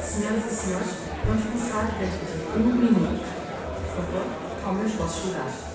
Senhoras 0.00 0.46
e 0.46 0.54
senhores, 0.54 0.88
vamos 1.26 1.44
começar 1.46 1.98
de 1.98 2.58
um 2.58 2.66
minuto. 2.66 3.24
Por 3.74 4.04
favor, 4.04 4.24
lugares. 5.26 5.74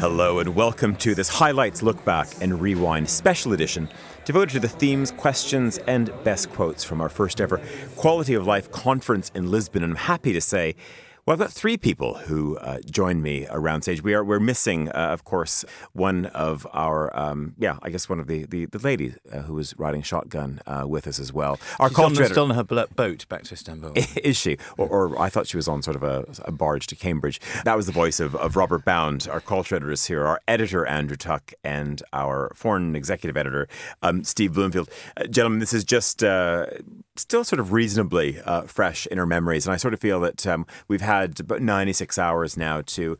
Hello 0.00 0.38
and 0.38 0.54
welcome 0.54 0.94
to 0.94 1.12
this 1.12 1.28
Highlights 1.28 1.82
Look 1.82 2.04
Back 2.04 2.28
and 2.40 2.60
Rewind 2.62 3.10
special 3.10 3.52
edition 3.52 3.88
devoted 4.24 4.50
to 4.52 4.60
the 4.60 4.68
themes, 4.68 5.10
questions, 5.10 5.78
and 5.88 6.12
best 6.22 6.50
quotes 6.50 6.84
from 6.84 7.00
our 7.00 7.08
first 7.08 7.40
ever 7.40 7.60
Quality 7.96 8.34
of 8.34 8.46
Life 8.46 8.70
conference 8.70 9.32
in 9.34 9.50
Lisbon. 9.50 9.82
And 9.82 9.92
I'm 9.92 9.98
happy 9.98 10.32
to 10.32 10.40
say, 10.40 10.76
well, 11.26 11.32
I've 11.32 11.38
got 11.38 11.52
three 11.52 11.78
people 11.78 12.14
who 12.14 12.58
uh, 12.58 12.80
join 12.84 13.22
me 13.22 13.46
around 13.48 13.82
stage. 13.82 14.02
We 14.02 14.12
are 14.12 14.22
we're 14.22 14.40
missing, 14.40 14.90
uh, 14.90 14.92
of 14.92 15.24
course, 15.24 15.64
one 15.92 16.26
of 16.26 16.66
our 16.72 17.16
um, 17.18 17.54
yeah, 17.58 17.78
I 17.82 17.88
guess 17.88 18.08
one 18.08 18.20
of 18.20 18.26
the 18.26 18.44
the, 18.44 18.66
the 18.66 18.78
ladies 18.78 19.16
uh, 19.32 19.40
who 19.42 19.54
was 19.54 19.74
riding 19.78 20.02
shotgun 20.02 20.60
uh, 20.66 20.84
with 20.86 21.06
us 21.06 21.18
as 21.18 21.32
well. 21.32 21.58
Our 21.80 21.88
She's 21.88 21.98
on, 21.98 22.14
still 22.14 22.44
on 22.44 22.50
her 22.50 22.62
boat 22.62 23.26
back 23.28 23.44
to 23.44 23.54
Istanbul. 23.54 23.92
is 24.22 24.36
she? 24.36 24.58
Or, 24.76 24.86
or 24.88 25.20
I 25.20 25.30
thought 25.30 25.46
she 25.46 25.56
was 25.56 25.66
on 25.66 25.82
sort 25.82 25.96
of 25.96 26.02
a, 26.02 26.26
a 26.44 26.52
barge 26.52 26.86
to 26.88 26.96
Cambridge. 26.96 27.40
That 27.64 27.76
was 27.76 27.86
the 27.86 27.92
voice 27.92 28.20
of, 28.20 28.36
of 28.36 28.56
Robert 28.56 28.84
Bound, 28.84 29.26
our 29.30 29.40
culture 29.40 29.76
editor 29.76 29.92
is 29.92 30.04
here, 30.06 30.26
our 30.26 30.40
editor, 30.46 30.84
Andrew 30.86 31.16
Tuck, 31.16 31.52
and 31.64 32.02
our 32.12 32.52
foreign 32.54 32.94
executive 32.94 33.36
editor, 33.36 33.66
um, 34.02 34.24
Steve 34.24 34.52
Bloomfield. 34.52 34.90
Uh, 35.16 35.24
gentlemen, 35.26 35.60
this 35.60 35.72
is 35.72 35.84
just 35.84 36.22
uh, 36.22 36.66
still 37.16 37.44
sort 37.44 37.60
of 37.60 37.72
reasonably 37.72 38.40
uh, 38.42 38.62
fresh 38.62 39.06
in 39.06 39.18
our 39.18 39.26
memories. 39.26 39.66
And 39.66 39.72
I 39.72 39.76
sort 39.76 39.94
of 39.94 40.00
feel 40.00 40.20
that 40.20 40.46
um, 40.46 40.66
we've 40.88 41.00
had 41.00 41.13
about 41.22 41.62
96 41.62 42.18
hours 42.18 42.56
now 42.56 42.82
to 42.82 43.18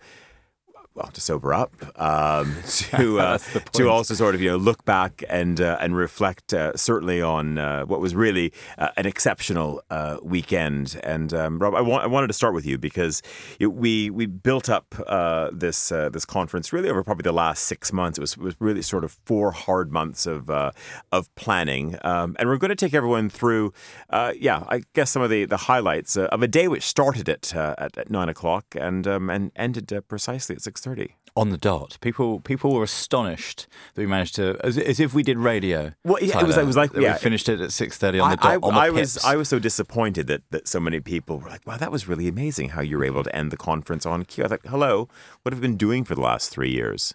well, 0.95 1.09
to 1.09 1.21
sober 1.21 1.53
up, 1.53 1.73
um, 2.01 2.57
to 2.69 3.19
uh, 3.19 3.39
to 3.73 3.89
also 3.89 4.15
sort 4.15 4.35
of 4.35 4.41
you 4.41 4.51
know 4.51 4.57
look 4.57 4.85
back 4.85 5.25
and 5.29 5.61
uh, 5.61 5.77
and 5.81 5.97
reflect 5.97 6.55
uh, 6.55 6.77
certainly 6.77 7.21
on 7.21 7.59
uh, 7.59 7.85
what 7.85 8.01
was 8.01 8.15
really 8.15 8.53
uh, 8.79 8.91
an 8.97 9.05
exceptional 9.07 9.83
uh, 9.91 10.19
weekend. 10.23 11.01
And 11.03 11.35
um, 11.35 11.59
Rob, 11.59 11.75
I, 11.75 11.81
wa- 11.81 11.99
I 11.99 12.07
wanted 12.07 12.29
to 12.29 12.33
start 12.33 12.55
with 12.55 12.65
you 12.65 12.79
because 12.79 13.23
it, 13.59 13.69
we 13.69 14.09
we 14.11 14.27
built 14.27 14.69
up 14.69 14.95
uh, 15.09 15.51
this 15.53 15.91
uh, 15.91 16.11
this 16.11 16.25
conference 16.25 16.73
really 16.73 16.89
over 16.89 17.03
probably 17.03 17.25
the 17.25 17.33
last 17.33 17.65
six 17.65 17.93
months. 17.93 18.19
It 18.19 18.21
was, 18.21 18.33
it 18.35 18.39
was 18.39 18.55
really 18.61 18.83
sort 18.83 19.03
of 19.03 19.19
four 19.25 19.51
hard 19.51 19.93
months 19.93 20.27
of 20.27 20.49
uh, 20.49 20.71
of 21.11 21.35
planning, 21.35 21.97
um, 22.03 22.37
and 22.39 22.49
we're 22.49 22.57
going 22.59 22.69
to 22.69 22.77
take 22.77 22.95
everyone 22.95 23.31
through, 23.31 23.73
uh, 24.11 24.33
yeah, 24.39 24.65
I 24.69 24.83
guess 24.93 25.11
some 25.11 25.23
of 25.23 25.31
the 25.31 25.45
the 25.45 25.57
highlights 25.57 26.17
uh, 26.17 26.27
of 26.27 26.43
a 26.43 26.49
day 26.49 26.69
which 26.69 26.85
started 26.85 27.29
at 27.29 27.53
uh, 27.57 27.75
at, 27.79 27.99
at 27.99 28.11
nine 28.11 28.29
o'clock 28.29 28.65
and 28.77 29.09
um, 29.09 29.29
and 29.29 29.51
ended 29.57 29.93
uh, 29.93 30.01
precisely 30.03 30.55
at 30.55 30.63
six 30.63 30.84
thirty. 30.85 31.17
on 31.37 31.49
the 31.51 31.59
dot. 31.59 31.99
People 32.01 32.39
people 32.41 32.73
were 32.75 32.85
astonished 32.85 33.67
that 33.95 34.01
we 34.03 34.07
managed 34.07 34.37
to, 34.37 34.57
as, 34.63 34.79
as 34.79 35.01
if 35.01 35.13
we 35.15 35.23
did 35.25 35.37
radio. 35.39 35.81
Well, 36.05 36.23
yeah, 36.23 36.39
it 36.41 36.47
was- 36.47 36.57
it 36.57 36.65
was 36.67 36.77
like- 36.77 36.93
yeah. 36.95 37.15
we 37.15 37.19
finished 37.19 37.49
it 37.49 37.61
at 37.61 37.73
six 37.73 37.99
thirty 37.99 38.21
on 38.21 38.31
the 38.31 38.37
dot. 38.37 38.47
I, 38.53 38.55
on 38.57 38.75
the 38.75 38.81
I 38.87 38.91
was. 38.91 39.19
I 39.25 39.35
was 39.35 39.49
so 39.49 39.59
disappointed 39.59 40.29
that, 40.29 40.43
that 40.51 40.69
so 40.69 40.79
many 40.79 41.01
people 41.01 41.39
were 41.41 41.49
like, 41.49 41.67
"Wow, 41.67 41.77
that 41.79 41.91
was 41.91 42.07
really 42.07 42.29
amazing 42.29 42.69
how 42.71 42.83
you 42.83 42.97
were 42.99 43.05
able 43.05 43.25
to 43.25 43.35
end 43.35 43.51
the 43.51 43.57
conference 43.71 44.05
on 44.07 44.25
cue." 44.25 44.45
I 44.45 44.49
thought, 44.49 44.61
"Hello, 44.75 45.09
what 45.43 45.53
have 45.53 45.59
you 45.61 45.69
been 45.69 45.77
doing 45.87 46.05
for 46.05 46.15
the 46.15 46.21
last 46.31 46.51
three 46.51 46.71
years?" 46.71 47.15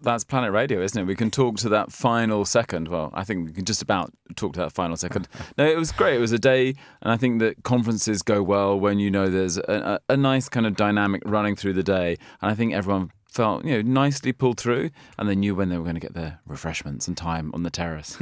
That's 0.00 0.24
Planet 0.24 0.52
Radio, 0.52 0.80
isn't 0.80 1.00
it? 1.00 1.04
We 1.04 1.16
can 1.16 1.30
talk 1.30 1.56
to 1.58 1.68
that 1.70 1.92
final 1.92 2.44
second. 2.44 2.88
Well, 2.88 3.10
I 3.14 3.24
think 3.24 3.46
we 3.46 3.52
can 3.52 3.64
just 3.64 3.82
about 3.82 4.12
talk 4.36 4.54
to 4.54 4.60
that 4.60 4.72
final 4.72 4.96
second. 4.96 5.28
No, 5.56 5.66
it 5.66 5.76
was 5.76 5.90
great. 5.90 6.16
It 6.16 6.20
was 6.20 6.30
a 6.32 6.38
day, 6.38 6.74
and 7.02 7.10
I 7.12 7.16
think 7.16 7.40
that 7.40 7.64
conferences 7.64 8.22
go 8.22 8.42
well 8.42 8.78
when 8.78 9.00
you 9.00 9.10
know 9.10 9.28
there's 9.28 9.56
a, 9.56 10.00
a, 10.08 10.12
a 10.12 10.16
nice 10.16 10.48
kind 10.48 10.66
of 10.66 10.76
dynamic 10.76 11.22
running 11.24 11.56
through 11.56 11.72
the 11.72 11.82
day, 11.82 12.16
and 12.40 12.50
I 12.50 12.54
think 12.54 12.72
everyone 12.74 13.10
felt 13.28 13.64
you 13.64 13.74
know 13.74 13.82
nicely 13.82 14.32
pulled 14.32 14.58
through, 14.58 14.90
and 15.18 15.28
they 15.28 15.36
knew 15.36 15.54
when 15.54 15.68
they 15.68 15.76
were 15.76 15.84
going 15.84 15.94
to 15.94 16.00
get 16.00 16.14
their 16.14 16.40
refreshments 16.46 17.06
and 17.06 17.16
time 17.16 17.50
on 17.54 17.62
the 17.62 17.70
terrace. 17.70 18.16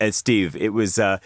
And 0.00 0.14
Steve, 0.14 0.56
it 0.56 0.70
was 0.70 0.98
uh, 0.98 1.18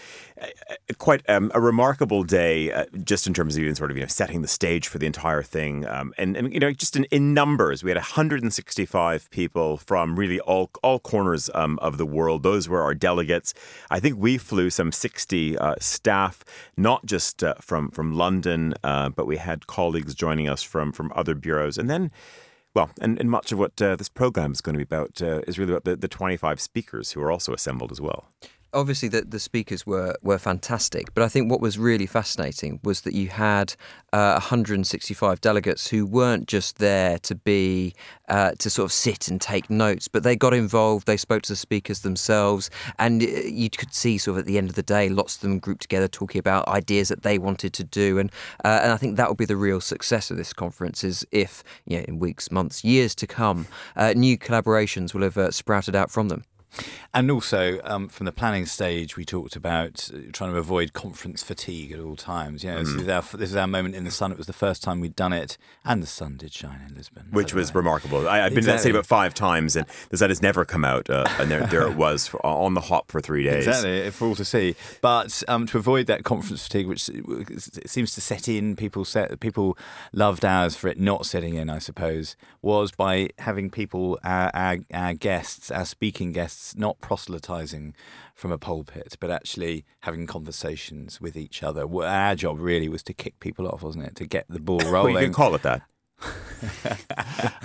quite 0.99 1.23
um, 1.29 1.51
a 1.55 1.61
remarkable 1.61 2.23
day, 2.25 2.73
uh, 2.73 2.87
just 3.05 3.27
in 3.27 3.35
terms 3.35 3.57
of 3.57 3.63
even 3.63 3.75
sort 3.75 3.91
of 3.91 3.97
you 3.97 4.03
know 4.03 4.09
setting 4.09 4.43
the 4.43 4.49
stage 4.49 4.89
for 4.89 4.99
the 4.99 5.07
entire 5.07 5.43
thing, 5.43 5.87
um, 5.87 6.13
and, 6.19 6.37
and 6.37 6.53
you 6.53 6.61
know 6.61 6.73
just 6.73 6.97
in, 6.97 7.05
in 7.05 7.35
numbers, 7.35 7.85
we 7.85 7.91
had 7.91 7.97
165 7.97 9.31
people 9.31 9.77
from 9.77 10.19
really 10.19 10.41
all 10.41 10.71
all 10.83 10.99
corners 10.99 11.51
um, 11.55 11.79
of 11.81 11.99
the 11.99 12.07
world. 12.07 12.43
Those 12.43 12.69
were 12.69 12.83
our 12.83 12.95
delegates. 12.95 13.55
I 13.91 14.01
think 14.01 14.19
we 14.19 14.39
flew 14.39 14.71
some 14.71 14.93
60 14.93 15.59
uh, 15.59 15.75
staff, 15.79 16.45
not 16.77 17.05
just 17.05 17.45
uh, 17.45 17.55
from 17.61 17.91
from 17.91 18.17
London, 18.17 18.75
uh, 18.83 19.11
but 19.11 19.27
we 19.27 19.37
had 19.37 19.67
colleagues 19.67 20.15
joining 20.15 20.49
us 20.49 20.63
from 20.63 20.93
from 20.93 21.13
other 21.15 21.35
bureaus, 21.35 21.79
and 21.79 21.91
then. 21.91 22.11
Well, 22.77 22.91
and, 23.01 23.19
and 23.19 23.31
much 23.31 23.53
of 23.53 23.59
what 23.59 23.81
uh, 23.81 23.97
this 23.97 24.11
program 24.11 24.53
is 24.53 24.61
going 24.61 24.75
to 24.75 24.79
be 24.79 24.83
about 24.83 25.23
uh, 25.23 25.41
is 25.47 25.59
really 25.59 25.73
about 25.73 25.85
the, 25.85 25.97
the 25.97 26.09
25 26.09 26.61
speakers 26.61 27.13
who 27.13 27.23
are 27.23 27.33
also 27.33 27.55
assembled 27.55 27.91
as 27.91 28.03
well. 28.03 28.29
Obviously 28.77 29.09
the, 29.09 29.23
the 29.23 29.41
speakers 29.41 29.87
were, 29.87 30.15
were 30.23 30.39
fantastic, 30.39 31.13
but 31.15 31.25
I 31.25 31.29
think 31.29 31.51
what 31.51 31.61
was 31.61 31.79
really 31.79 32.05
fascinating 32.05 32.79
was 32.85 33.01
that 33.01 33.15
you 33.15 33.29
had 33.29 33.75
uh, 34.13 34.33
165 34.33 35.41
delegates 35.41 35.89
who 35.89 36.05
weren't 36.05 36.47
just 36.47 36.77
there 36.77 37.19
to 37.21 37.35
be 37.35 37.95
uh, 38.29 38.53
to 38.59 38.69
sort 38.69 38.85
of 38.85 38.93
sit 38.93 39.29
and 39.29 39.41
take 39.41 39.71
notes, 39.71 40.09
but 40.09 40.23
they 40.23 40.37
got 40.37 40.53
involved. 40.53 41.07
They 41.07 41.17
spoke 41.17 41.43
to 41.43 41.53
the 41.53 41.57
speakers 41.57 42.01
themselves, 42.01 42.71
and 42.99 43.23
uh, 43.23 43.27
you 43.27 43.71
could 43.71 43.95
see 43.95 44.19
sort 44.19 44.37
of 44.37 44.41
at 44.41 44.47
the 44.47 44.59
end 44.59 44.69
of 44.69 44.77
the 44.77 44.83
day, 44.83 45.09
lots 45.09 45.37
of 45.37 45.41
them 45.41 45.59
grouped 45.59 45.83
together 45.83 46.07
talking 46.07 46.39
about 46.39 46.69
ideas 46.69 47.09
that 47.09 47.23
they 47.23 47.39
wanted 47.39 47.73
to 47.73 47.85
do, 47.85 48.19
and 48.19 48.31
uh, 48.63 48.81
and 48.83 48.93
I 48.93 48.99
think 48.99 49.17
that 49.17 49.29
will 49.29 49.35
be 49.35 49.47
the 49.47 49.57
real 49.57 49.81
success 49.81 50.31
of 50.31 50.37
this 50.37 50.53
conference 50.53 51.03
is 51.03 51.27
if 51.33 51.65
you 51.87 51.97
know, 51.99 52.05
in 52.07 52.19
weeks, 52.19 52.51
months, 52.51 52.85
years 52.85 53.15
to 53.17 53.27
come, 53.27 53.67
uh, 53.97 54.13
new 54.15 54.37
collaborations 54.37 55.15
will 55.15 55.23
have 55.23 55.39
uh, 55.39 55.51
sprouted 55.51 55.97
out 55.97 56.11
from 56.11 56.29
them. 56.29 56.45
And 57.15 57.31
also, 57.31 57.81
um, 57.85 58.09
from 58.09 58.27
the 58.27 58.33
planning 58.33 58.67
stage, 58.67 59.17
we 59.17 59.25
talked 59.25 59.57
about 59.57 60.11
uh, 60.13 60.19
trying 60.33 60.53
to 60.53 60.59
avoid 60.59 60.93
conference 60.93 61.43
fatigue 61.43 61.93
at 61.93 61.99
all 62.01 62.15
times. 62.17 62.63
You 62.63 62.71
know, 62.73 62.79
this, 62.85 62.91
Mm. 62.91 63.01
is 63.03 63.09
our, 63.09 63.23
this 63.39 63.51
is 63.51 63.57
our 63.57 63.67
moment 63.67 63.95
in 63.95 64.05
the 64.05 64.11
sun. 64.11 64.33
It 64.33 64.39
was 64.39 64.47
the 64.47 64.53
first 64.53 64.83
time 64.83 65.01
we'd 65.01 65.17
done 65.17 65.33
it, 65.33 65.57
and 65.85 66.03
the 66.03 66.07
sun 66.07 66.37
did 66.37 66.53
shine 66.53 66.83
in 66.87 66.95
Lisbon. 66.95 67.29
which 67.31 67.55
was 67.55 67.73
way. 67.73 67.79
remarkable. 67.79 68.29
I, 68.29 68.43
I've 68.43 68.55
been 68.55 68.65
to 68.65 68.71
that 68.73 68.81
city 68.81 68.91
about 68.91 69.07
five 69.07 69.33
times, 69.33 69.77
and 69.77 69.87
the 70.11 70.19
sun 70.19 70.29
has 70.29 70.43
never 70.43 70.65
come 70.67 70.85
out, 70.85 71.09
uh, 71.09 71.25
and 71.39 71.51
there, 71.51 71.67
there 71.67 71.83
it 71.89 71.97
was 72.07 72.27
for, 72.27 72.45
on 72.45 72.75
the 72.75 72.83
hop 72.83 73.11
for 73.11 73.21
three 73.23 73.43
days. 73.45 73.67
Exactly, 73.67 74.11
for 74.11 74.27
all 74.29 74.35
to 74.35 74.45
see. 74.45 74.75
But 75.01 75.43
um, 75.49 75.67
to 75.69 75.79
avoid 75.79 76.07
that 76.09 76.25
conference 76.25 76.67
fatigue, 76.67 76.87
which 76.87 77.09
seems 77.87 78.13
to 78.15 78.21
set 78.21 78.49
in, 78.49 78.77
people 78.77 79.05
set, 79.05 79.41
people 79.41 79.79
loved 80.13 80.45
ours 80.45 80.77
for 80.77 80.89
it 80.89 80.99
not 81.01 81.27
setting 81.27 81.55
in, 81.55 81.71
I 81.71 81.79
suppose, 81.79 82.37
was 82.63 82.93
by 82.93 83.31
having 83.39 83.71
people, 83.71 84.19
our, 84.25 84.51
our, 84.55 84.79
our 84.93 85.15
guests, 85.15 85.71
our 85.71 85.85
speaking 85.85 86.33
guests, 86.33 86.66
not 86.75 87.01
proselytizing 87.01 87.95
from 88.35 88.51
a 88.51 88.59
pulpit, 88.59 89.17
but 89.21 89.31
actually 89.31 89.85
having 90.01 90.27
conversations 90.27 91.21
with 91.21 91.37
each 91.37 91.63
other. 91.63 91.87
Well, 91.87 92.09
Our 92.09 92.35
job 92.35 92.59
really 92.59 92.89
was 92.89 93.03
to 93.05 93.13
kick 93.13 93.39
people 93.41 93.69
off, 93.69 93.83
wasn't 93.83 94.07
it? 94.07 94.17
To 94.17 94.27
get 94.27 94.47
the 94.49 94.59
ball 94.61 94.79
Well, 94.85 94.93
rolling. 94.93 95.15
you 95.17 95.21
can 95.21 95.33
call 95.35 95.55
it 95.55 95.63
that. 95.63 95.83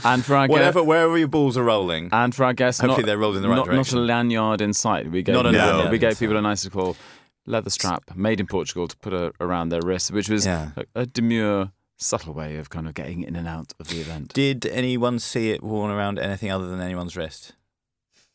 And 0.04 0.26
for 0.26 0.36
our 0.36 0.48
guest, 0.48 0.52
Whatever, 0.52 0.84
wherever 0.84 1.18
your 1.18 1.28
balls 1.28 1.58
are 1.58 1.64
rolling. 1.64 2.10
and 2.12 2.36
for 2.36 2.44
our 2.44 2.54
guests, 2.54 2.82
Hopefully 2.82 3.04
not, 3.04 3.06
they're 3.08 3.18
rolled 3.18 3.36
in 3.38 3.42
the 3.42 3.50
right 3.50 3.56
not, 3.56 3.68
not 3.68 3.92
a 3.94 4.00
lanyard 4.00 4.62
in 4.62 4.74
sight. 4.74 5.10
We 5.10 5.24
gave 5.24 5.36
Not 5.36 5.46
a 5.46 5.52
people- 5.52 5.66
lanyard 5.68 5.92
we 5.92 5.98
gave 5.98 6.20
people 6.20 6.38
a 6.38 6.42
nice 6.42 6.64
little 6.66 6.98
leather 7.46 7.70
strap 7.70 8.16
made 8.16 8.40
in 8.40 8.48
Portugal 8.48 8.88
to 8.88 8.98
put 8.98 9.14
a, 9.14 9.32
around 9.40 9.70
their 9.70 9.82
wrist, 9.82 10.12
which 10.12 10.30
was 10.30 10.46
Yeah. 10.46 10.72
a, 10.76 11.02
a 11.02 11.06
demure, 11.06 11.72
subtle 11.98 12.34
way 12.34 12.58
of 12.58 12.70
kind 12.70 12.88
of 12.88 12.94
getting 12.94 13.24
in 13.24 13.36
and 13.36 13.48
out 13.48 13.74
of 13.80 13.88
the 13.88 14.02
event. 14.02 14.34
Did 14.34 14.66
anyone 14.66 15.20
see 15.20 15.52
it 15.52 15.64
worn 15.64 15.92
around 15.92 16.20
anything 16.20 16.52
other 16.52 16.68
than 16.68 16.82
anyone's 16.82 17.16
wrest? 17.16 17.54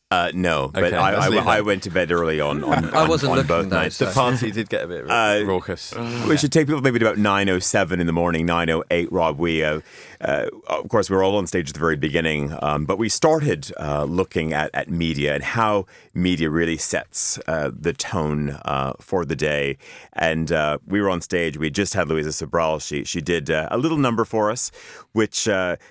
Uh, 0.09 0.31
no, 0.33 0.69
but 0.73 0.93
I, 0.93 1.15
I, 1.15 1.57
I 1.57 1.61
went 1.61 1.83
to 1.83 1.89
bed 1.89 2.13
early 2.13 2.39
on. 2.39 2.63
on 2.63 2.85
I 2.95 3.05
wasn't 3.09 3.31
on 3.31 3.37
looking, 3.39 3.47
both 3.49 3.69
though, 3.69 3.75
nights. 3.75 3.97
so- 3.97 4.05
The 4.05 4.11
party 4.13 4.51
did 4.51 4.69
get 4.69 4.83
a 4.85 4.87
bit 4.87 5.03
Uh, 5.09 5.43
raucous. 5.45 5.93
We 6.27 6.37
should 6.37 6.53
take 6.53 6.67
people 6.67 6.79
maybe 6.81 6.97
to 6.99 7.05
about 7.07 7.17
9.07 7.17 7.99
in 7.99 8.07
the 8.07 8.13
morning, 8.13 8.47
9.08, 8.47 9.09
Rob. 9.11 9.37
We, 9.37 9.65
uh, 9.65 9.81
uh, 10.21 10.47
of 10.67 10.89
course, 10.89 11.09
we 11.09 11.15
were 11.15 11.23
all 11.23 11.37
on 11.37 11.47
stage 11.47 11.69
at 11.69 11.73
the 11.73 11.79
very 11.79 11.95
beginning, 11.95 12.55
um, 12.61 12.85
but 12.85 12.97
we 12.97 13.09
started 13.09 13.71
uh, 13.79 14.03
looking 14.03 14.53
at, 14.53 14.69
at 14.73 14.89
media 14.89 15.35
and 15.35 15.43
how 15.43 15.85
media 16.13 16.49
really 16.49 16.77
sets 16.77 17.39
uh, 17.47 17.71
the 17.73 17.93
tone 17.93 18.59
uh, 18.65 18.93
for 18.99 19.25
the 19.25 19.35
day. 19.35 19.77
And 20.13 20.51
uh, 20.51 20.79
we 20.85 21.01
were 21.01 21.09
on 21.09 21.21
stage. 21.21 21.57
We 21.57 21.69
just 21.69 21.93
had 21.93 22.07
Luísa 22.07 22.47
Sobral. 22.47 22.81
She 22.81 23.03
she 23.03 23.21
did 23.21 23.49
a 23.49 23.77
little 23.77 23.97
number 23.97 24.25
for 24.25 24.51
us, 24.51 24.71
which 25.13 25.47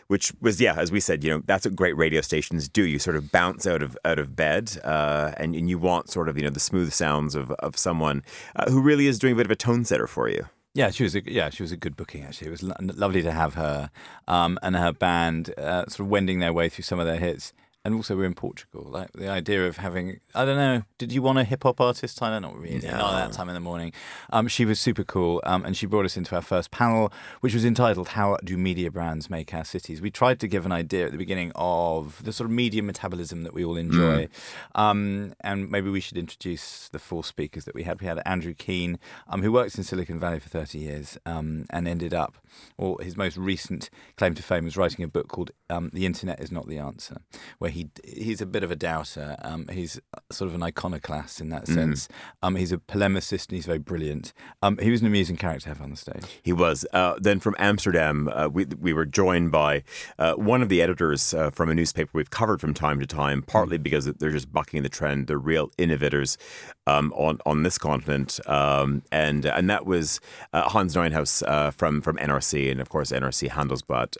which 0.08 0.32
was 0.40 0.60
yeah, 0.60 0.74
as 0.76 0.90
we 0.90 1.00
said, 1.00 1.22
you 1.22 1.30
know, 1.30 1.42
that's 1.46 1.64
what 1.64 1.76
great 1.76 1.96
radio 1.96 2.20
stations 2.20 2.68
do. 2.68 2.84
You 2.84 2.98
sort 2.98 3.16
of 3.16 3.30
bounce 3.30 3.66
out 3.66 3.82
of 3.82 3.96
out 4.04 4.18
of 4.18 4.36
bed, 4.36 4.78
and, 4.84 5.54
and 5.54 5.68
you 5.68 5.78
want 5.78 6.10
sort 6.10 6.28
of 6.28 6.36
you 6.36 6.44
know 6.44 6.50
the 6.50 6.60
smooth 6.60 6.92
sounds 6.92 7.34
of 7.34 7.50
of 7.52 7.76
someone 7.76 8.22
who 8.68 8.80
really 8.80 9.06
is 9.06 9.18
doing 9.18 9.34
a 9.34 9.36
bit 9.36 9.46
of 9.46 9.50
a 9.50 9.56
tone 9.56 9.84
setter 9.84 10.06
for 10.06 10.28
you. 10.28 10.46
Yeah, 10.76 10.90
she 10.90 11.04
was 11.04 11.14
a 11.14 11.22
yeah, 11.24 11.48
she 11.48 11.62
was 11.62 11.72
a 11.72 11.76
good 11.78 11.96
booking 11.96 12.22
actually. 12.22 12.48
It 12.48 12.50
was 12.50 12.62
lo- 12.62 12.76
lovely 12.80 13.22
to 13.22 13.32
have 13.32 13.54
her 13.54 13.90
um, 14.28 14.58
and 14.62 14.76
her 14.76 14.92
band 14.92 15.54
uh, 15.56 15.86
sort 15.86 16.00
of 16.00 16.08
wending 16.08 16.40
their 16.40 16.52
way 16.52 16.68
through 16.68 16.82
some 16.82 16.98
of 16.98 17.06
their 17.06 17.16
hits. 17.16 17.54
And 17.86 17.94
also 17.94 18.16
we're 18.16 18.24
in 18.24 18.34
Portugal. 18.34 18.82
Like 18.90 19.12
the 19.12 19.28
idea 19.28 19.64
of 19.68 19.76
having, 19.76 20.18
I 20.34 20.44
don't 20.44 20.56
know, 20.56 20.82
did 20.98 21.12
you 21.12 21.22
want 21.22 21.38
a 21.38 21.44
hip 21.44 21.62
hop 21.62 21.80
artist, 21.80 22.18
Tyler? 22.18 22.40
Not 22.40 22.56
really, 22.58 22.80
No. 22.88 22.96
not 22.98 23.12
that 23.12 23.32
time 23.32 23.48
in 23.48 23.54
the 23.54 23.60
morning. 23.60 23.92
Um, 24.30 24.48
she 24.48 24.64
was 24.64 24.80
super 24.80 25.04
cool, 25.04 25.40
um, 25.44 25.64
and 25.64 25.76
she 25.76 25.86
brought 25.86 26.04
us 26.04 26.16
into 26.16 26.34
our 26.34 26.42
first 26.42 26.72
panel, 26.72 27.12
which 27.42 27.54
was 27.54 27.64
entitled 27.64 28.08
"How 28.08 28.38
Do 28.42 28.56
Media 28.58 28.90
Brands 28.90 29.30
Make 29.30 29.54
Our 29.54 29.64
Cities?" 29.64 30.00
We 30.00 30.10
tried 30.10 30.40
to 30.40 30.48
give 30.48 30.66
an 30.66 30.72
idea 30.72 31.06
at 31.06 31.12
the 31.12 31.16
beginning 31.18 31.52
of 31.54 32.20
the 32.24 32.32
sort 32.32 32.46
of 32.50 32.56
media 32.56 32.82
metabolism 32.82 33.44
that 33.44 33.54
we 33.54 33.64
all 33.64 33.76
enjoy, 33.76 34.28
um, 34.74 35.34
and 35.42 35.70
maybe 35.70 35.88
we 35.88 36.00
should 36.00 36.18
introduce 36.18 36.88
the 36.88 36.98
four 36.98 37.22
speakers 37.22 37.66
that 37.66 37.74
we 37.76 37.84
had. 37.84 38.00
We 38.00 38.08
had 38.08 38.20
Andrew 38.26 38.54
Keen, 38.54 38.98
um, 39.28 39.42
who 39.42 39.52
works 39.52 39.76
in 39.78 39.84
Silicon 39.84 40.18
Valley 40.18 40.40
for 40.40 40.48
30 40.48 40.78
years, 40.78 41.18
um, 41.24 41.66
and 41.70 41.86
ended 41.86 42.12
up, 42.12 42.36
or 42.76 43.00
his 43.00 43.16
most 43.16 43.36
recent 43.36 43.90
claim 44.16 44.34
to 44.34 44.42
fame 44.42 44.64
was 44.64 44.76
writing 44.76 45.04
a 45.04 45.08
book 45.08 45.28
called 45.28 45.52
um, 45.70 45.90
"The 45.92 46.04
Internet 46.04 46.40
Is 46.40 46.50
Not 46.50 46.66
the 46.66 46.78
Answer," 46.78 47.18
where 47.58 47.70
he 47.76 47.90
he's 48.04 48.40
a 48.40 48.46
bit 48.46 48.62
of 48.62 48.70
a 48.70 48.76
doubter. 48.76 49.36
Um, 49.42 49.68
he's 49.68 50.00
sort 50.32 50.48
of 50.48 50.54
an 50.54 50.62
iconoclast 50.62 51.40
in 51.40 51.50
that 51.50 51.66
sense. 51.66 52.08
Um, 52.42 52.56
he's 52.56 52.72
a 52.72 52.78
polemicist 52.78 53.48
and 53.48 53.56
he's 53.56 53.66
very 53.66 53.78
brilliant. 53.78 54.32
Um, 54.62 54.78
he 54.78 54.90
was 54.90 55.02
an 55.02 55.06
amusing 55.06 55.36
character 55.36 55.64
to 55.64 55.68
have 55.68 55.82
on 55.82 55.90
the 55.90 55.96
stage. 55.96 56.24
He 56.42 56.52
was. 56.52 56.86
Uh, 56.92 57.14
then 57.20 57.38
from 57.40 57.54
Amsterdam, 57.58 58.28
uh, 58.32 58.48
we, 58.48 58.64
we 58.64 58.92
were 58.92 59.04
joined 59.04 59.52
by 59.52 59.82
uh, 60.18 60.34
one 60.34 60.62
of 60.62 60.68
the 60.68 60.80
editors 60.80 61.34
uh, 61.34 61.50
from 61.50 61.68
a 61.68 61.74
newspaper 61.74 62.10
we've 62.14 62.30
covered 62.30 62.60
from 62.60 62.72
time 62.72 62.98
to 63.00 63.06
time, 63.06 63.42
partly 63.42 63.78
because 63.78 64.06
they're 64.06 64.30
just 64.30 64.52
bucking 64.52 64.82
the 64.82 64.88
trend. 64.88 65.26
They're 65.26 65.38
real 65.38 65.70
innovators 65.76 66.38
um, 66.86 67.12
on, 67.14 67.38
on 67.44 67.62
this 67.62 67.78
continent. 67.78 68.40
Um, 68.48 69.02
and 69.12 69.44
and 69.44 69.68
that 69.68 69.84
was 69.86 70.20
uh, 70.52 70.68
Hans 70.68 70.94
Nijenhuis 70.94 71.42
uh, 71.46 71.70
from, 71.70 72.00
from 72.00 72.16
NRC, 72.16 72.70
and 72.70 72.80
of 72.80 72.88
course, 72.88 73.12
NRC 73.12 73.50
Handelsblad. 73.50 74.16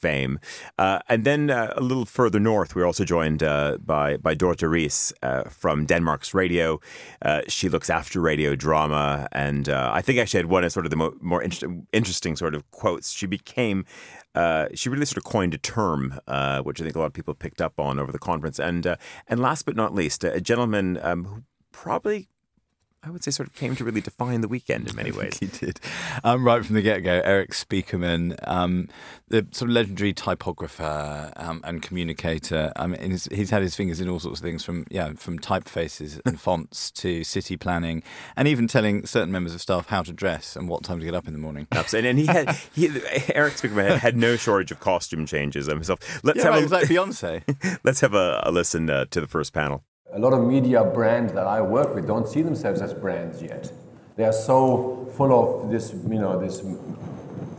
Fame. 0.00 0.38
Uh, 0.78 1.00
and 1.08 1.24
then 1.24 1.50
uh, 1.50 1.72
a 1.76 1.80
little 1.80 2.04
further 2.04 2.40
north, 2.40 2.74
we 2.74 2.82
are 2.82 2.86
also 2.86 3.04
joined 3.04 3.42
uh, 3.42 3.78
by 3.84 4.16
by 4.16 4.34
Dorte 4.34 4.68
Ries 4.68 5.12
uh, 5.22 5.44
from 5.44 5.86
Denmark's 5.86 6.34
radio. 6.34 6.80
Uh, 7.22 7.42
she 7.48 7.68
looks 7.68 7.90
after 7.90 8.20
radio 8.20 8.54
drama, 8.54 9.28
and 9.32 9.68
uh, 9.68 9.90
I 9.92 10.02
think 10.02 10.18
actually 10.18 10.38
had 10.38 10.46
one 10.46 10.64
of 10.64 10.72
sort 10.72 10.86
of 10.86 10.90
the 10.90 10.96
mo- 10.96 11.16
more 11.20 11.42
interesting, 11.42 11.86
interesting 11.92 12.36
sort 12.36 12.54
of 12.54 12.70
quotes. 12.70 13.12
She 13.12 13.26
became. 13.26 13.84
She 14.74 14.88
really 14.88 15.04
sort 15.04 15.16
of 15.16 15.24
coined 15.24 15.54
a 15.54 15.58
term, 15.58 16.20
which 16.62 16.80
I 16.80 16.84
think 16.84 16.94
a 16.94 17.00
lot 17.00 17.06
of 17.06 17.12
people 17.12 17.34
picked 17.34 17.60
up 17.60 17.80
on 17.80 17.98
over 17.98 18.12
the 18.12 18.20
conference, 18.20 18.60
and 18.60 18.96
and 19.26 19.40
last 19.40 19.66
but 19.66 19.74
not 19.74 19.94
least, 19.94 20.22
a 20.22 20.40
gentleman 20.40 20.96
um, 21.02 21.24
who 21.24 21.42
probably, 21.72 22.28
I 23.02 23.10
would 23.10 23.22
say, 23.22 23.30
sort 23.30 23.48
of 23.48 23.54
came 23.54 23.76
to 23.76 23.84
really 23.84 24.00
define 24.00 24.40
the 24.40 24.48
weekend 24.48 24.88
in 24.88 24.96
many 24.96 25.12
ways. 25.12 25.38
he 25.38 25.46
did. 25.46 25.78
Um, 26.24 26.44
right 26.44 26.64
from 26.64 26.74
the 26.74 26.82
get 26.82 27.00
go, 27.00 27.20
Erik 27.24 27.52
Spiekermann, 27.52 28.36
um, 28.46 28.88
the 29.28 29.46
sort 29.52 29.70
of 29.70 29.74
legendary 29.74 30.12
typographer 30.12 31.32
um, 31.36 31.60
and 31.64 31.80
communicator. 31.80 32.72
I 32.74 32.88
mean, 32.88 33.10
he's, 33.10 33.26
he's 33.26 33.50
had 33.50 33.62
his 33.62 33.76
fingers 33.76 34.00
in 34.00 34.08
all 34.08 34.18
sorts 34.18 34.40
of 34.40 34.44
things 34.44 34.64
from 34.64 34.84
yeah, 34.90 35.12
from 35.14 35.38
typefaces 35.38 36.20
and 36.26 36.40
fonts 36.48 36.90
to 36.92 37.22
city 37.22 37.56
planning, 37.56 38.02
and 38.36 38.48
even 38.48 38.66
telling 38.66 39.06
certain 39.06 39.30
members 39.30 39.54
of 39.54 39.60
staff 39.60 39.86
how 39.86 40.02
to 40.02 40.12
dress 40.12 40.56
and 40.56 40.68
what 40.68 40.82
time 40.82 40.98
to 40.98 41.04
get 41.04 41.14
up 41.14 41.26
in 41.28 41.32
the 41.32 41.38
morning. 41.38 41.68
Absolutely. 41.70 42.10
And, 42.10 42.18
and 42.18 42.28
he 42.28 42.32
had 42.32 42.56
he, 42.74 42.86
Erik 43.34 43.54
Spiekermann 43.54 43.88
had, 43.90 43.98
had 43.98 44.16
no 44.16 44.36
shortage 44.36 44.72
of 44.72 44.80
costume 44.80 45.24
changes 45.24 45.66
himself. 45.66 46.00
Let's 46.24 46.38
Yeah, 46.38 46.44
have 46.52 46.54
right, 46.54 46.64
a, 46.64 46.68
like 46.68 46.88
Beyonce. 46.88 47.78
let's 47.84 48.00
have 48.00 48.14
a, 48.14 48.42
a 48.44 48.50
listen 48.50 48.90
uh, 48.90 49.04
to 49.10 49.20
the 49.20 49.28
first 49.28 49.52
panel. 49.52 49.84
A 50.12 50.18
lot 50.18 50.32
of 50.32 50.42
media 50.42 50.84
brands 50.84 51.34
that 51.34 51.46
I 51.46 51.60
work 51.60 51.94
with 51.94 52.06
don't 52.06 52.26
see 52.26 52.40
themselves 52.40 52.80
as 52.80 52.94
brands 52.94 53.42
yet. 53.42 53.70
They 54.16 54.24
are 54.24 54.32
so 54.32 55.06
full 55.16 55.32
of 55.32 55.70
this, 55.70 55.92
you 55.92 56.18
know, 56.18 56.40
this 56.40 56.62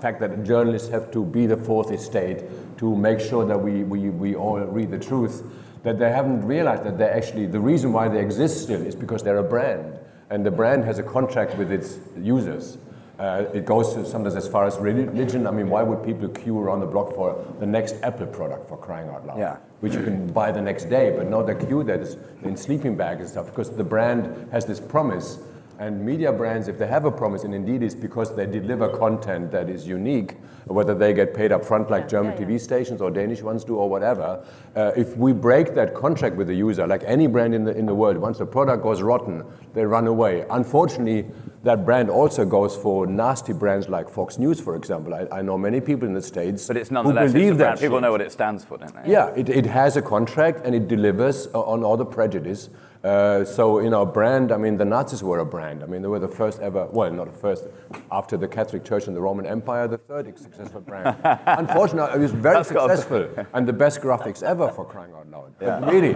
fact 0.01 0.19
that 0.21 0.43
journalists 0.43 0.89
have 0.89 1.11
to 1.11 1.23
be 1.23 1.45
the 1.45 1.57
fourth 1.57 1.91
estate 1.91 2.43
to 2.79 2.95
make 2.95 3.19
sure 3.19 3.45
that 3.45 3.57
we, 3.57 3.83
we, 3.83 4.09
we 4.09 4.35
all 4.35 4.59
read 4.59 4.89
the 4.89 4.97
truth, 4.97 5.43
that 5.83 5.99
they 5.99 6.09
haven't 6.09 6.43
realized 6.43 6.83
that 6.85 6.97
they 6.97 7.07
actually, 7.07 7.45
the 7.45 7.59
reason 7.59 7.93
why 7.93 8.07
they 8.07 8.19
exist 8.19 8.63
still 8.63 8.81
is 8.81 8.95
because 8.95 9.21
they're 9.21 9.37
a 9.37 9.43
brand. 9.43 9.99
And 10.31 10.43
the 10.43 10.51
brand 10.51 10.83
has 10.85 10.97
a 10.97 11.03
contract 11.03 11.55
with 11.55 11.71
its 11.71 11.99
users. 12.17 12.79
Uh, 13.19 13.45
it 13.53 13.65
goes 13.65 13.93
to 13.93 14.05
sometimes 14.05 14.35
as 14.35 14.47
far 14.47 14.65
as 14.65 14.77
religion. 14.77 15.45
I 15.45 15.51
mean, 15.51 15.69
why 15.69 15.83
would 15.83 16.03
people 16.03 16.29
queue 16.29 16.57
around 16.57 16.79
the 16.79 16.87
block 16.87 17.13
for 17.13 17.45
the 17.59 17.65
next 17.67 17.95
Apple 18.01 18.27
product 18.27 18.67
for 18.67 18.77
crying 18.77 19.09
out 19.09 19.27
loud? 19.27 19.37
Yeah. 19.37 19.57
Which 19.79 19.93
you 19.93 20.03
can 20.03 20.27
buy 20.33 20.51
the 20.51 20.61
next 20.61 20.89
day, 20.89 21.13
but 21.15 21.29
not 21.29 21.47
the 21.47 21.55
queue 21.55 21.83
that 21.83 22.01
is 22.01 22.17
in 22.43 22.57
sleeping 22.57 22.97
bags 22.97 23.21
and 23.21 23.29
stuff, 23.29 23.45
because 23.47 23.69
the 23.69 23.83
brand 23.83 24.51
has 24.51 24.65
this 24.65 24.79
promise. 24.79 25.39
And 25.79 26.05
media 26.05 26.33
brands, 26.33 26.67
if 26.67 26.77
they 26.77 26.87
have 26.87 27.05
a 27.05 27.11
promise, 27.11 27.45
and 27.45 27.55
indeed 27.55 27.83
it's 27.83 27.95
because 27.95 28.35
they 28.35 28.45
deliver 28.45 28.89
content 28.89 29.49
that 29.51 29.69
is 29.69 29.87
unique, 29.87 30.35
whether 30.65 30.93
they 30.93 31.13
get 31.13 31.33
paid 31.33 31.53
up 31.53 31.63
front 31.63 31.89
like 31.89 32.05
German 32.05 32.33
TV 32.33 32.59
stations 32.59 32.99
or 32.99 33.09
Danish 33.09 33.41
ones 33.41 33.63
do 33.63 33.77
or 33.77 33.89
whatever, 33.89 34.43
uh, 34.75 34.91
if 34.97 35.15
we 35.15 35.31
break 35.31 35.75
that 35.75 35.95
contract 35.95 36.35
with 36.35 36.47
the 36.47 36.53
user, 36.53 36.85
like 36.85 37.01
any 37.05 37.27
brand 37.27 37.55
in 37.55 37.63
the, 37.63 37.73
in 37.77 37.85
the 37.85 37.95
world, 37.95 38.17
once 38.17 38.39
the 38.39 38.45
product 38.45 38.83
goes 38.83 39.01
rotten, 39.01 39.41
they 39.73 39.85
run 39.85 40.05
away. 40.07 40.45
Unfortunately, 40.49 41.25
that 41.63 41.85
brand 41.85 42.09
also 42.09 42.43
goes 42.43 42.75
for 42.75 43.07
nasty 43.07 43.53
brands 43.53 43.87
like 43.87 44.09
Fox 44.09 44.37
News, 44.37 44.59
for 44.59 44.75
example. 44.75 45.13
I, 45.13 45.27
I 45.31 45.41
know 45.41 45.57
many 45.57 45.79
people 45.79 46.05
in 46.09 46.13
the 46.13 46.21
States 46.21 46.67
But 46.67 46.75
it's 46.75 46.89
who 46.89 46.95
nonetheless, 46.95 47.25
it's 47.27 47.33
believe 47.33 47.53
a 47.53 47.55
that 47.55 47.63
brand. 47.63 47.79
People 47.79 47.97
shit. 47.97 48.01
know 48.01 48.11
what 48.11 48.21
it 48.21 48.33
stands 48.33 48.65
for, 48.65 48.77
don't 48.77 48.93
they? 49.05 49.09
Yeah, 49.09 49.27
it, 49.29 49.47
it 49.47 49.65
has 49.65 49.95
a 49.95 50.01
contract 50.01 50.65
and 50.65 50.75
it 50.75 50.89
delivers 50.89 51.47
uh, 51.53 51.61
on 51.61 51.85
all 51.85 51.95
the 51.95 52.05
prejudice. 52.05 52.69
Uh, 53.03 53.45
so, 53.45 53.79
you 53.79 53.89
know, 53.89 54.05
brand, 54.05 54.51
I 54.51 54.57
mean, 54.57 54.75
the 54.75 54.83
Nazis 54.83 55.23
were 55.23 55.39
a 55.39 55.45
brand. 55.45 55.83
I 55.83 55.85
mean, 55.85 56.01
they 56.01 56.09
were 56.09 56.19
the 56.19 56.27
first 56.27 56.59
ever, 56.59 56.85
well, 56.87 57.09
not 57.11 57.31
the 57.31 57.39
first, 57.39 57.65
after 58.11 58.35
the 58.35 58.47
Catholic 58.47 58.83
Church 58.83 59.07
and 59.07 59.15
the 59.15 59.21
Roman 59.21 59.45
Empire, 59.45 59.87
the 59.87 59.97
third 59.97 60.37
successful 60.37 60.81
brand. 60.81 61.15
Unfortunately, 61.45 62.17
it 62.17 62.21
was 62.21 62.31
very 62.31 62.55
That's 62.55 62.67
successful 62.67 63.29
and 63.53 63.65
the 63.65 63.71
best 63.71 64.01
graphics 64.01 64.43
ever 64.43 64.69
for 64.69 64.83
crying 64.83 65.13
out 65.13 65.29
loud. 65.31 65.53
But 65.59 65.89
really, 65.89 66.15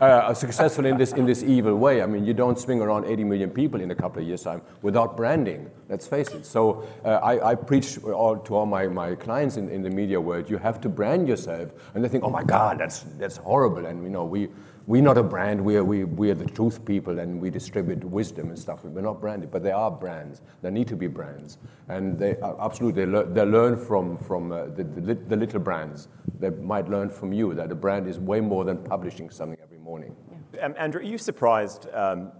uh, 0.00 0.32
successful 0.34 0.86
in 0.86 0.96
this, 0.96 1.12
in 1.12 1.26
this 1.26 1.42
evil 1.42 1.74
way. 1.74 2.02
I 2.02 2.06
mean, 2.06 2.24
you 2.24 2.34
don't 2.34 2.58
swing 2.58 2.80
around 2.80 3.04
80 3.06 3.24
million 3.24 3.50
people 3.50 3.80
in 3.80 3.90
a 3.90 3.94
couple 3.94 4.22
of 4.22 4.28
years' 4.28 4.42
time 4.42 4.62
without 4.80 5.16
branding, 5.16 5.68
let's 5.88 6.06
face 6.06 6.28
it. 6.28 6.46
So 6.46 6.86
uh, 7.04 7.14
I, 7.14 7.50
I 7.50 7.54
preach 7.56 7.98
all, 8.04 8.36
to 8.38 8.54
all 8.54 8.66
my, 8.66 8.86
my 8.86 9.16
clients 9.16 9.56
in, 9.56 9.68
in 9.68 9.82
the 9.82 9.90
media 9.90 10.20
world, 10.20 10.48
you 10.48 10.58
have 10.58 10.80
to 10.82 10.88
brand 10.88 11.26
yourself. 11.26 11.70
And 11.94 12.04
they 12.04 12.08
think, 12.08 12.22
oh 12.22 12.30
my 12.30 12.44
God, 12.44 12.78
that's, 12.78 13.00
that's 13.18 13.38
horrible. 13.38 13.86
And, 13.86 14.04
you 14.04 14.10
know, 14.10 14.24
we, 14.24 14.50
we're 14.86 15.02
not 15.02 15.16
a 15.16 15.22
brand, 15.22 15.64
we 15.64 15.76
are, 15.76 15.84
we, 15.84 16.04
we 16.04 16.30
are 16.30 16.34
the 16.34 16.46
truth 16.46 16.84
people 16.84 17.18
and 17.18 17.40
we 17.40 17.50
distribute 17.50 18.02
wisdom 18.04 18.48
and 18.48 18.58
stuff. 18.58 18.84
We're 18.84 19.00
not 19.00 19.20
branded, 19.20 19.50
but 19.50 19.62
they 19.62 19.70
are 19.70 19.90
brands. 19.90 20.40
They 20.60 20.70
need 20.70 20.88
to 20.88 20.96
be 20.96 21.06
brands. 21.06 21.58
And 21.88 22.18
they 22.18 22.36
absolutely, 22.60 23.04
they, 23.04 23.10
lear- 23.10 23.24
they 23.24 23.44
learn 23.44 23.76
from, 23.76 24.16
from 24.16 24.52
uh, 24.52 24.66
the, 24.66 24.84
the, 24.84 25.14
the 25.14 25.36
little 25.36 25.60
brands. 25.60 26.08
They 26.40 26.50
might 26.50 26.88
learn 26.88 27.10
from 27.10 27.32
you 27.32 27.54
that 27.54 27.70
a 27.70 27.74
brand 27.74 28.08
is 28.08 28.18
way 28.18 28.40
more 28.40 28.64
than 28.64 28.78
publishing 28.78 29.30
something 29.30 29.58
every 29.62 29.78
morning. 29.78 30.16
Um, 30.60 30.74
Andrew, 30.78 31.00
are 31.00 31.04
you 31.04 31.18
surprised 31.18 31.88
um, 31.94 32.32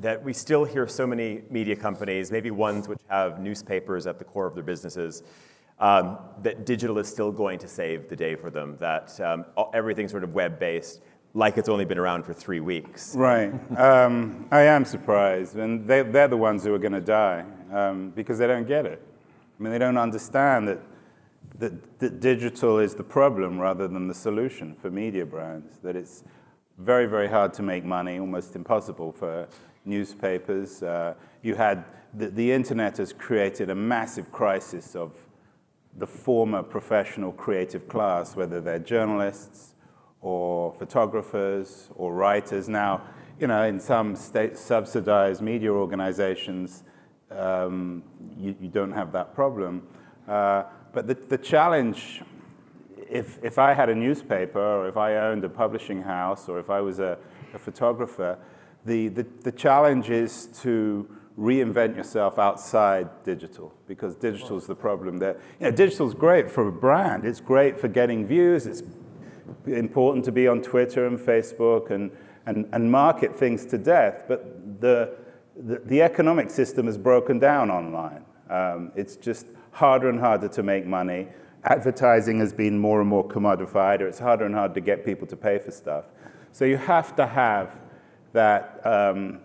that 0.00 0.22
we 0.22 0.32
still 0.32 0.64
hear 0.64 0.86
so 0.86 1.06
many 1.06 1.42
media 1.50 1.76
companies, 1.76 2.30
maybe 2.30 2.50
ones 2.50 2.88
which 2.88 3.00
have 3.08 3.40
newspapers 3.40 4.06
at 4.06 4.18
the 4.18 4.24
core 4.24 4.46
of 4.46 4.54
their 4.54 4.64
businesses, 4.64 5.22
um, 5.78 6.18
that 6.42 6.64
digital 6.64 6.98
is 6.98 7.08
still 7.08 7.30
going 7.30 7.58
to 7.58 7.68
save 7.68 8.08
the 8.08 8.16
day 8.16 8.34
for 8.34 8.50
them, 8.50 8.76
that 8.80 9.18
um, 9.20 9.44
everything's 9.74 10.10
sort 10.10 10.24
of 10.24 10.34
web 10.34 10.58
based, 10.58 11.02
like 11.36 11.58
it's 11.58 11.68
only 11.68 11.84
been 11.84 11.98
around 11.98 12.24
for 12.24 12.32
three 12.32 12.60
weeks? 12.60 13.14
Right. 13.14 13.52
Um, 13.78 14.48
I 14.50 14.62
am 14.62 14.86
surprised. 14.86 15.56
And 15.56 15.86
they, 15.86 16.02
they're 16.02 16.28
the 16.28 16.36
ones 16.36 16.64
who 16.64 16.72
are 16.72 16.78
going 16.78 16.94
to 16.94 17.00
die 17.00 17.44
um, 17.70 18.10
because 18.16 18.38
they 18.38 18.46
don't 18.46 18.66
get 18.66 18.86
it. 18.86 19.06
I 19.60 19.62
mean, 19.62 19.70
they 19.70 19.78
don't 19.78 19.98
understand 19.98 20.66
that, 20.66 20.80
that, 21.58 21.98
that 21.98 22.20
digital 22.20 22.78
is 22.78 22.94
the 22.94 23.04
problem 23.04 23.58
rather 23.60 23.86
than 23.86 24.08
the 24.08 24.14
solution 24.14 24.74
for 24.80 24.90
media 24.90 25.26
brands, 25.26 25.76
that 25.82 25.94
it's 25.94 26.24
very, 26.78 27.04
very 27.04 27.28
hard 27.28 27.52
to 27.54 27.62
make 27.62 27.84
money, 27.84 28.18
almost 28.18 28.56
impossible 28.56 29.12
for 29.12 29.46
newspapers. 29.84 30.82
Uh, 30.82 31.12
you 31.42 31.54
had 31.54 31.84
the, 32.14 32.30
the 32.30 32.50
internet 32.50 32.96
has 32.96 33.12
created 33.12 33.68
a 33.68 33.74
massive 33.74 34.32
crisis 34.32 34.96
of 34.96 35.12
the 35.98 36.06
former 36.06 36.62
professional 36.62 37.32
creative 37.32 37.88
class, 37.88 38.34
whether 38.36 38.62
they're 38.62 38.78
journalists 38.78 39.74
or 40.20 40.72
photographers 40.74 41.88
or 41.94 42.14
writers. 42.14 42.68
Now, 42.68 43.02
you 43.38 43.46
know, 43.46 43.62
in 43.64 43.78
some 43.78 44.16
state 44.16 44.56
subsidized 44.56 45.42
media 45.42 45.70
organizations, 45.70 46.84
um, 47.30 48.02
you, 48.36 48.54
you 48.60 48.68
don't 48.68 48.92
have 48.92 49.12
that 49.12 49.34
problem. 49.34 49.86
Uh, 50.26 50.64
but 50.92 51.06
the, 51.06 51.14
the 51.14 51.38
challenge, 51.38 52.22
if, 52.96 53.38
if 53.42 53.58
I 53.58 53.74
had 53.74 53.88
a 53.88 53.94
newspaper 53.94 54.60
or 54.60 54.88
if 54.88 54.96
I 54.96 55.16
owned 55.16 55.44
a 55.44 55.48
publishing 55.48 56.02
house 56.02 56.48
or 56.48 56.58
if 56.58 56.70
I 56.70 56.80
was 56.80 56.98
a, 56.98 57.18
a 57.52 57.58
photographer, 57.58 58.38
the, 58.84 59.08
the, 59.08 59.26
the 59.42 59.52
challenge 59.52 60.10
is 60.10 60.46
to 60.62 61.08
reinvent 61.38 61.96
yourself 61.96 62.38
outside 62.38 63.08
digital 63.22 63.74
because 63.86 64.16
digital 64.16 64.56
is 64.56 64.66
the 64.66 64.74
problem 64.74 65.18
that 65.18 65.38
you 65.60 65.70
know 65.70 66.10
great 66.14 66.50
for 66.50 66.68
a 66.68 66.72
brand 66.72 67.26
it's 67.26 67.40
great 67.40 67.78
for 67.78 67.88
getting 67.88 68.26
views 68.26 68.66
it's 68.66 68.80
important 69.66 70.24
to 70.24 70.32
be 70.32 70.48
on 70.48 70.60
twitter 70.62 71.06
and 71.06 71.18
facebook 71.18 71.90
and, 71.90 72.10
and, 72.46 72.68
and 72.72 72.90
market 72.90 73.34
things 73.34 73.64
to 73.66 73.78
death 73.78 74.24
but 74.28 74.80
the, 74.80 75.16
the, 75.56 75.80
the 75.84 76.02
economic 76.02 76.50
system 76.50 76.86
has 76.86 76.98
broken 76.98 77.38
down 77.38 77.70
online. 77.70 78.24
Um, 78.50 78.92
it's 78.94 79.16
just 79.16 79.46
harder 79.72 80.08
and 80.08 80.20
harder 80.20 80.48
to 80.48 80.62
make 80.62 80.86
money. 80.86 81.28
Advertising 81.64 82.38
has 82.40 82.52
been 82.52 82.78
more 82.78 83.00
and 83.00 83.08
more 83.08 83.26
commodified, 83.26 84.00
or 84.00 84.06
it's 84.06 84.18
harder 84.18 84.44
and 84.44 84.54
harder 84.54 84.74
to 84.74 84.80
get 84.80 85.04
people 85.04 85.26
to 85.26 85.36
pay 85.36 85.58
for 85.58 85.70
stuff. 85.70 86.04
So 86.52 86.64
you 86.64 86.76
have 86.76 87.16
to 87.16 87.26
have 87.26 87.76
that, 88.32 88.80
um, 88.86 89.40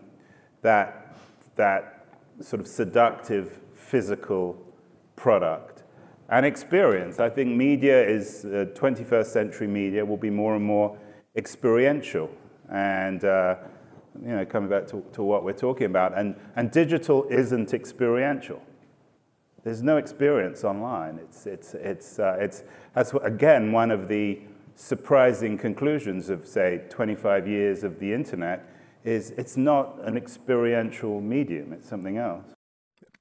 that, 0.61 1.15
that 1.55 2.05
sort 2.41 2.59
of 2.59 2.67
seductive 2.67 3.59
physical 3.73 4.57
product 5.15 5.70
and 6.31 6.45
experience. 6.45 7.19
I 7.19 7.29
think 7.29 7.55
media 7.55 8.01
is, 8.07 8.45
uh, 8.45 8.65
21st 8.73 9.27
century 9.27 9.67
media 9.67 10.03
will 10.03 10.17
be 10.17 10.29
more 10.29 10.55
and 10.55 10.63
more 10.63 10.97
experiential. 11.35 12.29
And, 12.71 13.23
uh, 13.25 13.57
you 14.21 14.29
know, 14.29 14.45
coming 14.45 14.69
back 14.69 14.87
to, 14.87 15.03
to 15.13 15.23
what 15.23 15.43
we're 15.43 15.53
talking 15.53 15.85
about, 15.85 16.17
and, 16.17 16.35
and 16.55 16.71
digital 16.71 17.25
isn't 17.29 17.73
experiential. 17.73 18.61
There's 19.63 19.83
no 19.83 19.97
experience 19.97 20.63
online. 20.63 21.19
It's, 21.19 21.45
it's, 21.45 21.73
it's, 21.75 22.17
uh, 22.17 22.37
it's, 22.39 22.63
that's, 22.95 23.13
again, 23.23 23.71
one 23.73 23.91
of 23.91 24.07
the 24.07 24.39
surprising 24.75 25.57
conclusions 25.57 26.29
of, 26.29 26.47
say, 26.47 26.81
25 26.89 27.47
years 27.47 27.83
of 27.83 27.99
the 27.99 28.11
internet 28.11 28.65
is 29.03 29.31
it's 29.31 29.57
not 29.57 29.97
an 30.03 30.15
experiential 30.15 31.19
medium, 31.19 31.73
it's 31.73 31.89
something 31.89 32.17
else. 32.17 32.45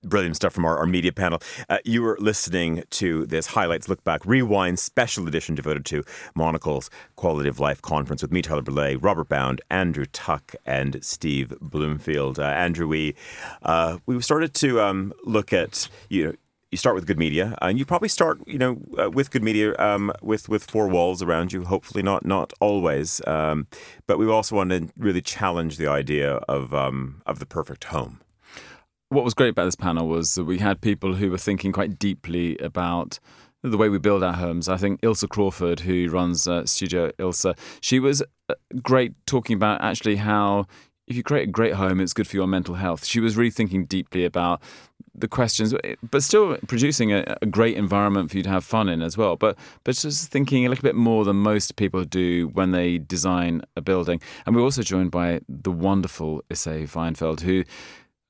Brilliant 0.02 0.36
stuff 0.36 0.54
from 0.54 0.64
our, 0.64 0.78
our 0.78 0.86
media 0.86 1.12
panel. 1.12 1.42
Uh, 1.68 1.76
you 1.84 2.00
were 2.00 2.16
listening 2.18 2.84
to 2.88 3.26
this 3.26 3.48
Highlights 3.48 3.86
Look 3.86 4.02
Back 4.02 4.24
Rewind 4.24 4.78
special 4.78 5.28
edition 5.28 5.54
devoted 5.54 5.84
to 5.86 6.04
Monocle's 6.34 6.88
Quality 7.16 7.50
of 7.50 7.60
Life 7.60 7.82
conference 7.82 8.22
with 8.22 8.32
me, 8.32 8.40
Tyler 8.40 8.62
Brûlé, 8.62 8.98
Robert 8.98 9.28
Bound, 9.28 9.60
Andrew 9.70 10.06
Tuck, 10.10 10.54
and 10.64 11.04
Steve 11.04 11.52
Bloomfield. 11.60 12.38
Uh, 12.38 12.44
Andrew, 12.44 12.88
we 12.88 13.14
uh, 13.62 13.98
we 14.06 14.18
started 14.22 14.54
to 14.54 14.80
um, 14.80 15.12
look 15.24 15.52
at 15.52 15.90
you 16.08 16.28
know 16.28 16.32
you 16.70 16.78
start 16.78 16.94
with 16.94 17.06
good 17.06 17.18
media, 17.18 17.58
and 17.60 17.78
you 17.78 17.84
probably 17.84 18.08
start, 18.08 18.38
you 18.46 18.56
know, 18.56 18.80
uh, 18.98 19.10
with 19.10 19.30
good 19.30 19.42
media, 19.42 19.76
um, 19.78 20.12
with 20.22 20.48
with 20.48 20.64
four 20.64 20.88
walls 20.88 21.20
around 21.20 21.52
you. 21.52 21.64
Hopefully, 21.64 22.02
not 22.02 22.24
not 22.24 22.54
always, 22.58 23.20
um, 23.26 23.66
but 24.06 24.18
we 24.18 24.26
also 24.30 24.56
want 24.56 24.70
to 24.70 24.88
really 24.96 25.20
challenge 25.20 25.76
the 25.76 25.88
idea 25.88 26.36
of 26.48 26.72
um, 26.72 27.20
of 27.26 27.38
the 27.38 27.46
perfect 27.46 27.84
home. 27.84 28.20
What 29.10 29.24
was 29.24 29.34
great 29.34 29.50
about 29.50 29.64
this 29.64 29.74
panel 29.74 30.06
was 30.06 30.36
that 30.36 30.44
we 30.44 30.58
had 30.58 30.80
people 30.80 31.14
who 31.14 31.32
were 31.32 31.38
thinking 31.38 31.72
quite 31.72 31.98
deeply 31.98 32.56
about 32.58 33.18
the 33.60 33.76
way 33.76 33.88
we 33.88 33.98
build 33.98 34.22
our 34.22 34.34
homes. 34.34 34.68
I 34.68 34.76
think 34.76 35.00
Ilse 35.02 35.24
Crawford, 35.28 35.80
who 35.80 36.08
runs 36.08 36.46
uh, 36.46 36.64
Studio 36.64 37.10
Ilse, 37.18 37.46
she 37.80 37.98
was 37.98 38.22
uh, 38.48 38.54
great 38.80 39.14
talking 39.26 39.56
about 39.56 39.82
actually 39.82 40.16
how 40.16 40.66
if 41.08 41.16
you 41.16 41.24
create 41.24 41.48
a 41.48 41.50
great 41.50 41.74
home, 41.74 42.00
it's 42.00 42.12
good 42.12 42.28
for 42.28 42.36
your 42.36 42.46
mental 42.46 42.76
health. 42.76 43.04
She 43.04 43.18
was 43.18 43.36
really 43.36 43.50
thinking 43.50 43.84
deeply 43.84 44.24
about 44.24 44.62
the 45.12 45.26
questions, 45.26 45.74
but 46.08 46.22
still 46.22 46.56
producing 46.68 47.12
a, 47.12 47.36
a, 47.42 47.46
great 47.46 47.76
environment 47.76 48.30
for 48.30 48.36
you 48.36 48.44
to 48.44 48.48
have 48.48 48.64
fun 48.64 48.88
in 48.88 49.02
as 49.02 49.18
well. 49.18 49.34
But 49.34 49.58
but 49.82 49.96
just 49.96 50.30
thinking 50.30 50.64
a 50.64 50.68
little 50.68 50.84
bit 50.84 50.94
more 50.94 51.24
than 51.24 51.34
most 51.34 51.74
people 51.74 52.04
do 52.04 52.46
when 52.52 52.70
they 52.70 52.98
design 52.98 53.62
a 53.74 53.80
building. 53.80 54.20
And 54.46 54.54
we're 54.54 54.62
also 54.62 54.82
joined 54.82 55.10
by 55.10 55.40
the 55.48 55.72
wonderful 55.72 56.44
Isay 56.48 56.88
Weinfeld, 56.88 57.40
who 57.40 57.64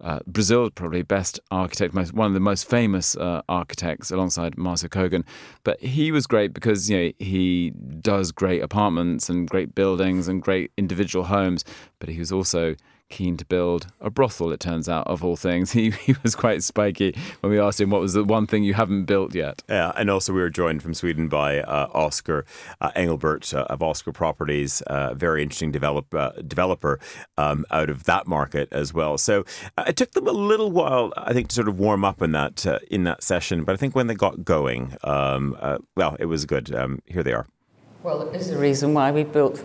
uh, 0.03 0.21
Brazil's 0.27 0.73
probably 0.75 1.03
best 1.03 1.41
architect, 1.51 1.95
most, 1.95 2.13
one 2.13 2.29
of 2.29 2.35
the 2.35 2.41
most 2.41 2.69
famous 2.69 3.17
uh, 3.17 3.43
architects 3.49 4.11
alongside 4.11 4.57
Marcio 4.57 4.89
Kogan. 4.89 5.25
But 5.65 5.81
he 5.81 6.13
was 6.13 6.27
great 6.27 6.53
because 6.55 6.89
you 6.89 6.97
know 6.99 7.13
he 7.19 7.71
does 8.01 8.33
great 8.33 8.63
apartments 8.63 9.29
and 9.29 9.49
great 9.49 9.75
buildings 9.75 10.29
and 10.29 10.43
great 10.43 10.73
individual 10.77 11.27
homes. 11.27 11.65
But 11.99 12.09
he 12.09 12.19
was 12.19 12.33
also 12.33 12.77
keen 13.11 13.37
to 13.37 13.45
build 13.45 13.89
a 14.01 14.09
brothel, 14.09 14.53
it 14.53 14.61
turns 14.61 14.89
out, 14.89 15.07
of 15.07 15.23
all 15.25 15.37
things. 15.37 15.73
He, 15.81 15.91
he 15.91 16.15
was 16.23 16.35
quite 16.35 16.63
spiky 16.63 17.17
when 17.41 17.51
we 17.51 17.59
asked 17.59 17.81
him 17.81 17.89
what 17.89 18.03
was 18.03 18.13
the 18.13 18.23
one 18.23 18.47
thing 18.47 18.65
you 18.65 18.75
haven't 18.75 19.07
built 19.07 19.35
yet. 19.35 19.63
Yeah, 19.69 19.93
and 19.97 20.11
also 20.11 20.33
we 20.35 20.41
were 20.41 20.51
joined 20.51 20.83
from 20.83 20.93
Sweden 20.93 21.29
by 21.29 21.61
uh, 21.61 21.89
Oscar 21.95 22.45
uh, 22.83 22.91
Engelbert 22.95 23.55
uh, 23.55 23.67
of 23.71 23.83
Oscar 23.83 24.13
Properties, 24.13 24.83
uh, 24.83 25.15
very 25.15 25.43
interesting 25.43 25.73
develop, 25.73 26.15
uh, 26.15 26.33
developer 26.47 27.01
um, 27.39 27.65
out 27.71 27.89
of 27.89 28.05
that 28.05 28.27
market 28.27 28.69
as 28.73 28.93
well. 28.93 29.17
So 29.17 29.45
uh, 29.79 29.85
it 29.87 29.97
took 29.97 30.11
them 30.13 30.27
a 30.27 30.33
little 30.33 30.71
while, 30.71 31.15
I 31.17 31.33
think, 31.33 31.49
to 31.49 31.55
sort 31.55 31.69
of 31.69 31.79
warm 31.79 32.05
up 32.05 32.21
in 32.21 32.33
that 32.33 32.67
in 32.91 33.05
that 33.05 33.23
session. 33.23 33.65
But 33.65 33.73
I 33.73 33.77
think 33.77 33.95
when 33.95 34.07
they 34.07 34.15
got 34.15 34.45
going, 34.45 34.97
um, 35.03 35.57
well, 35.97 36.17
it 36.21 36.27
was 36.27 36.45
good. 36.45 36.75
Um, 36.75 37.01
here 37.07 37.23
they 37.23 37.33
are. 37.33 37.47
Well, 38.03 38.31
there's 38.31 38.51
a 38.51 38.59
reason 38.59 38.95
why 38.95 39.11
we 39.13 39.25
built, 39.25 39.63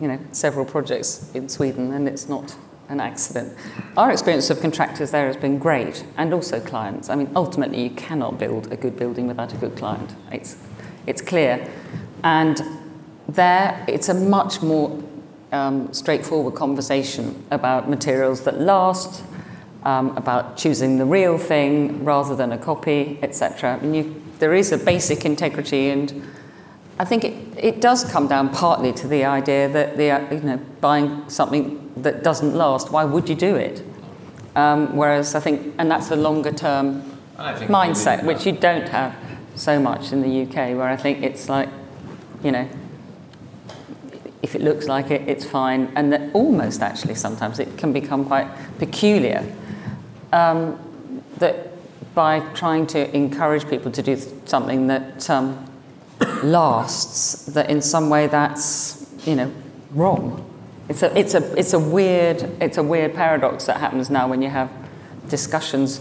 you 0.00 0.08
know, 0.08 0.18
several 0.32 0.64
projects 0.64 1.30
in 1.34 1.48
Sweden, 1.48 1.92
and 1.92 2.08
it's 2.08 2.28
not 2.28 2.56
an 2.88 3.00
accident. 3.00 3.56
Our 3.96 4.10
experience 4.10 4.50
of 4.50 4.60
contractors 4.60 5.10
there 5.10 5.26
has 5.26 5.36
been 5.36 5.58
great, 5.58 6.04
and 6.16 6.32
also 6.32 6.60
clients. 6.60 7.10
I 7.10 7.14
mean, 7.14 7.30
ultimately, 7.36 7.82
you 7.82 7.90
cannot 7.90 8.38
build 8.38 8.72
a 8.72 8.76
good 8.76 8.96
building 8.96 9.26
without 9.26 9.52
a 9.52 9.56
good 9.56 9.76
client. 9.76 10.14
It's, 10.32 10.56
it's 11.06 11.22
clear. 11.22 11.68
And 12.24 12.60
there, 13.28 13.84
it's 13.88 14.08
a 14.08 14.14
much 14.14 14.62
more 14.62 15.02
um, 15.52 15.92
straightforward 15.92 16.54
conversation 16.54 17.44
about 17.50 17.88
materials 17.88 18.42
that 18.42 18.60
last, 18.60 19.22
um, 19.84 20.16
about 20.16 20.56
choosing 20.56 20.98
the 20.98 21.04
real 21.04 21.38
thing 21.38 22.04
rather 22.04 22.34
than 22.34 22.52
a 22.52 22.58
copy, 22.58 23.18
etc. 23.22 23.76
I 23.76 23.84
mean, 23.84 23.94
you, 23.94 24.22
there 24.38 24.54
is 24.54 24.72
a 24.72 24.78
basic 24.78 25.24
integrity 25.24 25.90
and 25.90 26.22
I 26.98 27.04
think 27.04 27.24
it, 27.24 27.34
it 27.56 27.80
does 27.80 28.04
come 28.04 28.26
down 28.26 28.50
partly 28.50 28.92
to 28.94 29.06
the 29.06 29.24
idea 29.24 29.68
that 29.68 29.96
the, 29.96 30.34
you 30.34 30.42
know, 30.42 30.56
buying 30.80 31.28
something 31.30 31.92
that 31.96 32.24
doesn't 32.24 32.54
last, 32.54 32.90
why 32.90 33.04
would 33.04 33.28
you 33.28 33.34
do 33.36 33.54
it? 33.54 33.82
Um, 34.56 34.96
whereas 34.96 35.34
I 35.34 35.40
think, 35.40 35.74
and 35.78 35.90
that's 35.90 36.10
a 36.10 36.16
longer 36.16 36.52
term 36.52 37.02
mindset, 37.36 38.24
which 38.24 38.44
you 38.46 38.52
don't 38.52 38.88
have 38.88 39.14
so 39.54 39.78
much 39.78 40.12
in 40.12 40.22
the 40.22 40.42
UK, 40.42 40.76
where 40.76 40.88
I 40.88 40.96
think 40.96 41.22
it's 41.22 41.48
like, 41.48 41.68
you 42.42 42.50
know, 42.50 42.68
if 44.42 44.54
it 44.54 44.62
looks 44.62 44.86
like 44.86 45.10
it, 45.10 45.28
it's 45.28 45.44
fine. 45.44 45.92
And 45.94 46.12
that 46.12 46.34
almost 46.34 46.82
actually 46.82 47.14
sometimes 47.14 47.60
it 47.60 47.76
can 47.78 47.92
become 47.92 48.24
quite 48.24 48.48
peculiar. 48.78 49.44
Um, 50.32 50.78
that 51.38 51.68
by 52.14 52.40
trying 52.54 52.86
to 52.88 53.14
encourage 53.14 53.68
people 53.68 53.92
to 53.92 54.02
do 54.02 54.16
something 54.44 54.88
that 54.88 55.30
um, 55.30 55.67
lasts, 56.42 57.46
that 57.46 57.70
in 57.70 57.80
some 57.80 58.10
way 58.10 58.26
that's, 58.26 59.06
you 59.26 59.34
know, 59.34 59.52
wrong. 59.92 60.44
It's 60.88 61.02
a, 61.02 61.18
it's 61.18 61.34
a, 61.34 61.58
it's 61.58 61.72
a, 61.74 61.78
weird, 61.78 62.42
it's 62.60 62.78
a 62.78 62.82
weird 62.82 63.14
paradox 63.14 63.66
that 63.66 63.78
happens 63.78 64.10
now 64.10 64.28
when 64.28 64.40
you 64.42 64.48
have 64.48 64.70
discussions 65.28 66.00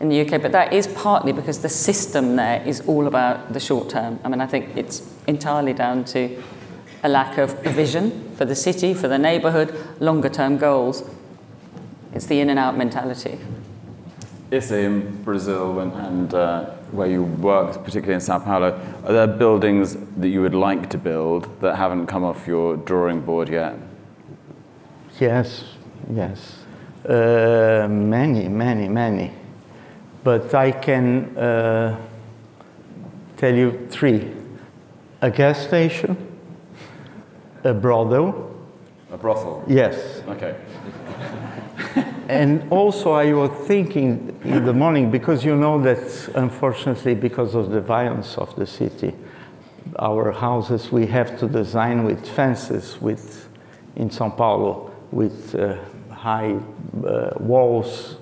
in 0.00 0.08
the 0.08 0.20
UK, 0.20 0.40
but 0.40 0.52
that 0.52 0.72
is 0.72 0.86
partly 0.86 1.32
because 1.32 1.58
the 1.60 1.68
system 1.68 2.36
there 2.36 2.62
is 2.64 2.80
all 2.82 3.08
about 3.08 3.52
the 3.52 3.58
short 3.58 3.88
term. 3.88 4.20
I 4.22 4.28
mean, 4.28 4.40
I 4.40 4.46
think 4.46 4.76
it's 4.76 5.02
entirely 5.26 5.72
down 5.72 6.04
to 6.06 6.40
a 7.02 7.08
lack 7.08 7.38
of 7.38 7.60
vision 7.62 8.32
for 8.36 8.44
the 8.44 8.54
city, 8.54 8.94
for 8.94 9.08
the 9.08 9.18
neighbourhood, 9.18 9.74
longer 10.00 10.28
term 10.28 10.56
goals. 10.56 11.02
It's 12.14 12.26
the 12.26 12.40
in 12.40 12.50
and 12.50 12.58
out 12.58 12.76
mentality. 12.76 13.38
Isay 14.50 14.84
in 14.84 15.22
Brazil 15.24 15.78
and 15.80 16.32
uh, 16.32 16.70
where 16.92 17.08
you 17.08 17.22
work, 17.22 17.72
particularly 17.84 18.14
in 18.14 18.20
Sao 18.20 18.38
Paulo, 18.38 18.78
are 19.04 19.12
there 19.12 19.26
buildings 19.26 19.96
that 20.16 20.28
you 20.28 20.42
would 20.42 20.54
like 20.54 20.90
to 20.90 20.98
build 20.98 21.48
that 21.60 21.76
haven't 21.76 22.06
come 22.06 22.24
off 22.24 22.46
your 22.46 22.76
drawing 22.76 23.20
board 23.20 23.48
yet? 23.48 23.74
Yes, 25.20 25.64
yes. 26.12 26.64
Uh, 27.08 27.86
many, 27.90 28.48
many, 28.48 28.88
many. 28.88 29.32
But 30.24 30.54
I 30.54 30.72
can 30.72 31.36
uh, 31.36 31.98
tell 33.36 33.54
you 33.54 33.86
three 33.90 34.32
a 35.20 35.30
gas 35.30 35.66
station, 35.66 36.16
a 37.64 37.74
brothel. 37.74 38.54
A 39.10 39.16
brothel? 39.16 39.64
Yes. 39.66 40.22
Okay 40.28 40.54
and 42.28 42.70
also 42.70 43.12
I 43.12 43.32
was 43.32 43.50
thinking 43.66 44.38
in 44.44 44.64
the 44.64 44.72
morning, 44.74 45.10
because 45.10 45.44
you 45.44 45.56
know 45.56 45.80
that 45.82 46.28
unfortunately 46.34 47.14
because 47.14 47.54
of 47.54 47.70
the 47.70 47.80
violence 47.80 48.36
of 48.36 48.54
the 48.56 48.66
city, 48.66 49.14
our 49.98 50.32
houses 50.32 50.92
we 50.92 51.06
have 51.06 51.38
to 51.40 51.48
design 51.48 52.04
with 52.04 52.28
fences 52.28 53.00
with, 53.00 53.48
in 53.96 54.10
Sao 54.10 54.28
Paulo 54.28 54.92
with 55.10 55.54
uh, 55.54 55.78
high 56.12 56.54
uh, 57.06 57.30
walls. 57.40 58.16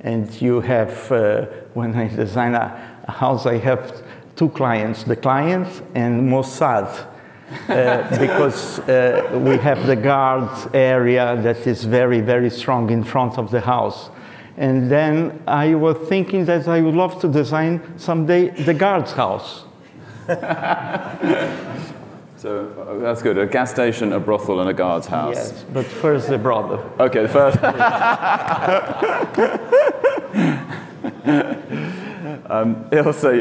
And 0.00 0.28
you 0.42 0.60
have, 0.60 1.12
uh, 1.12 1.46
when 1.74 1.94
I 1.94 2.08
design 2.16 2.54
a, 2.54 3.00
a 3.04 3.12
house 3.12 3.46
I 3.46 3.58
have 3.58 4.02
two 4.34 4.48
clients, 4.48 5.04
the 5.04 5.14
client 5.16 5.68
and 5.94 6.28
Mossad 6.28 7.11
because 8.18 8.80
uh, 8.80 9.40
we 9.44 9.56
have 9.58 9.86
the 9.86 9.96
guard 9.96 10.74
area 10.74 11.40
that 11.42 11.66
is 11.66 11.84
very, 11.84 12.20
very 12.20 12.50
strong 12.50 12.90
in 12.90 13.04
front 13.04 13.38
of 13.38 13.50
the 13.50 13.60
house. 13.60 14.10
And 14.56 14.90
then 14.90 15.42
I 15.46 15.74
was 15.74 15.96
thinking 16.08 16.44
that 16.44 16.68
I 16.68 16.80
would 16.80 16.94
love 16.94 17.20
to 17.22 17.28
design 17.28 17.80
someday 17.98 18.50
the 18.50 18.74
guard's 18.74 19.12
house. 19.12 19.64
so 22.36 22.68
uh, 22.78 22.98
that's 22.98 23.22
good. 23.22 23.38
A 23.38 23.46
gas 23.46 23.70
station, 23.70 24.12
a 24.12 24.20
brothel, 24.20 24.60
and 24.60 24.68
a 24.68 24.74
guard's 24.74 25.06
house. 25.06 25.34
Yes, 25.34 25.64
but 25.72 25.86
first 25.86 26.28
the 26.28 26.38
brothel. 26.38 26.78
Okay, 27.00 27.26
first. 27.26 27.58
um, 32.50 32.86
also, 33.06 33.32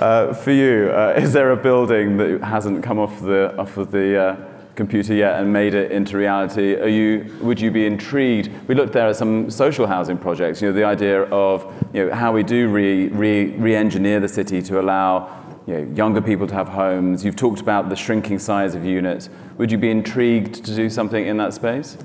Uh, 0.00 0.32
for 0.32 0.50
you, 0.50 0.90
uh, 0.92 1.12
is 1.14 1.34
there 1.34 1.50
a 1.50 1.56
building 1.56 2.16
that 2.16 2.42
hasn't 2.42 2.82
come 2.82 2.98
off 2.98 3.20
the 3.20 3.54
off 3.58 3.76
of 3.76 3.90
the 3.90 4.18
uh, 4.18 4.36
computer 4.74 5.12
yet 5.12 5.38
and 5.38 5.52
made 5.52 5.74
it 5.74 5.92
into 5.92 6.16
reality? 6.16 6.74
Are 6.74 6.88
you 6.88 7.36
would 7.42 7.60
you 7.60 7.70
be 7.70 7.84
intrigued? 7.84 8.50
We 8.66 8.74
looked 8.74 8.94
there 8.94 9.08
at 9.08 9.16
some 9.16 9.50
social 9.50 9.86
housing 9.86 10.16
projects. 10.16 10.62
You 10.62 10.68
know, 10.68 10.74
the 10.74 10.84
idea 10.84 11.24
of 11.24 11.70
you 11.92 12.06
know 12.06 12.14
how 12.14 12.32
we 12.32 12.42
do 12.42 12.70
re 12.70 13.08
re 13.08 13.50
re-engineer 13.56 14.20
the 14.20 14.28
city 14.28 14.62
to 14.62 14.80
allow 14.80 15.36
you 15.66 15.74
know, 15.74 15.94
younger 15.94 16.22
people 16.22 16.46
to 16.46 16.54
have 16.54 16.68
homes. 16.68 17.22
You've 17.22 17.36
talked 17.36 17.60
about 17.60 17.90
the 17.90 17.96
shrinking 17.96 18.38
size 18.38 18.74
of 18.74 18.86
units. 18.86 19.28
Would 19.58 19.70
you 19.70 19.76
be 19.76 19.90
intrigued 19.90 20.64
to 20.64 20.74
do 20.74 20.88
something 20.88 21.26
in 21.26 21.36
that 21.36 21.52
space? 21.52 21.98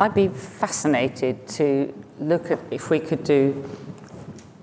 I'd 0.00 0.14
be 0.14 0.26
fascinated 0.26 1.46
to 1.46 1.94
look 2.18 2.50
at 2.50 2.58
if 2.72 2.90
we 2.90 2.98
could 2.98 3.22
do, 3.22 3.64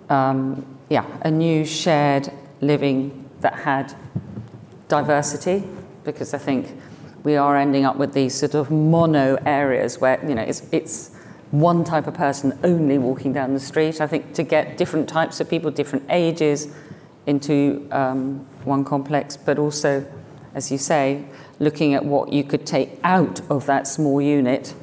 um, 0.10 0.66
yeah, 0.90 1.06
a 1.22 1.32
new 1.32 1.64
shared 1.64 2.30
living 2.62 3.30
that 3.42 3.54
had 3.54 3.94
diversity, 4.88 5.64
because 6.04 6.34
I 6.34 6.38
think 6.38 6.68
we 7.24 7.36
are 7.36 7.58
ending 7.58 7.86
up 7.86 7.98
with 7.98 8.14
these 8.14 8.34
sort 8.34 8.56
of 8.56 8.72
mono 8.72 9.36
areas 9.46 10.00
where 10.00 10.20
you 10.28 10.36
know 10.36 10.44
it's 10.44 10.64
it's 10.72 11.12
one 11.52 11.84
type 11.84 12.08
of 12.08 12.14
person 12.14 12.58
only 12.64 12.98
walking 12.98 13.34
down 13.34 13.54
the 13.54 13.60
street. 13.60 14.02
I 14.02 14.08
think 14.08 14.34
to 14.34 14.44
get 14.44 14.78
different 14.78 15.08
types 15.08 15.40
of 15.40 15.50
people, 15.50 15.72
different 15.72 16.06
ages, 16.10 16.68
into 17.28 17.88
um, 17.92 18.40
one 18.64 18.84
complex, 18.84 19.38
but 19.38 19.60
also, 19.60 20.06
as 20.56 20.72
you 20.72 20.78
say, 20.78 21.24
looking 21.60 21.94
at 21.94 22.04
what 22.04 22.32
you 22.32 22.44
could 22.44 22.66
take 22.66 23.00
out 23.04 23.42
of 23.52 23.66
that 23.68 23.86
small 23.86 24.22
unit 24.22 24.74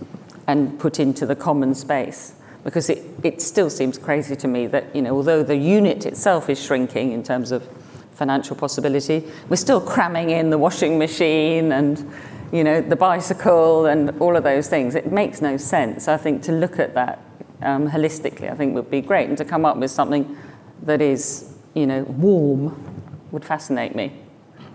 and 0.46 0.78
put 0.78 1.00
into 1.00 1.26
the 1.26 1.34
common 1.34 1.74
space. 1.74 2.34
Because 2.64 2.88
it, 2.88 3.04
it 3.22 3.42
still 3.42 3.68
seems 3.68 3.98
crazy 3.98 4.34
to 4.36 4.48
me 4.48 4.66
that, 4.68 4.94
you 4.96 5.02
know, 5.02 5.14
although 5.14 5.42
the 5.42 5.56
unit 5.56 6.06
itself 6.06 6.48
is 6.48 6.62
shrinking 6.62 7.12
in 7.12 7.22
terms 7.22 7.52
of 7.52 7.68
financial 8.12 8.56
possibility, 8.56 9.22
we're 9.48 9.56
still 9.56 9.80
cramming 9.80 10.30
in 10.30 10.50
the 10.50 10.56
washing 10.56 10.98
machine 10.98 11.72
and, 11.72 12.10
you 12.52 12.64
know, 12.64 12.80
the 12.80 12.96
bicycle 12.96 13.86
and 13.86 14.18
all 14.18 14.34
of 14.34 14.44
those 14.44 14.68
things. 14.68 14.94
It 14.94 15.12
makes 15.12 15.42
no 15.42 15.58
sense. 15.58 16.08
I 16.08 16.16
think 16.16 16.42
to 16.44 16.52
look 16.52 16.78
at 16.78 16.94
that 16.94 17.20
um, 17.60 17.88
holistically, 17.88 18.50
I 18.50 18.54
think 18.54 18.74
would 18.74 18.90
be 18.90 19.00
great, 19.00 19.28
and 19.28 19.36
to 19.38 19.44
come 19.44 19.64
up 19.64 19.76
with 19.76 19.90
something 19.90 20.36
that 20.82 21.02
is, 21.02 21.54
you 21.74 21.86
know, 21.86 22.04
warm 22.04 22.82
would 23.30 23.44
fascinate 23.44 23.94
me. 23.94 24.12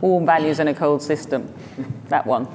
Warm 0.01 0.25
values 0.25 0.60
in 0.60 0.67
a 0.67 0.74
cold 0.74 1.01
system. 1.01 1.53
That 2.10 2.25
one. 2.25 2.48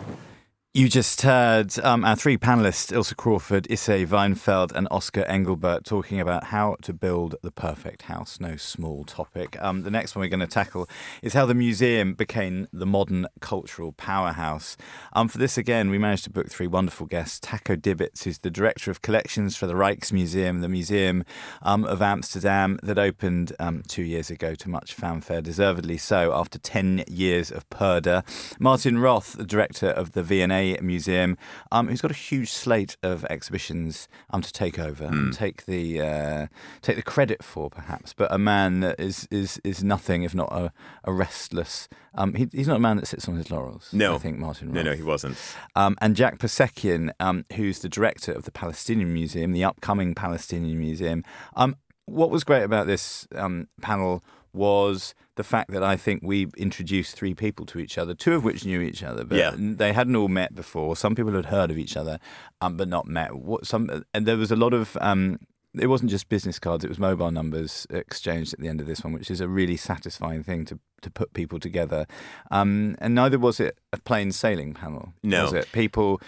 You 0.76 0.88
just 0.88 1.22
heard 1.22 1.78
um, 1.84 2.04
our 2.04 2.16
three 2.16 2.36
panelists, 2.36 2.92
Ilse 2.92 3.12
Crawford, 3.12 3.68
Isay 3.68 4.04
Weinfeld, 4.04 4.72
and 4.72 4.88
Oscar 4.90 5.22
Engelbert, 5.22 5.84
talking 5.84 6.18
about 6.18 6.46
how 6.46 6.74
to 6.82 6.92
build 6.92 7.36
the 7.42 7.52
perfect 7.52 8.02
house. 8.02 8.40
No 8.40 8.56
small 8.56 9.04
topic. 9.04 9.56
Um, 9.62 9.84
the 9.84 9.90
next 9.92 10.16
one 10.16 10.22
we're 10.22 10.30
going 10.30 10.40
to 10.40 10.48
tackle 10.48 10.88
is 11.22 11.32
how 11.32 11.46
the 11.46 11.54
museum 11.54 12.14
became 12.14 12.66
the 12.72 12.86
modern 12.86 13.28
cultural 13.38 13.92
powerhouse. 13.92 14.76
Um, 15.12 15.28
for 15.28 15.38
this, 15.38 15.56
again, 15.56 15.90
we 15.90 15.98
managed 15.98 16.24
to 16.24 16.30
book 16.30 16.50
three 16.50 16.66
wonderful 16.66 17.06
guests. 17.06 17.38
Taco 17.38 17.76
Dibbits, 17.76 18.24
who's 18.24 18.38
the 18.38 18.50
director 18.50 18.90
of 18.90 19.00
collections 19.00 19.56
for 19.56 19.68
the 19.68 19.74
Rijksmuseum, 19.74 20.60
the 20.60 20.68
Museum 20.68 21.24
um, 21.62 21.84
of 21.84 22.02
Amsterdam, 22.02 22.80
that 22.82 22.98
opened 22.98 23.52
um, 23.60 23.84
two 23.86 24.02
years 24.02 24.28
ago 24.28 24.56
to 24.56 24.68
much 24.68 24.92
fanfare, 24.92 25.40
deservedly 25.40 25.98
so, 25.98 26.32
after 26.34 26.58
10 26.58 27.04
years 27.06 27.52
of 27.52 27.70
purdah. 27.70 28.24
Martin 28.58 28.98
Roth, 28.98 29.34
the 29.34 29.44
director 29.44 29.90
of 29.90 30.14
the 30.14 30.24
V&A 30.24 30.63
Museum, 30.82 31.36
um, 31.70 31.88
who's 31.88 32.00
got 32.00 32.10
a 32.10 32.14
huge 32.14 32.50
slate 32.50 32.96
of 33.02 33.24
exhibitions 33.26 34.08
um, 34.30 34.42
to 34.42 34.52
take 34.52 34.78
over 34.78 35.04
and 35.04 35.32
take 35.32 35.66
the 35.66 36.00
uh, 36.00 36.46
take 36.82 36.96
the 36.96 37.02
credit 37.02 37.42
for, 37.42 37.70
perhaps. 37.70 38.12
But 38.12 38.32
a 38.32 38.38
man 38.38 38.80
that 38.80 38.98
is 38.98 39.28
is 39.30 39.60
is 39.64 39.82
nothing 39.82 40.22
if 40.22 40.34
not 40.34 40.52
a, 40.52 40.72
a 41.04 41.12
restless. 41.12 41.88
Um, 42.16 42.34
he, 42.34 42.48
he's 42.52 42.68
not 42.68 42.76
a 42.76 42.80
man 42.80 42.96
that 42.96 43.06
sits 43.06 43.28
on 43.28 43.36
his 43.36 43.50
laurels. 43.50 43.90
No. 43.92 44.14
I 44.14 44.18
think 44.18 44.38
Martin. 44.38 44.72
No, 44.72 44.80
Roth. 44.80 44.86
no, 44.86 44.92
he 44.94 45.02
wasn't. 45.02 45.36
Um, 45.74 45.96
and 46.00 46.14
Jack 46.14 46.38
Persekian, 46.38 47.10
um, 47.18 47.44
who's 47.54 47.80
the 47.80 47.88
director 47.88 48.32
of 48.32 48.44
the 48.44 48.52
Palestinian 48.52 49.12
Museum, 49.12 49.52
the 49.52 49.64
upcoming 49.64 50.14
Palestinian 50.14 50.78
Museum. 50.78 51.24
Um, 51.56 51.76
what 52.06 52.30
was 52.30 52.44
great 52.44 52.62
about 52.62 52.86
this 52.86 53.26
um, 53.34 53.68
panel 53.80 54.22
was 54.54 55.14
the 55.36 55.42
fact 55.44 55.70
that 55.72 55.82
I 55.82 55.96
think 55.96 56.22
we 56.22 56.46
introduced 56.56 57.16
three 57.16 57.34
people 57.34 57.66
to 57.66 57.78
each 57.78 57.98
other, 57.98 58.14
two 58.14 58.34
of 58.34 58.44
which 58.44 58.64
knew 58.64 58.80
each 58.80 59.02
other, 59.02 59.24
but 59.24 59.36
Yeah. 59.38 59.52
they 59.56 59.92
hadn't 59.92 60.14
all 60.16 60.28
met 60.28 60.54
before. 60.54 60.94
Some 60.96 61.14
people 61.14 61.32
had 61.32 61.46
heard 61.46 61.70
of 61.70 61.78
each 61.78 61.96
other, 61.96 62.18
um, 62.60 62.76
but 62.76 62.88
not 62.88 63.06
met. 63.06 63.34
What 63.34 63.66
some 63.66 64.04
and 64.14 64.26
there 64.26 64.36
was 64.36 64.50
a 64.52 64.56
lot 64.56 64.72
of. 64.72 64.96
Um, 65.00 65.38
it 65.78 65.86
wasn't 65.88 66.10
just 66.10 66.28
business 66.28 66.58
cards; 66.58 66.84
it 66.84 66.88
was 66.88 66.98
mobile 66.98 67.30
numbers 67.30 67.86
exchanged 67.90 68.52
at 68.52 68.60
the 68.60 68.68
end 68.68 68.80
of 68.80 68.86
this 68.86 69.02
one, 69.02 69.12
which 69.12 69.30
is 69.30 69.40
a 69.40 69.48
really 69.48 69.76
satisfying 69.76 70.42
thing 70.42 70.64
to 70.66 70.78
to 71.04 71.10
put 71.10 71.32
people 71.34 71.60
together. 71.60 72.06
Um, 72.50 72.96
and 72.98 73.14
neither 73.14 73.38
was 73.38 73.60
it 73.60 73.78
a 73.92 73.98
plain 73.98 74.32
sailing 74.32 74.74
panel. 74.74 75.12
No. 75.22 75.44
was 75.44 75.52
it? 75.52 75.70
People 75.72 76.20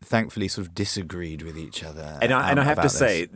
thankfully 0.00 0.48
sort 0.48 0.66
of 0.66 0.74
disagreed 0.74 1.42
with 1.42 1.58
each 1.58 1.82
other. 1.82 2.18
And 2.22 2.32
I, 2.32 2.50
and 2.50 2.58
I 2.58 2.62
um, 2.62 2.68
have 2.68 2.76
to 2.76 2.82
about 2.82 2.90
say, 2.92 3.26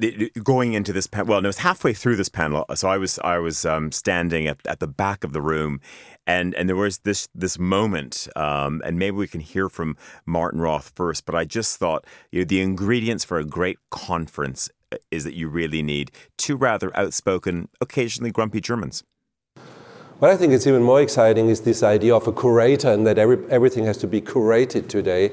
going 0.42 0.72
into 0.74 0.92
this 0.92 1.06
panel, 1.06 1.26
well, 1.26 1.42
no, 1.42 1.46
it 1.46 1.48
was 1.48 1.58
halfway 1.58 1.92
through 1.92 2.16
this 2.16 2.28
panel. 2.28 2.64
So 2.74 2.88
I 2.88 2.96
was 2.96 3.18
I 3.18 3.38
was 3.38 3.66
um, 3.66 3.92
standing 3.92 4.46
at, 4.46 4.58
at 4.66 4.80
the 4.80 4.86
back 4.86 5.24
of 5.24 5.32
the 5.32 5.42
room, 5.42 5.80
and 6.26 6.54
and 6.54 6.68
there 6.68 6.76
was 6.76 6.98
this 6.98 7.28
this 7.34 7.58
moment, 7.58 8.28
um, 8.36 8.80
and 8.84 8.98
maybe 8.98 9.16
we 9.16 9.28
can 9.28 9.40
hear 9.40 9.68
from 9.68 9.96
Martin 10.24 10.60
Roth 10.60 10.92
first. 10.94 11.26
But 11.26 11.34
I 11.34 11.44
just 11.44 11.76
thought, 11.78 12.06
you 12.30 12.40
know, 12.40 12.44
the 12.44 12.60
ingredients 12.60 13.24
for 13.24 13.38
a 13.38 13.44
great 13.44 13.78
conference 13.90 14.70
is 15.10 15.24
that 15.24 15.34
you 15.34 15.48
really 15.48 15.82
need 15.82 16.10
two 16.36 16.56
rather 16.56 16.96
outspoken, 16.96 17.68
occasionally 17.80 18.30
grumpy 18.30 18.60
Germans. 18.60 19.04
What 20.18 20.30
I 20.30 20.36
think 20.36 20.52
is 20.52 20.66
even 20.66 20.82
more 20.82 21.00
exciting 21.00 21.48
is 21.48 21.62
this 21.62 21.82
idea 21.82 22.14
of 22.14 22.26
a 22.26 22.32
curator 22.32 22.92
and 22.92 23.06
that 23.06 23.16
every, 23.16 23.38
everything 23.50 23.86
has 23.86 23.96
to 23.98 24.06
be 24.06 24.20
curated 24.20 24.88
today. 24.88 25.32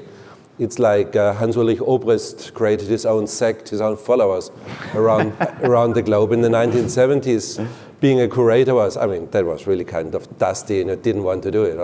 It's 0.58 0.78
like 0.78 1.14
uh, 1.14 1.34
Hans 1.34 1.56
Ulrich 1.56 1.78
Obrist 1.78 2.54
created 2.54 2.88
his 2.88 3.04
own 3.04 3.26
sect, 3.26 3.68
his 3.68 3.80
own 3.80 3.96
followers 3.96 4.50
around, 4.94 5.34
around 5.62 5.92
the 5.92 6.02
globe. 6.02 6.32
In 6.32 6.40
the 6.40 6.48
1970s, 6.48 7.68
being 8.00 8.20
a 8.20 8.28
curator 8.28 8.74
was, 8.74 8.96
I 8.96 9.06
mean, 9.06 9.30
that 9.30 9.44
was 9.44 9.66
really 9.66 9.84
kind 9.84 10.14
of 10.14 10.38
dusty 10.38 10.80
and 10.80 10.90
I 10.90 10.94
didn't 10.94 11.22
want 11.22 11.42
to 11.42 11.50
do 11.50 11.64
it. 11.64 11.78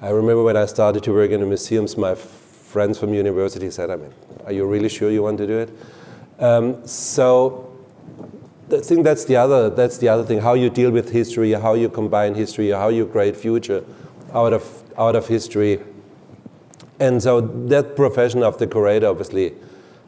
I 0.00 0.08
remember 0.08 0.42
when 0.42 0.56
I 0.56 0.66
started 0.66 1.02
to 1.04 1.12
work 1.12 1.30
in 1.30 1.40
the 1.40 1.46
museums, 1.46 1.96
my 1.96 2.14
friends 2.14 2.98
from 2.98 3.14
university 3.14 3.70
said, 3.70 3.90
I 3.90 3.96
mean, 3.96 4.14
are 4.46 4.52
you 4.52 4.66
really 4.66 4.88
sure 4.88 5.10
you 5.10 5.22
want 5.22 5.38
to 5.38 5.46
do 5.46 5.58
it? 5.58 5.70
Um, 6.38 6.86
so 6.86 7.70
I 8.72 8.80
think 8.80 9.04
that's 9.04 9.24
the 9.24 9.36
other 9.36 9.70
that's 9.70 9.98
the 9.98 10.08
other 10.08 10.24
thing. 10.24 10.40
How 10.40 10.54
you 10.54 10.70
deal 10.70 10.90
with 10.90 11.10
history, 11.10 11.52
how 11.52 11.74
you 11.74 11.88
combine 11.88 12.34
history, 12.34 12.70
how 12.70 12.88
you 12.88 13.06
create 13.06 13.36
future 13.36 13.84
out 14.32 14.52
of 14.52 14.82
out 14.98 15.16
of 15.16 15.28
history. 15.28 15.80
And 16.98 17.22
so 17.22 17.40
that 17.40 17.96
profession 17.96 18.42
of 18.42 18.58
the 18.58 18.66
curator 18.66 19.08
obviously 19.08 19.54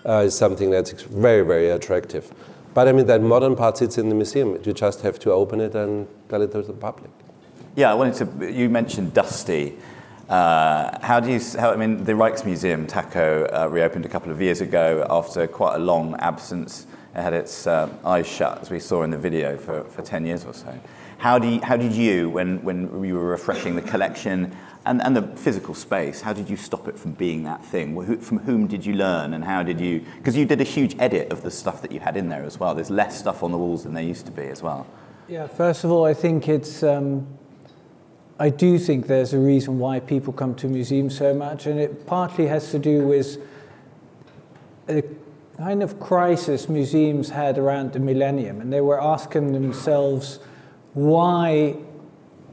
uh, 0.05 0.25
is 0.27 0.37
something 0.37 0.71
that's 0.71 0.93
very 1.03 1.45
very 1.45 1.71
attractive. 1.71 2.33
But 2.75 2.89
I 2.89 2.93
mean 2.93 3.07
that 3.07 3.23
modern 3.23 3.57
part 3.57 3.79
sits 3.79 3.99
in 3.99 4.09
the 4.09 4.15
museum. 4.15 4.59
You 4.65 4.73
just 4.73 5.03
have 5.03 5.19
to 5.21 5.33
open 5.33 5.61
it 5.61 5.75
and 5.75 6.09
tell 6.29 6.43
it 6.43 6.53
to 6.53 6.63
the 6.63 6.73
public. 6.73 7.11
Yeah, 7.75 7.91
I 7.91 7.95
wanted 7.95 8.15
to. 8.41 8.53
You 8.53 8.69
mentioned 8.69 9.15
Dusty. 9.15 9.77
Uh, 10.29 10.99
how 11.03 11.21
do 11.21 11.31
you? 11.31 11.41
How, 11.57 11.73
I 11.73 11.77
mean, 11.77 12.03
the 12.03 12.13
Rijksmuseum 12.13 12.89
Taco 12.89 13.45
uh, 13.45 13.69
reopened 13.69 14.05
a 14.05 14.09
couple 14.09 14.33
of 14.33 14.41
years 14.41 14.61
ago 14.61 15.07
after 15.09 15.47
quite 15.47 15.77
a 15.77 15.79
long 15.79 16.17
absence. 16.17 16.87
It 17.15 17.23
had 17.23 17.33
its 17.33 17.67
uh, 17.67 17.89
eyes 18.05 18.27
shut, 18.27 18.61
as 18.61 18.69
we 18.69 18.81
saw 18.81 19.05
in 19.05 19.11
the 19.11 19.19
video, 19.19 19.57
for, 19.57 19.85
for 19.85 20.03
ten 20.03 20.27
years 20.27 20.45
or 20.45 20.53
so. 20.53 20.79
How 21.19 21.39
do 21.39 21.49
you, 21.49 21.61
How 21.61 21.77
did 21.77 21.93
you, 21.93 22.29
when 22.29 22.61
when 22.65 23.05
you 23.05 23.15
were 23.15 23.27
refreshing 23.27 23.77
the 23.77 23.83
collection 23.83 24.55
and, 24.85 25.01
and 25.01 25.17
the 25.17 25.23
physical 25.37 25.75
space, 25.75 26.21
how 26.21 26.33
did 26.33 26.51
you 26.51 26.57
stop 26.57 26.89
it 26.89 26.99
from 26.99 27.13
being 27.13 27.45
that 27.45 27.65
thing? 27.65 27.95
Who, 27.95 28.17
from 28.19 28.39
whom 28.41 28.67
did 28.67 28.85
you 28.85 28.95
learn, 28.95 29.33
and 29.33 29.45
how 29.45 29.63
did 29.63 29.81
you? 29.81 30.05
Because 30.19 30.37
you 30.37 30.45
did 30.45 30.61
a 30.61 30.65
huge 30.65 30.97
edit 30.99 31.31
of 31.31 31.43
the 31.43 31.53
stuff 31.53 31.83
that 31.83 31.93
you 31.93 32.01
had 32.01 32.17
in 32.17 32.29
there 32.29 32.43
as 32.43 32.59
well. 32.59 32.75
There's 32.75 32.91
less 32.91 33.17
stuff 33.17 33.45
on 33.45 33.53
the 33.53 33.59
walls 33.59 33.85
than 33.85 33.95
there 33.95 34.03
used 34.03 34.27
to 34.27 34.33
be 34.33 34.49
as 34.49 34.61
well. 34.61 34.89
Yeah, 35.29 35.47
first 35.47 35.85
of 35.85 35.93
all, 35.93 36.05
I 36.05 36.15
think 36.15 36.49
it's. 36.49 36.83
Um, 36.83 37.29
I 38.39 38.51
do 38.51 38.79
think 38.79 39.07
there's 39.07 39.33
a 39.33 39.39
reason 39.39 39.79
why 39.79 40.01
people 40.01 40.33
come 40.33 40.55
to 40.57 40.69
museums 40.69 41.17
so 41.17 41.33
much, 41.33 41.67
and 41.67 41.81
it 41.81 42.07
partly 42.07 42.47
has 42.47 42.71
to 42.73 42.79
do 42.79 43.07
with 43.07 43.39
a 44.89 45.03
kind 45.57 45.83
of 45.83 45.99
crisis 45.99 46.69
museums 46.69 47.31
had 47.31 47.57
around 47.59 47.93
the 47.93 48.01
millennium, 48.01 48.61
and 48.61 48.73
they 48.73 48.83
were 48.83 49.03
asking 49.03 49.53
themselves 49.53 50.39
why. 50.95 51.77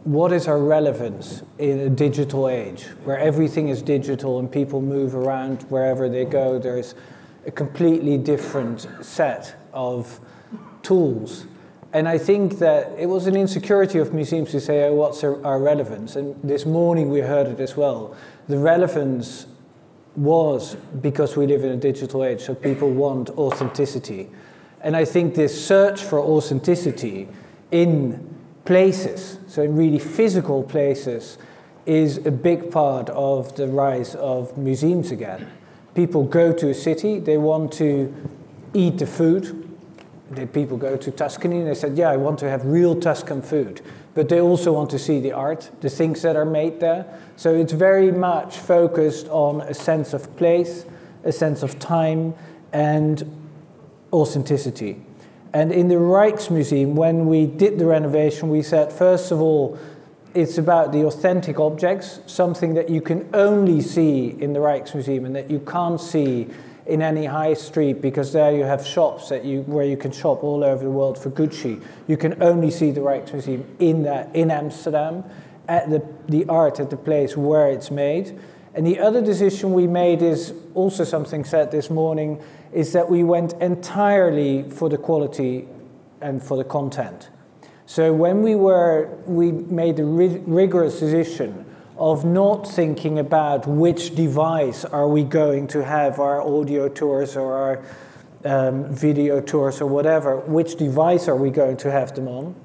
What 0.05 0.33
is 0.33 0.49
our 0.49 0.59
relevance 0.59 1.43
in 1.59 1.79
a 1.79 1.89
digital 1.89 2.49
age 2.49 2.87
where 3.05 3.17
everything 3.17 3.69
is 3.69 3.81
digital 3.81 4.37
and 4.37 4.51
people 4.51 4.81
move 4.81 5.15
around 5.15 5.61
wherever 5.69 6.09
they 6.09 6.25
go? 6.25 6.59
There's 6.59 6.93
a 7.45 7.51
completely 7.51 8.17
different 8.17 8.85
set 8.99 9.55
of 9.71 10.19
tools. 10.81 11.45
And 11.93 12.09
I 12.09 12.17
think 12.17 12.57
that 12.57 12.91
it 12.97 13.05
was 13.05 13.27
an 13.27 13.35
insecurity 13.35 13.99
of 13.99 14.15
museums 14.15 14.49
to 14.51 14.59
say, 14.59 14.83
oh, 14.85 14.95
what's 14.95 15.23
our, 15.23 15.43
our 15.45 15.59
relevance? 15.59 16.15
And 16.15 16.35
this 16.43 16.65
morning 16.65 17.09
we 17.09 17.19
heard 17.21 17.47
it 17.47 17.59
as 17.59 17.77
well. 17.77 18.15
The 18.47 18.57
relevance 18.57 19.45
was 20.15 20.75
because 21.01 21.37
we 21.37 21.45
live 21.45 21.63
in 21.63 21.69
a 21.69 21.77
digital 21.77 22.23
age, 22.23 22.41
so 22.41 22.55
people 22.55 22.89
want 22.89 23.29
authenticity. 23.31 24.29
And 24.81 24.95
I 24.95 25.05
think 25.05 25.35
this 25.35 25.65
search 25.65 26.03
for 26.03 26.19
authenticity 26.19 27.27
in 27.71 28.35
places, 28.65 29.37
so 29.47 29.61
in 29.61 29.75
really 29.75 29.99
physical 29.99 30.63
places, 30.63 31.37
is 31.85 32.25
a 32.25 32.31
big 32.31 32.71
part 32.71 33.09
of 33.11 33.55
the 33.55 33.67
rise 33.67 34.15
of 34.15 34.57
museums 34.57 35.11
again. 35.11 35.47
People 35.93 36.23
go 36.23 36.53
to 36.53 36.69
a 36.69 36.73
city, 36.73 37.19
they 37.19 37.37
want 37.37 37.71
to 37.73 38.13
eat 38.73 38.97
the 38.97 39.05
food. 39.05 39.62
The 40.31 40.47
people 40.47 40.77
go 40.77 40.97
to 40.97 41.11
Tuscany 41.11 41.59
and 41.59 41.67
they 41.67 41.75
said, 41.75 41.97
Yeah, 41.97 42.09
I 42.09 42.17
want 42.17 42.39
to 42.39 42.49
have 42.49 42.65
real 42.65 42.99
Tuscan 42.99 43.41
food. 43.41 43.81
But 44.15 44.29
they 44.29 44.39
also 44.39 44.73
want 44.73 44.89
to 44.91 44.99
see 44.99 45.19
the 45.19 45.31
art, 45.31 45.71
the 45.81 45.89
things 45.89 46.21
that 46.21 46.35
are 46.35 46.45
made 46.45 46.79
there. 46.79 47.05
So 47.35 47.53
it's 47.53 47.73
very 47.73 48.11
much 48.11 48.57
focused 48.57 49.27
on 49.27 49.61
a 49.61 49.73
sense 49.73 50.13
of 50.13 50.35
place, 50.37 50.85
a 51.23 51.31
sense 51.31 51.63
of 51.63 51.79
time, 51.79 52.35
and 52.71 53.23
authenticity. 54.11 55.01
And 55.53 55.71
in 55.71 55.87
the 55.87 55.95
Rijksmuseum, 55.95 56.93
when 56.93 57.27
we 57.27 57.45
did 57.45 57.77
the 57.77 57.85
renovation, 57.85 58.49
we 58.49 58.63
said, 58.63 58.91
first 58.91 59.31
of 59.31 59.39
all, 59.39 59.77
it's 60.33 60.57
about 60.57 60.91
the 60.91 61.05
authentic 61.05 61.59
objects, 61.59 62.19
something 62.25 62.73
that 62.73 62.89
you 62.89 63.01
can 63.01 63.29
only 63.33 63.81
see 63.81 64.29
in 64.39 64.53
the 64.53 64.59
Rijksmuseum 64.59 65.25
and 65.25 65.35
that 65.35 65.51
you 65.51 65.59
can't 65.59 66.01
see 66.01 66.47
in 66.85 67.01
any 67.01 67.25
high 67.25 67.53
street 67.53 68.01
because 68.01 68.33
there 68.33 68.55
you 68.55 68.63
have 68.63 68.85
shops 68.85 69.29
that 69.29 69.45
you, 69.45 69.61
where 69.61 69.85
you 69.85 69.97
can 69.97 70.11
shop 70.11 70.43
all 70.43 70.63
over 70.63 70.83
the 70.83 70.89
world 70.89 71.17
for 71.17 71.29
Gucci. 71.29 71.81
You 72.07 72.17
can 72.17 72.41
only 72.41 72.71
see 72.71 72.91
the 72.91 73.01
Rijksmuseum 73.01 73.63
in, 73.79 74.03
that, 74.03 74.35
in 74.35 74.51
Amsterdam, 74.51 75.23
at 75.67 75.89
the, 75.89 76.05
the 76.27 76.45
art 76.49 76.79
at 76.79 76.89
the 76.89 76.97
place 76.97 77.37
where 77.37 77.69
it's 77.69 77.89
made. 77.89 78.37
And 78.73 78.85
the 78.85 78.99
other 78.99 79.21
decision 79.21 79.73
we 79.73 79.87
made 79.87 80.21
is 80.21 80.53
also 80.73 81.03
something 81.03 81.45
said 81.45 81.71
this 81.71 81.89
morning 81.89 82.41
is 82.73 82.91
that 82.93 83.09
we 83.09 83.23
went 83.23 83.53
entirely 83.53 84.69
for 84.69 84.89
the 84.89 84.97
quality 84.97 85.67
and 86.21 86.43
for 86.43 86.57
the 86.57 86.63
content. 86.63 87.29
So 87.85 88.11
when 88.13 88.41
we 88.41 88.55
were, 88.55 89.09
we 89.25 89.51
made 89.51 89.99
a 89.99 90.05
rigorous 90.05 90.99
decision 90.99 91.65
of 91.97 92.25
not 92.25 92.67
thinking 92.67 93.19
about 93.19 93.67
which 93.67 94.15
device 94.15 94.83
are 94.85 95.07
we 95.07 95.23
going 95.23 95.67
to 95.67 95.83
have 95.83 96.19
our 96.19 96.41
audio 96.41 96.89
tours 96.89 97.35
or 97.35 97.53
our 97.53 97.83
um, 98.45 98.93
video 98.93 99.39
tours 99.39 99.79
or 99.79 99.87
whatever, 99.87 100.37
which 100.37 100.75
device 100.75 101.27
are 101.27 101.35
we 101.35 101.49
going 101.49 101.77
to 101.77 101.91
have 101.91 102.15
them 102.15 102.27
on. 102.27 102.55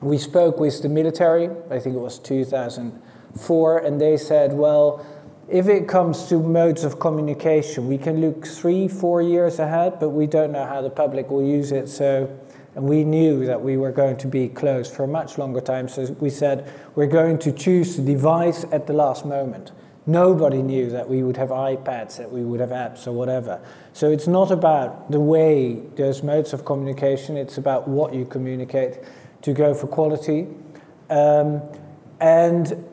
We 0.00 0.18
spoke 0.18 0.58
with 0.58 0.82
the 0.82 0.88
military, 0.88 1.48
I 1.70 1.78
think 1.78 1.94
it 1.94 2.00
was 2.00 2.18
2004, 2.18 3.78
and 3.78 4.00
they 4.00 4.16
said, 4.16 4.52
well, 4.52 5.06
if 5.48 5.68
it 5.68 5.86
comes 5.86 6.28
to 6.28 6.38
modes 6.38 6.82
of 6.82 6.98
communication, 6.98 7.86
we 7.86 7.98
can 7.98 8.20
look 8.20 8.46
three, 8.46 8.88
four 8.88 9.22
years 9.22 9.58
ahead, 9.58 10.00
but 10.00 10.10
we 10.10 10.26
don't 10.26 10.52
know 10.52 10.66
how 10.66 10.82
the 10.82 10.90
public 10.90 11.30
will 11.30 11.44
use 11.44 11.72
it. 11.72 11.88
So 11.88 12.28
and 12.74 12.84
we 12.84 13.04
knew 13.04 13.44
that 13.46 13.60
we 13.60 13.76
were 13.76 13.92
going 13.92 14.16
to 14.18 14.26
be 14.26 14.48
closed 14.48 14.94
for 14.94 15.04
a 15.04 15.08
much 15.08 15.38
longer 15.38 15.60
time, 15.60 15.88
so 15.88 16.04
we 16.20 16.30
said 16.30 16.72
we're 16.94 17.06
going 17.06 17.38
to 17.40 17.52
choose 17.52 17.96
the 17.96 18.02
device 18.02 18.64
at 18.72 18.86
the 18.86 18.92
last 18.92 19.26
moment. 19.26 19.72
Nobody 20.06 20.62
knew 20.62 20.90
that 20.90 21.08
we 21.08 21.22
would 21.22 21.36
have 21.36 21.50
iPads, 21.50 22.16
that 22.16 22.30
we 22.30 22.42
would 22.42 22.58
have 22.58 22.70
apps 22.70 23.06
or 23.06 23.12
whatever. 23.12 23.60
So 23.92 24.10
it's 24.10 24.26
not 24.26 24.50
about 24.50 25.10
the 25.10 25.20
way 25.20 25.74
those 25.96 26.22
modes 26.22 26.52
of 26.52 26.64
communication, 26.64 27.36
it's 27.36 27.58
about 27.58 27.86
what 27.86 28.12
you 28.12 28.24
communicate 28.24 28.98
to 29.42 29.52
go 29.52 29.74
for 29.74 29.86
quality. 29.86 30.48
Um, 31.08 31.62
and 32.20 32.84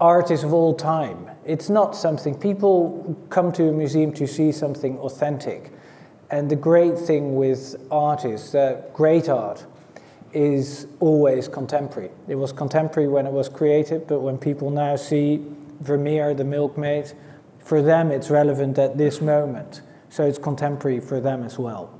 art 0.00 0.30
is 0.30 0.42
of 0.42 0.52
all 0.52 0.74
time. 0.74 1.30
It's 1.46 1.70
not 1.70 1.96
something 1.96 2.34
people 2.34 3.16
come 3.30 3.52
to 3.52 3.68
a 3.68 3.72
museum 3.72 4.12
to 4.14 4.26
see 4.26 4.52
something 4.52 4.98
authentic. 4.98 5.72
And 6.30 6.50
the 6.50 6.56
great 6.56 6.98
thing 6.98 7.34
with 7.34 7.76
art 7.90 8.24
is 8.24 8.52
that 8.52 8.92
great 8.94 9.28
art 9.28 9.66
is 10.32 10.86
always 11.00 11.48
contemporary. 11.48 12.10
It 12.28 12.36
was 12.36 12.52
contemporary 12.52 13.08
when 13.08 13.26
it 13.26 13.32
was 13.32 13.48
created, 13.48 14.06
but 14.06 14.20
when 14.20 14.38
people 14.38 14.70
now 14.70 14.96
see 14.96 15.44
Vermeer, 15.80 16.34
the 16.34 16.44
milkmaid, 16.44 17.12
for 17.58 17.82
them 17.82 18.10
it's 18.10 18.30
relevant 18.30 18.78
at 18.78 18.96
this 18.96 19.20
moment. 19.20 19.82
So 20.08 20.24
it's 20.24 20.38
contemporary 20.38 21.00
for 21.00 21.20
them 21.20 21.42
as 21.42 21.58
well. 21.58 21.99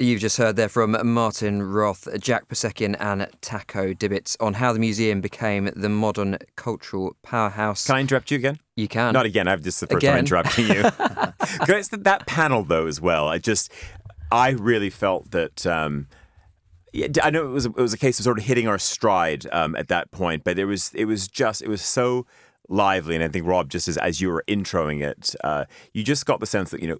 You've 0.00 0.20
just 0.20 0.36
heard 0.36 0.54
there 0.54 0.68
from 0.68 0.96
Martin 1.12 1.60
Roth, 1.60 2.06
Jack 2.20 2.46
Persekian, 2.46 2.94
and 3.00 3.28
Taco 3.40 3.92
Dibbits 3.92 4.36
on 4.38 4.54
how 4.54 4.72
the 4.72 4.78
museum 4.78 5.20
became 5.20 5.70
the 5.74 5.88
modern 5.88 6.38
cultural 6.54 7.16
powerhouse. 7.22 7.86
Can 7.86 7.96
I 7.96 8.00
interrupt 8.00 8.30
you 8.30 8.38
again? 8.38 8.60
You 8.76 8.86
can. 8.86 9.12
Not 9.12 9.26
again. 9.26 9.48
I've 9.48 9.62
just 9.62 9.80
the 9.80 9.88
first 9.88 10.04
again. 10.04 10.12
time 10.12 10.18
interrupting 10.20 10.68
you. 10.68 10.82
it's 11.76 11.88
that 11.88 12.26
panel 12.28 12.62
though 12.62 12.86
as 12.86 13.00
well. 13.00 13.26
I 13.26 13.38
just, 13.38 13.72
I 14.30 14.50
really 14.50 14.90
felt 14.90 15.32
that. 15.32 15.66
Um, 15.66 16.06
yeah, 16.92 17.08
I 17.22 17.30
know 17.30 17.44
it 17.46 17.50
was 17.50 17.66
it 17.66 17.76
was 17.76 17.92
a 17.92 17.98
case 17.98 18.20
of 18.20 18.24
sort 18.24 18.38
of 18.38 18.44
hitting 18.44 18.68
our 18.68 18.78
stride 18.78 19.46
um, 19.52 19.74
at 19.74 19.88
that 19.88 20.12
point, 20.12 20.44
but 20.44 20.60
it 20.60 20.64
was 20.66 20.92
it 20.94 21.06
was 21.06 21.26
just 21.26 21.60
it 21.60 21.68
was 21.68 21.82
so 21.82 22.24
lively, 22.68 23.14
and 23.14 23.24
I 23.24 23.28
think 23.28 23.46
Rob, 23.46 23.68
just 23.68 23.88
as 23.88 23.96
as 23.98 24.20
you 24.20 24.28
were 24.28 24.44
introing 24.48 25.02
it, 25.02 25.34
uh, 25.42 25.64
you 25.92 26.04
just 26.04 26.24
got 26.24 26.40
the 26.40 26.46
sense 26.46 26.70
that 26.70 26.80
you 26.80 26.88
know 26.88 26.98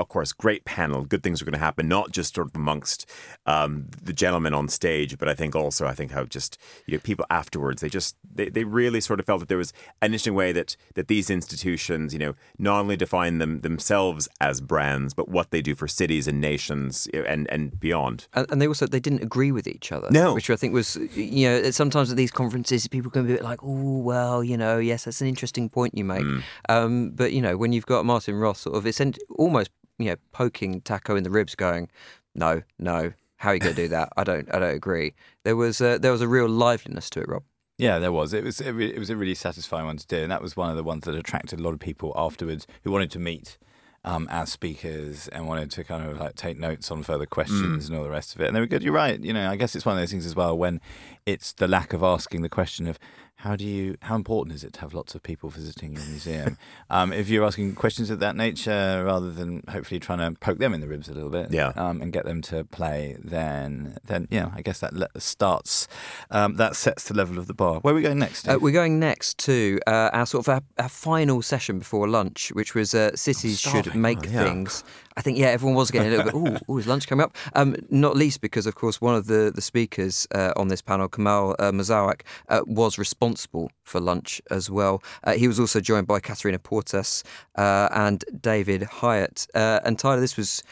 of 0.00 0.08
course, 0.08 0.32
great 0.32 0.64
panel. 0.64 1.04
Good 1.04 1.22
things 1.22 1.40
are 1.40 1.44
going 1.44 1.52
to 1.52 1.58
happen, 1.58 1.88
not 1.88 2.10
just 2.10 2.34
sort 2.34 2.48
of 2.48 2.56
amongst 2.56 3.08
um, 3.46 3.86
the 4.02 4.12
gentlemen 4.12 4.54
on 4.54 4.68
stage, 4.68 5.18
but 5.18 5.28
I 5.28 5.34
think 5.34 5.54
also, 5.54 5.86
I 5.86 5.94
think 5.94 6.12
how 6.12 6.24
just 6.24 6.58
you 6.86 6.96
know, 6.96 7.00
people 7.00 7.26
afterwards, 7.30 7.82
they 7.82 7.88
just 7.88 8.16
they, 8.32 8.48
they 8.48 8.64
really 8.64 9.00
sort 9.00 9.20
of 9.20 9.26
felt 9.26 9.40
that 9.40 9.48
there 9.48 9.58
was 9.58 9.72
an 10.00 10.06
interesting 10.08 10.34
way 10.34 10.52
that 10.52 10.76
that 10.94 11.08
these 11.08 11.30
institutions, 11.30 12.12
you 12.12 12.18
know, 12.18 12.34
not 12.58 12.80
only 12.80 12.96
define 12.96 13.38
them 13.38 13.60
themselves 13.60 14.28
as 14.40 14.60
brands, 14.60 15.14
but 15.14 15.28
what 15.28 15.50
they 15.50 15.62
do 15.62 15.74
for 15.74 15.86
cities 15.86 16.26
and 16.26 16.40
nations 16.40 17.06
and 17.12 17.50
and 17.50 17.78
beyond. 17.78 18.26
And, 18.32 18.46
and 18.50 18.62
they 18.62 18.66
also 18.66 18.86
they 18.86 19.00
didn't 19.00 19.22
agree 19.22 19.52
with 19.52 19.66
each 19.66 19.92
other. 19.92 20.08
No, 20.10 20.34
which 20.34 20.50
I 20.50 20.56
think 20.56 20.72
was 20.72 20.96
you 21.14 21.48
know 21.48 21.70
sometimes 21.70 22.10
at 22.10 22.16
these 22.16 22.30
conferences 22.30 22.86
people 22.88 23.10
can 23.10 23.26
be 23.26 23.34
a 23.34 23.36
bit 23.36 23.44
like, 23.44 23.60
oh 23.62 23.98
well, 23.98 24.42
you 24.42 24.56
know, 24.56 24.78
yes, 24.78 25.04
that's 25.04 25.20
an 25.20 25.28
interesting 25.28 25.68
point 25.68 25.96
you 25.96 26.04
make. 26.04 26.22
Mm. 26.22 26.42
Um, 26.68 27.10
but 27.10 27.32
you 27.32 27.42
know, 27.42 27.56
when 27.56 27.72
you've 27.72 27.86
got 27.86 28.06
Martin 28.06 28.36
Roth 28.36 28.58
sort 28.58 28.76
of 28.76 28.86
it's 28.86 29.00
almost 29.36 29.70
you 30.00 30.10
know, 30.10 30.16
poking 30.32 30.80
Taco 30.80 31.16
in 31.16 31.24
the 31.24 31.30
ribs, 31.30 31.54
going, 31.54 31.88
"No, 32.34 32.62
no, 32.78 33.12
how 33.36 33.50
are 33.50 33.54
you 33.54 33.60
going 33.60 33.74
to 33.74 33.82
do 33.82 33.88
that? 33.88 34.10
I 34.16 34.24
don't, 34.24 34.52
I 34.54 34.58
don't 34.58 34.74
agree." 34.74 35.14
There 35.44 35.56
was 35.56 35.80
a, 35.80 35.98
there 35.98 36.12
was 36.12 36.22
a 36.22 36.28
real 36.28 36.48
liveliness 36.48 37.10
to 37.10 37.20
it, 37.20 37.28
Rob. 37.28 37.44
Yeah, 37.78 37.98
there 37.98 38.12
was. 38.12 38.34
It 38.34 38.44
was 38.44 38.60
it, 38.60 38.78
it 38.78 38.98
was 38.98 39.10
a 39.10 39.16
really 39.16 39.34
satisfying 39.34 39.86
one 39.86 39.96
to 39.96 40.06
do, 40.06 40.18
and 40.18 40.30
that 40.30 40.42
was 40.42 40.56
one 40.56 40.70
of 40.70 40.76
the 40.76 40.84
ones 40.84 41.04
that 41.04 41.14
attracted 41.14 41.60
a 41.60 41.62
lot 41.62 41.72
of 41.72 41.80
people 41.80 42.12
afterwards 42.14 42.66
who 42.84 42.90
wanted 42.90 43.10
to 43.12 43.18
meet 43.18 43.56
um, 44.04 44.28
as 44.30 44.50
speakers 44.50 45.28
and 45.28 45.46
wanted 45.46 45.70
to 45.70 45.84
kind 45.84 46.08
of 46.08 46.18
like 46.18 46.34
take 46.34 46.58
notes 46.58 46.90
on 46.90 47.02
further 47.02 47.26
questions 47.26 47.84
mm. 47.84 47.88
and 47.88 47.96
all 47.96 48.04
the 48.04 48.10
rest 48.10 48.34
of 48.34 48.40
it. 48.40 48.46
And 48.46 48.56
they 48.56 48.60
were 48.60 48.66
good. 48.66 48.82
You're 48.82 48.94
right. 48.94 49.22
You 49.22 49.32
know, 49.32 49.48
I 49.48 49.56
guess 49.56 49.74
it's 49.74 49.84
one 49.84 49.94
of 49.94 50.00
those 50.00 50.10
things 50.10 50.26
as 50.26 50.34
well 50.34 50.56
when 50.56 50.80
it's 51.32 51.52
the 51.52 51.68
lack 51.68 51.92
of 51.92 52.02
asking 52.02 52.42
the 52.42 52.48
question 52.48 52.86
of 52.86 52.98
how 53.40 53.56
do 53.56 53.64
you 53.64 53.96
how 54.02 54.16
important 54.16 54.54
is 54.54 54.64
it 54.64 54.74
to 54.74 54.80
have 54.80 54.92
lots 54.92 55.14
of 55.14 55.22
people 55.22 55.48
visiting 55.48 55.94
your 55.94 56.04
museum? 56.04 56.56
Um, 56.90 57.12
if 57.12 57.28
you're 57.28 57.44
asking 57.44 57.76
questions 57.76 58.10
of 58.10 58.18
that 58.18 58.34
nature 58.34 59.04
rather 59.06 59.30
than 59.30 59.62
hopefully 59.68 60.00
trying 60.00 60.18
to 60.18 60.38
poke 60.40 60.58
them 60.58 60.74
in 60.74 60.80
the 60.80 60.88
ribs 60.88 61.08
a 61.08 61.14
little 61.14 61.30
bit 61.30 61.52
yeah. 61.52 61.68
um, 61.76 62.02
and 62.02 62.12
get 62.12 62.24
them 62.24 62.42
to 62.42 62.64
play 62.64 63.16
then 63.22 63.96
then 64.04 64.26
yeah 64.28 64.50
i 64.56 64.60
guess 64.60 64.80
that 64.80 64.92
starts 65.16 65.86
um, 66.32 66.56
that 66.56 66.74
sets 66.74 67.04
the 67.04 67.14
level 67.14 67.38
of 67.38 67.46
the 67.46 67.54
bar. 67.54 67.78
Where 67.80 67.92
are 67.92 67.94
we 67.94 68.02
going 68.02 68.18
next 68.18 68.48
uh, 68.48 68.58
we're 68.60 68.72
going 68.72 68.98
next 68.98 69.38
to 69.38 69.78
uh, 69.86 70.10
our 70.12 70.26
sort 70.26 70.48
of 70.48 70.54
our, 70.54 70.62
our, 70.82 70.88
final 70.88 71.42
session 71.42 71.78
before 71.78 72.08
lunch 72.08 72.50
which 72.54 72.74
was 72.74 72.92
uh, 72.92 73.14
cities 73.14 73.60
should 73.60 73.94
make 73.94 74.18
oh, 74.18 74.30
yeah. 74.30 74.42
things 74.42 74.82
I 75.20 75.22
think 75.22 75.36
yeah, 75.36 75.48
everyone 75.48 75.76
was 75.76 75.90
getting 75.90 76.14
a 76.14 76.16
little 76.16 76.44
bit. 76.44 76.62
Oh, 76.66 76.78
is 76.78 76.86
lunch 76.86 77.06
coming 77.06 77.24
up? 77.24 77.36
Um, 77.54 77.76
not 77.90 78.16
least 78.16 78.40
because, 78.40 78.64
of 78.64 78.74
course, 78.74 79.02
one 79.02 79.14
of 79.14 79.26
the 79.26 79.52
the 79.54 79.60
speakers 79.60 80.26
uh, 80.34 80.54
on 80.56 80.68
this 80.68 80.80
panel, 80.80 81.08
Kamal 81.08 81.56
uh, 81.58 81.70
Mouzawak, 81.72 82.22
uh, 82.48 82.62
was 82.66 82.98
responsible 82.98 83.70
for 83.82 84.00
lunch 84.00 84.40
as 84.50 84.70
well. 84.70 85.02
Uh, 85.22 85.32
he 85.32 85.46
was 85.46 85.60
also 85.60 85.78
joined 85.78 86.06
by 86.06 86.20
Catarina 86.20 86.58
Portas 86.58 87.22
uh, 87.56 87.90
and 87.92 88.24
David 88.40 88.80
Hieatt. 88.80 89.46
Uh, 89.54 89.80
and 89.84 89.98
Tyler, 89.98 90.20
this 90.20 90.38
was 90.38 90.62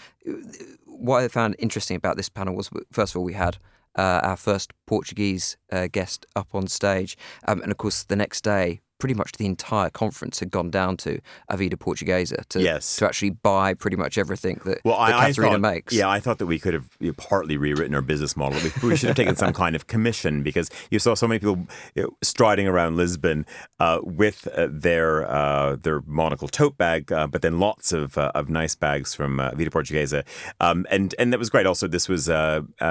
what 0.86 1.22
I 1.22 1.28
found 1.28 1.54
interesting 1.58 1.98
about 1.98 2.16
this 2.16 2.30
panel 2.30 2.56
was 2.56 2.70
first 2.90 3.12
of 3.12 3.18
all 3.18 3.24
we 3.24 3.34
had. 3.34 3.58
our 3.96 4.36
first 4.36 4.72
Portuguese 4.86 5.58
guest 5.92 6.24
up 6.34 6.54
on 6.54 6.68
stage, 6.68 7.18
um, 7.46 7.60
and 7.60 7.70
of 7.70 7.76
course 7.76 8.02
the 8.02 8.16
next 8.16 8.44
day 8.44 8.80
pretty 8.98 9.14
much 9.14 9.32
the 9.32 9.46
entire 9.46 9.90
conference 9.90 10.40
had 10.40 10.50
gone 10.50 10.70
down 10.70 10.96
to 10.98 11.20
A 11.48 11.56
Vida 11.56 11.76
Portuguesa 11.76 12.44
to, 12.48 12.60
yes. 12.60 12.96
to 12.96 13.06
actually 13.06 13.30
buy 13.30 13.74
pretty 13.74 13.96
much 13.96 14.18
everything 14.18 14.60
that, 14.64 14.78
well, 14.84 14.98
that 14.98 15.14
I, 15.14 15.28
Catarina 15.28 15.50
I 15.50 15.54
thought, 15.54 15.60
makes. 15.60 15.94
Yeah, 15.94 16.08
I 16.08 16.20
thought 16.20 16.38
that 16.38 16.46
we 16.46 16.58
could 16.58 16.74
have 16.74 16.88
you 17.00 17.08
know, 17.08 17.14
partly 17.16 17.56
rewritten 17.56 17.94
our 17.94 18.02
business 18.02 18.36
model. 18.36 18.60
We, 18.62 18.88
we 18.88 18.96
should 18.96 19.08
have 19.08 19.16
taken 19.16 19.36
some 19.36 19.52
kind 19.52 19.76
of 19.76 19.86
commission 19.86 20.42
because 20.42 20.70
you 20.90 20.98
saw 20.98 21.14
so 21.14 21.26
many 21.26 21.38
people 21.38 21.66
you 21.94 22.02
know, 22.02 22.16
striding 22.22 22.66
around 22.66 22.96
Lisbon 22.96 23.46
uh, 23.80 24.00
with 24.02 24.48
uh, 24.48 24.68
their 24.70 25.28
uh, 25.30 25.76
their 25.76 26.02
monocle 26.06 26.48
tote 26.48 26.76
bag, 26.76 27.12
uh, 27.12 27.26
but 27.26 27.42
then 27.42 27.58
lots 27.58 27.92
of 27.92 28.18
uh, 28.18 28.32
of 28.34 28.48
nice 28.48 28.74
bags 28.74 29.14
from 29.14 29.40
uh, 29.40 29.52
Vida 29.54 29.70
Portuguesa, 29.70 30.24
um, 30.60 30.86
and 30.90 31.14
and 31.18 31.32
that 31.32 31.38
was 31.38 31.50
great. 31.50 31.66
Also, 31.66 31.86
this 31.86 32.08
was 32.08 32.28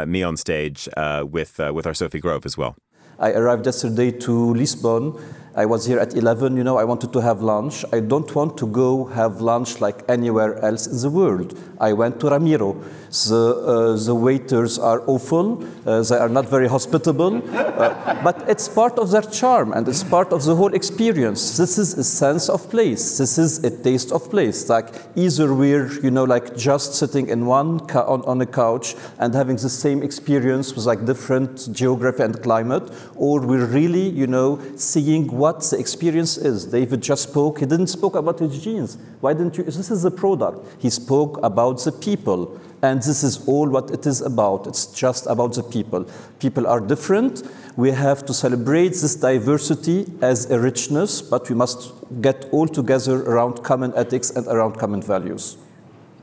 me 0.07 0.23
on 0.23 0.37
stage 0.37 0.89
with 1.23 1.59
with 1.59 1.85
our 1.85 1.93
Sophie 1.93 2.19
Grove 2.19 2.45
as 2.45 2.57
well. 2.57 2.75
I 3.19 3.31
arrived 3.31 3.65
yesterday 3.65 4.11
to 4.11 4.53
Lisbon 4.53 5.17
I 5.57 5.65
was 5.65 5.87
here 5.87 5.97
at 5.97 6.13
11, 6.13 6.55
you 6.55 6.63
know, 6.63 6.77
I 6.77 6.83
wanted 6.83 7.11
to 7.13 7.19
have 7.19 7.41
lunch. 7.41 7.83
I 7.91 7.99
don't 7.99 8.33
want 8.35 8.59
to 8.59 8.67
go 8.67 9.05
have 9.05 9.41
lunch 9.41 9.81
like 9.81 10.03
anywhere 10.07 10.63
else 10.63 10.85
in 10.85 11.01
the 11.01 11.09
world. 11.09 11.57
I 11.79 11.93
went 11.93 12.19
to 12.19 12.29
Ramiro. 12.29 12.79
The, 13.27 13.95
uh, 13.95 14.05
the 14.05 14.13
waiters 14.13 14.77
are 14.77 15.01
awful, 15.07 15.63
uh, 15.85 16.01
they 16.03 16.17
are 16.17 16.29
not 16.29 16.49
very 16.49 16.67
hospitable, 16.67 17.37
uh, 17.55 18.21
but 18.21 18.43
it's 18.49 18.67
part 18.67 18.99
of 18.99 19.11
their 19.11 19.21
charm 19.21 19.71
and 19.71 19.87
it's 19.87 20.03
part 20.03 20.33
of 20.33 20.43
the 20.43 20.55
whole 20.55 20.73
experience. 20.73 21.57
This 21.57 21.77
is 21.77 21.97
a 21.97 22.03
sense 22.03 22.49
of 22.49 22.69
place. 22.69 23.17
This 23.17 23.37
is 23.37 23.63
a 23.63 23.71
taste 23.71 24.11
of 24.11 24.29
place. 24.29 24.69
Like 24.69 24.93
either 25.15 25.53
we're, 25.53 25.89
you 26.03 26.11
know, 26.11 26.25
like 26.25 26.55
just 26.57 26.95
sitting 26.95 27.29
in 27.29 27.45
one 27.45 27.79
on, 27.91 28.21
on 28.23 28.41
a 28.41 28.45
couch 28.45 28.95
and 29.19 29.33
having 29.33 29.55
the 29.55 29.69
same 29.69 30.03
experience 30.03 30.75
with 30.75 30.85
like 30.85 31.05
different 31.05 31.69
geography 31.71 32.23
and 32.23 32.43
climate, 32.43 32.91
or 33.15 33.39
we're 33.39 33.65
really, 33.65 34.09
you 34.09 34.27
know, 34.27 34.61
seeing 34.75 35.27
what 35.27 35.46
the 35.53 35.77
experience 35.77 36.37
is. 36.37 36.65
David 36.65 37.01
just 37.01 37.23
spoke. 37.29 37.59
He 37.59 37.65
didn't 37.65 37.87
spoke 37.87 38.15
about 38.15 38.39
his 38.39 38.63
genes. 38.63 38.97
Why 39.21 39.33
didn't 39.33 39.57
you? 39.57 39.63
This 39.63 39.91
is 39.91 40.03
the 40.03 40.11
product. 40.11 40.81
He 40.81 40.89
spoke 40.89 41.39
about 41.43 41.83
the 41.83 41.91
people. 41.91 42.59
And 42.81 43.01
this 43.01 43.23
is 43.23 43.47
all 43.47 43.67
what 43.67 43.89
it 43.89 44.05
is 44.05 44.21
about. 44.21 44.67
It's 44.67 44.85
just 44.87 45.25
about 45.25 45.53
the 45.53 45.63
people. 45.63 46.05
People 46.39 46.67
are 46.67 46.79
different. 46.79 47.43
We 47.75 47.91
have 47.91 48.25
to 48.27 48.33
celebrate 48.33 48.89
this 48.89 49.15
diversity 49.15 50.05
as 50.21 50.49
a 50.51 50.59
richness, 50.59 51.21
but 51.21 51.49
we 51.49 51.55
must 51.55 51.91
get 52.21 52.45
all 52.51 52.67
together 52.67 53.23
around 53.23 53.63
common 53.63 53.93
ethics 53.95 54.29
and 54.29 54.45
around 54.47 54.77
common 54.77 55.01
values. 55.01 55.57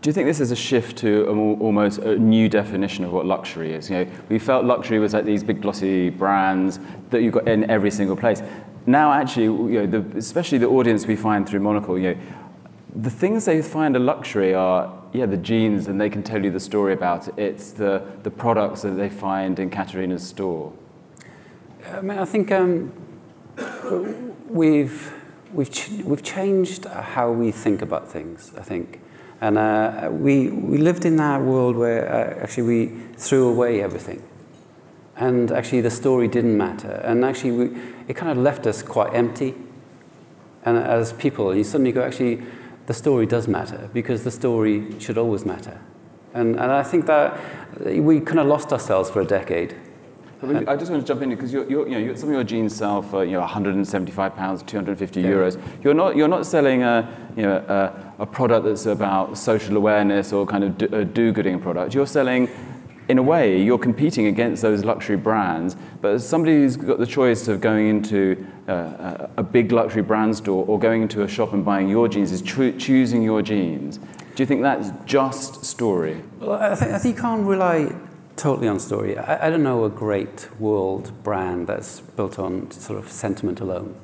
Do 0.04 0.10
you 0.10 0.12
think 0.12 0.26
this 0.26 0.40
is 0.40 0.50
a 0.50 0.56
shift 0.56 0.98
to 0.98 1.26
a 1.30 1.34
more, 1.34 1.56
almost 1.60 1.98
a 2.00 2.18
new 2.18 2.48
definition 2.50 3.06
of 3.06 3.12
what 3.12 3.24
luxury 3.24 3.72
is? 3.72 3.88
You 3.88 4.04
know, 4.04 4.10
we 4.28 4.38
felt 4.38 4.66
luxury 4.66 4.98
was 4.98 5.14
like 5.14 5.24
these 5.24 5.42
big 5.42 5.62
glossy 5.62 6.10
brands 6.10 6.78
that 7.08 7.22
you 7.22 7.30
got 7.30 7.48
in 7.48 7.70
every 7.70 7.90
single 7.90 8.14
place. 8.14 8.42
Now, 8.86 9.12
actually, 9.12 9.44
you 9.44 9.86
know, 9.86 9.86
the, 9.86 10.18
especially 10.18 10.58
the 10.58 10.68
audience 10.68 11.06
we 11.06 11.16
find 11.16 11.48
through 11.48 11.60
Monocle, 11.60 11.98
you 11.98 12.14
know, 12.14 12.20
the 12.94 13.10
things 13.10 13.46
they 13.46 13.62
find 13.62 13.96
a 13.96 13.98
luxury 13.98 14.54
are, 14.54 15.02
yeah, 15.12 15.26
the 15.26 15.36
jeans, 15.36 15.88
and 15.88 16.00
they 16.00 16.10
can 16.10 16.22
tell 16.22 16.44
you 16.44 16.50
the 16.50 16.60
story 16.60 16.92
about 16.92 17.28
it. 17.28 17.34
It's 17.36 17.72
the, 17.72 18.02
the 18.22 18.30
products 18.30 18.82
that 18.82 18.90
they 18.90 19.08
find 19.08 19.58
in 19.58 19.70
Catarina's 19.70 20.26
store. 20.26 20.72
I 21.92 22.00
mean, 22.02 22.18
I 22.18 22.24
think 22.24 22.52
um, 22.52 22.92
we've, 24.48 25.12
we've, 25.52 25.70
ch- 25.70 25.90
we've 26.04 26.22
changed 26.22 26.84
how 26.84 27.30
we 27.30 27.52
think 27.52 27.82
about 27.82 28.08
things, 28.08 28.52
I 28.56 28.62
think. 28.62 29.00
And 29.40 29.58
uh, 29.58 30.08
we, 30.12 30.48
we 30.50 30.78
lived 30.78 31.04
in 31.04 31.16
that 31.16 31.42
world 31.42 31.76
where 31.76 32.08
uh, 32.08 32.42
actually 32.42 32.62
we 32.62 32.86
threw 33.16 33.48
away 33.48 33.82
everything. 33.82 34.22
And 35.16 35.50
actually 35.52 35.80
the 35.80 35.90
story 35.90 36.28
didn't 36.28 36.56
matter. 36.56 37.00
And 37.04 37.24
actually 37.24 37.52
we, 37.52 37.80
it 38.08 38.14
kind 38.14 38.30
of 38.30 38.38
left 38.38 38.66
us 38.66 38.82
quite 38.82 39.14
empty. 39.14 39.54
And 40.64 40.78
as 40.78 41.12
people, 41.12 41.54
you 41.54 41.64
suddenly 41.64 41.92
go, 41.92 42.02
actually, 42.02 42.42
the 42.86 42.94
story 42.94 43.26
does 43.26 43.48
matter 43.48 43.90
because 43.92 44.24
the 44.24 44.30
story 44.30 44.98
should 44.98 45.18
always 45.18 45.44
matter. 45.44 45.80
And, 46.32 46.56
and 46.56 46.72
I 46.72 46.82
think 46.82 47.06
that 47.06 47.38
we 47.84 48.20
kind 48.20 48.40
of 48.40 48.46
lost 48.46 48.72
ourselves 48.72 49.10
for 49.10 49.20
a 49.20 49.24
decade. 49.24 49.74
I 50.42 50.76
just 50.76 50.90
want 50.90 51.02
to 51.02 51.06
jump 51.06 51.22
in 51.22 51.30
because 51.30 51.52
you're, 51.52 51.68
you're, 51.70 51.88
you 51.88 52.06
know, 52.06 52.14
some 52.14 52.28
of 52.28 52.34
your 52.34 52.44
jeans 52.44 52.74
sell 52.76 53.00
for 53.00 53.24
you 53.24 53.32
know 53.32 53.40
175 53.40 54.36
pounds, 54.36 54.62
250 54.64 55.20
yeah. 55.20 55.28
euros. 55.28 55.60
You're 55.82 55.94
not 55.94 56.16
you're 56.16 56.28
not 56.28 56.44
selling 56.44 56.82
a 56.82 57.08
you 57.36 57.44
know 57.44 57.56
a, 57.56 58.22
a 58.22 58.26
product 58.26 58.66
that's 58.66 58.84
about 58.84 59.38
social 59.38 59.76
awareness 59.76 60.34
or 60.34 60.44
kind 60.44 60.64
of 60.64 60.76
do, 60.76 60.88
a 60.92 61.04
do-gooding 61.04 61.60
product. 61.60 61.94
You're 61.94 62.06
selling 62.06 62.48
in 63.08 63.18
a 63.18 63.22
way, 63.22 63.60
you're 63.60 63.78
competing 63.78 64.26
against 64.26 64.62
those 64.62 64.84
luxury 64.84 65.16
brands. 65.16 65.76
But 66.00 66.14
as 66.14 66.26
somebody 66.26 66.56
who's 66.56 66.76
got 66.76 66.98
the 66.98 67.06
choice 67.06 67.48
of 67.48 67.60
going 67.60 67.88
into 67.88 68.46
uh, 68.66 69.28
a 69.36 69.42
big 69.42 69.72
luxury 69.72 70.02
brand 70.02 70.36
store 70.36 70.64
or 70.66 70.78
going 70.78 71.02
into 71.02 71.22
a 71.22 71.28
shop 71.28 71.52
and 71.52 71.64
buying 71.64 71.88
your 71.88 72.08
jeans, 72.08 72.32
is 72.32 72.42
choosing 72.42 73.22
your 73.22 73.42
jeans. 73.42 73.98
Do 73.98 74.42
you 74.42 74.46
think 74.46 74.62
that's 74.62 74.90
just 75.04 75.64
story? 75.64 76.22
Well, 76.40 76.52
I 76.52 76.74
think, 76.74 76.92
I 76.92 76.98
think 76.98 77.16
you 77.16 77.22
can't 77.22 77.46
rely 77.46 77.94
totally 78.36 78.68
on 78.68 78.80
story. 78.80 79.16
I, 79.16 79.46
I, 79.46 79.50
don't 79.50 79.62
know 79.62 79.84
a 79.84 79.90
great 79.90 80.48
world 80.58 81.12
brand 81.22 81.68
that's 81.68 82.00
built 82.00 82.38
on 82.38 82.70
sort 82.72 82.98
of 82.98 83.10
sentiment 83.10 83.60
alone. 83.60 83.94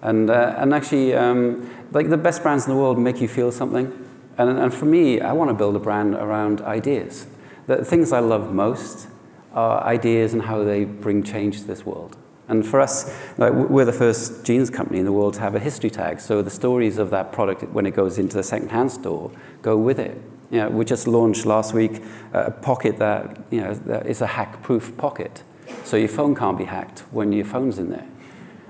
And, 0.00 0.30
uh, 0.30 0.54
and 0.56 0.72
actually, 0.72 1.14
um, 1.14 1.68
like 1.92 2.08
the 2.08 2.16
best 2.16 2.42
brands 2.42 2.64
in 2.64 2.72
the 2.72 2.78
world 2.78 2.98
make 2.98 3.20
you 3.20 3.28
feel 3.28 3.52
something. 3.52 3.92
And, 4.38 4.58
and 4.58 4.72
for 4.72 4.86
me, 4.86 5.20
I 5.20 5.32
want 5.32 5.50
to 5.50 5.54
build 5.54 5.76
a 5.76 5.78
brand 5.78 6.14
around 6.14 6.62
ideas 6.62 7.26
the 7.66 7.84
things 7.84 8.12
I 8.12 8.20
love 8.20 8.52
most 8.52 9.08
are 9.52 9.82
ideas 9.84 10.32
and 10.32 10.42
how 10.42 10.62
they 10.64 10.84
bring 10.84 11.22
change 11.22 11.60
to 11.60 11.66
this 11.66 11.84
world. 11.84 12.16
And 12.48 12.64
for 12.64 12.80
us, 12.80 13.12
like, 13.38 13.52
we're 13.52 13.84
the 13.84 13.92
first 13.92 14.44
jeans 14.44 14.70
company 14.70 15.00
in 15.00 15.04
the 15.04 15.12
world 15.12 15.34
to 15.34 15.40
have 15.40 15.56
a 15.56 15.58
history 15.58 15.90
tag. 15.90 16.20
So 16.20 16.42
the 16.42 16.50
stories 16.50 16.98
of 16.98 17.10
that 17.10 17.32
product 17.32 17.62
when 17.72 17.86
it 17.86 17.92
goes 17.92 18.18
into 18.18 18.36
the 18.36 18.42
secondhand 18.42 18.92
store 18.92 19.32
go 19.62 19.76
with 19.76 19.98
it. 19.98 20.20
You 20.50 20.60
know, 20.60 20.68
we 20.68 20.84
just 20.84 21.08
launched 21.08 21.44
last 21.44 21.74
week 21.74 22.00
a 22.32 22.52
pocket 22.52 22.98
that 22.98 23.36
you 23.50 23.60
know 23.60 23.74
that 23.74 24.06
is 24.06 24.20
a 24.20 24.28
hack-proof 24.28 24.96
pocket, 24.96 25.42
so 25.82 25.96
your 25.96 26.08
phone 26.08 26.36
can't 26.36 26.56
be 26.56 26.64
hacked 26.64 27.00
when 27.10 27.32
your 27.32 27.44
phone's 27.44 27.80
in 27.80 27.90
there. 27.90 28.06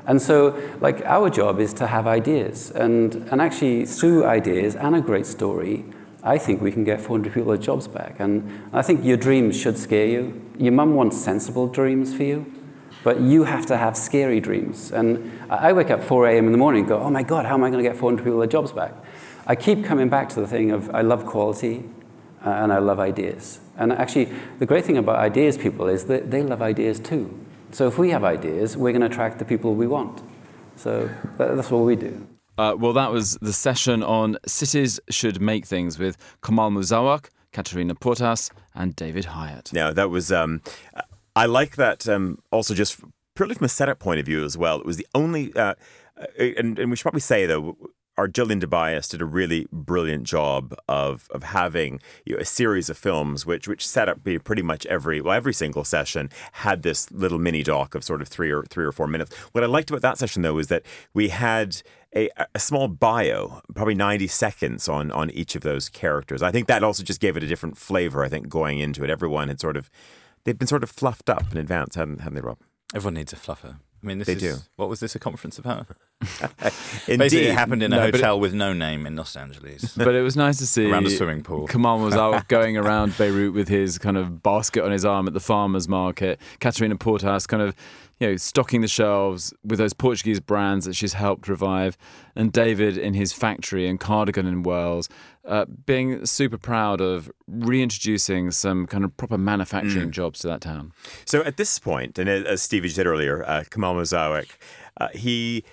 And 0.07 0.23
so, 0.23 0.59
like 0.81 1.05
our 1.05 1.29
job 1.29 1.61
is 1.61 1.75
to 1.75 1.87
have 1.87 2.07
ideas, 2.07 2.71
and 2.71 3.15
and 3.31 3.43
actually 3.43 3.85
through 3.85 4.25
ideas 4.25 4.75
and 4.75 4.97
a 4.97 5.03
great 5.03 5.27
story, 5.27 5.85
I 6.27 6.39
think 6.39 6.61
we 6.61 6.73
can 6.73 6.83
get 6.83 7.01
400 7.01 7.33
people 7.33 7.51
their 7.51 7.57
jobs 7.57 7.87
back. 7.87 8.17
And 8.19 8.69
I 8.73 8.83
think 8.83 9.05
your 9.05 9.17
dreams 9.17 9.59
should 9.59 9.79
scare 9.79 10.07
you. 10.07 10.43
Your 10.59 10.73
mum 10.73 10.97
wants 10.97 11.17
sensible 11.17 11.69
dreams 11.69 12.13
for 12.13 12.25
you, 12.25 12.53
but 13.05 13.21
you 13.21 13.45
have 13.45 13.65
to 13.67 13.77
have 13.77 13.97
scary 13.97 14.41
dreams. 14.41 14.91
And 14.91 15.31
I 15.49 15.73
wake 15.73 15.89
up 15.89 16.03
4 16.03 16.27
a.m. 16.27 16.47
in 16.47 16.53
the 16.53 16.59
morning 16.59 16.81
and 16.81 16.89
go, 16.89 17.01
oh 17.01 17.11
my 17.11 17.23
God, 17.23 17.47
how 17.47 17.55
am 17.55 17.63
I 17.63 17.71
going 17.71 17.83
to 17.83 17.89
get 17.89 17.97
400 17.97 18.25
people 18.25 18.41
their 18.41 18.49
jobs 18.49 18.73
back? 18.73 18.93
I 19.47 19.55
keep 19.55 19.85
coming 19.85 20.09
back 20.09 20.29
to 20.31 20.41
the 20.41 20.49
thing 20.49 20.73
of 20.73 20.93
I 20.93 21.03
love 21.03 21.25
quality 21.25 21.85
uh, 22.45 22.51
and 22.51 22.73
I 22.73 22.79
love 22.79 22.99
ideas. 22.99 23.61
And 23.77 23.93
actually, 23.93 24.29
the 24.59 24.67
great 24.67 24.85
thing 24.85 24.97
about 24.97 25.21
ideas 25.21 25.57
people 25.57 25.87
is 25.87 26.07
that 26.07 26.33
they 26.33 26.43
love 26.43 26.61
ideas 26.61 26.99
too. 26.99 27.39
So 27.71 27.87
if 27.87 27.99
we 27.99 28.11
have 28.11 28.25
ideas, 28.25 28.77
we're 28.77 28.91
going 28.91 29.03
to 29.03 29.07
attract 29.07 29.39
the 29.39 29.45
people 29.45 29.77
we 29.77 29.87
want. 29.87 30.23
So 30.75 31.09
that's 31.39 31.71
what 31.71 31.85
we 31.85 31.95
do. 31.95 32.27
Uh, 32.59 32.75
well, 32.79 32.93
that 32.95 33.13
was 33.13 33.37
the 33.43 33.53
session 33.53 34.03
on 34.03 34.39
Cities 34.47 34.99
Should 35.11 35.41
Make 35.41 35.67
Things 35.67 35.99
with 35.99 36.17
Kamal 36.43 36.71
Mouzawak, 36.71 37.29
Catarina 37.53 37.95
Portas, 37.95 38.51
and 38.75 38.97
David 38.97 39.27
Hieatt. 39.27 39.73
Yeah, 39.73 39.91
that 39.91 40.11
was. 40.11 40.33
Um, 40.33 40.63
I 41.35 41.47
like 41.47 41.77
that 41.77 42.09
um, 42.09 42.39
also 42.51 42.75
just 42.75 43.01
purely 43.35 43.55
from 43.55 43.67
a 43.67 43.69
setup 43.69 43.99
point 43.99 44.21
of 44.21 44.27
view 44.27 44.45
as 44.45 44.57
well. 44.57 44.81
It 44.81 44.87
was 44.87 44.97
the 44.97 45.07
only. 45.15 45.55
Uh, 45.55 45.75
uh 46.19 46.27
and, 46.39 46.79
and 46.79 46.91
we 46.91 46.97
should 46.97 47.03
probably 47.03 47.21
say, 47.21 47.45
though, 47.45 47.77
our 48.19 48.29
Gillian 48.29 48.61
DeBias 48.61 49.11
did 49.11 49.21
a 49.21 49.25
really 49.25 49.67
brilliant 49.73 50.25
job 50.25 50.75
of 50.89 51.29
of 51.31 51.43
having 51.43 52.01
you 52.25 52.35
know, 52.35 52.41
a 52.41 52.45
series 52.45 52.89
of 52.89 52.97
films 52.97 53.45
which 53.45 53.69
which 53.69 53.87
set 53.87 54.09
up 54.09 54.21
pretty 54.45 54.63
much 54.63 54.87
every 54.87 55.21
well 55.21 55.35
every 55.35 55.53
single 55.53 55.85
session 55.85 56.31
had 56.53 56.83
this 56.83 57.11
little 57.11 57.39
mini 57.39 57.63
doc 57.63 57.95
of 57.95 58.03
sort 58.03 58.23
of 58.23 58.29
three 58.29 58.51
or 58.51 58.65
three 58.65 58.85
or 58.85 58.93
four 58.93 59.07
minutes. 59.07 59.35
What 59.53 59.63
I 59.63 59.67
liked 59.67 59.91
about 59.91 60.03
that 60.03 60.19
session 60.19 60.43
though 60.43 60.59
is 60.59 60.69
that 60.69 60.83
we 61.13 61.29
had 61.29 61.83
a, 62.17 62.47
a 62.55 62.59
small 62.59 62.89
bio, 62.89 63.61
probably 63.75 63.95
90 63.95 64.27
seconds 64.27 64.89
on 64.89 65.13
on 65.13 65.31
each 65.31 65.55
of 65.55 65.63
those 65.63 65.89
characters. 65.89 66.43
I 66.43 66.51
think 66.51 66.67
that 66.69 66.83
also 66.83 67.03
just 67.03 67.21
gave 67.21 67.37
it 67.37 67.43
a 67.43 67.47
different 67.47 67.77
flavor. 67.77 68.25
I 68.25 68.29
think 68.29 68.49
going 68.49 68.79
into 68.79 69.05
it, 69.05 69.11
everyone 69.11 69.49
had 69.49 69.61
sort 69.61 69.77
of 69.77 69.91
they've 70.45 70.59
been 70.59 70.69
sort 70.69 70.83
of 70.83 70.91
fluffed 70.91 71.29
up 71.29 71.53
in 71.53 71.59
advance, 71.59 71.95
hadn't, 71.95 72.21
hadn't 72.21 72.35
they, 72.35 72.41
Rob? 72.41 72.59
Everyone 72.95 73.15
needs 73.15 73.33
a 73.33 73.37
fluffer. 73.37 73.77
I 74.03 74.07
mean, 74.07 74.19
this 74.19 74.27
they 74.27 74.35
is, 74.35 74.41
do. 74.41 74.57
What 74.77 74.89
was 74.89 75.01
this 75.01 75.15
a 75.15 75.19
conference 75.19 75.59
about? 75.59 75.89
Indeed. 77.09 77.19
Basically, 77.19 77.47
it 77.47 77.55
happened 77.55 77.83
in 77.83 77.93
a 77.93 77.97
No, 77.97 78.11
but 78.11 78.21
hotel 78.21 78.39
with 78.39 78.55
no 78.55 78.73
name 78.73 79.07
in 79.07 79.17
Los 79.17 79.35
Angeles. 79.37 79.95
But 79.97 80.15
it 80.15 80.23
was 80.23 80.37
nice 80.37 80.59
to 80.59 80.67
see 80.67 80.89
Around 80.91 81.07
a 81.07 81.11
swimming 81.11 81.43
pool. 81.43 81.67
Kamal 81.67 81.99
was 81.99 82.15
out 82.15 82.47
going 82.49 82.77
around 82.77 83.17
Beirut 83.19 83.53
with 83.55 83.69
his 83.69 83.99
kind 83.99 84.17
of 84.17 84.43
basket 84.43 84.85
on 84.85 84.93
his 84.93 85.05
arm 85.05 85.27
at 85.27 85.35
the 85.35 85.41
farmers 85.41 85.89
market. 85.89 86.41
Catarina 86.61 86.97
Portas 86.97 87.49
kind 87.49 87.63
of, 87.63 87.75
you 88.19 88.29
know, 88.29 88.37
stocking 88.37 88.81
the 88.81 88.89
shelves 88.89 89.53
with 89.63 89.79
those 89.79 89.93
Portuguese 89.93 90.41
brands 90.41 90.87
that 90.87 90.95
she's 90.95 91.13
helped 91.13 91.49
revive, 91.49 91.99
and 92.35 92.53
David 92.53 92.97
in 92.97 93.15
his 93.15 93.33
factory 93.33 93.87
in 93.87 93.99
Cardigan 93.99 94.47
in 94.47 94.63
Wales, 94.63 95.09
uh, 95.45 95.67
being 95.85 96.25
super 96.25 96.59
proud 96.59 97.01
of 97.01 97.31
reintroducing 97.47 98.51
some 98.51 98.87
kind 98.87 99.05
of 99.05 99.17
proper 99.17 99.37
manufacturing 99.37 100.11
jobs 100.11 100.41
to 100.41 100.49
that 100.49 100.61
town. 100.61 100.93
So 101.25 101.43
at 101.43 101.57
this 101.57 101.79
point, 101.79 102.19
and 102.19 102.29
as 102.29 102.63
Stevie 102.63 102.89
said 102.89 103.07
earlier, 103.07 103.45
uh, 103.47 103.65
Kamal 103.71 103.95
Mouzawak, 103.95 104.49
uh, 104.99 105.09
he 105.15 105.65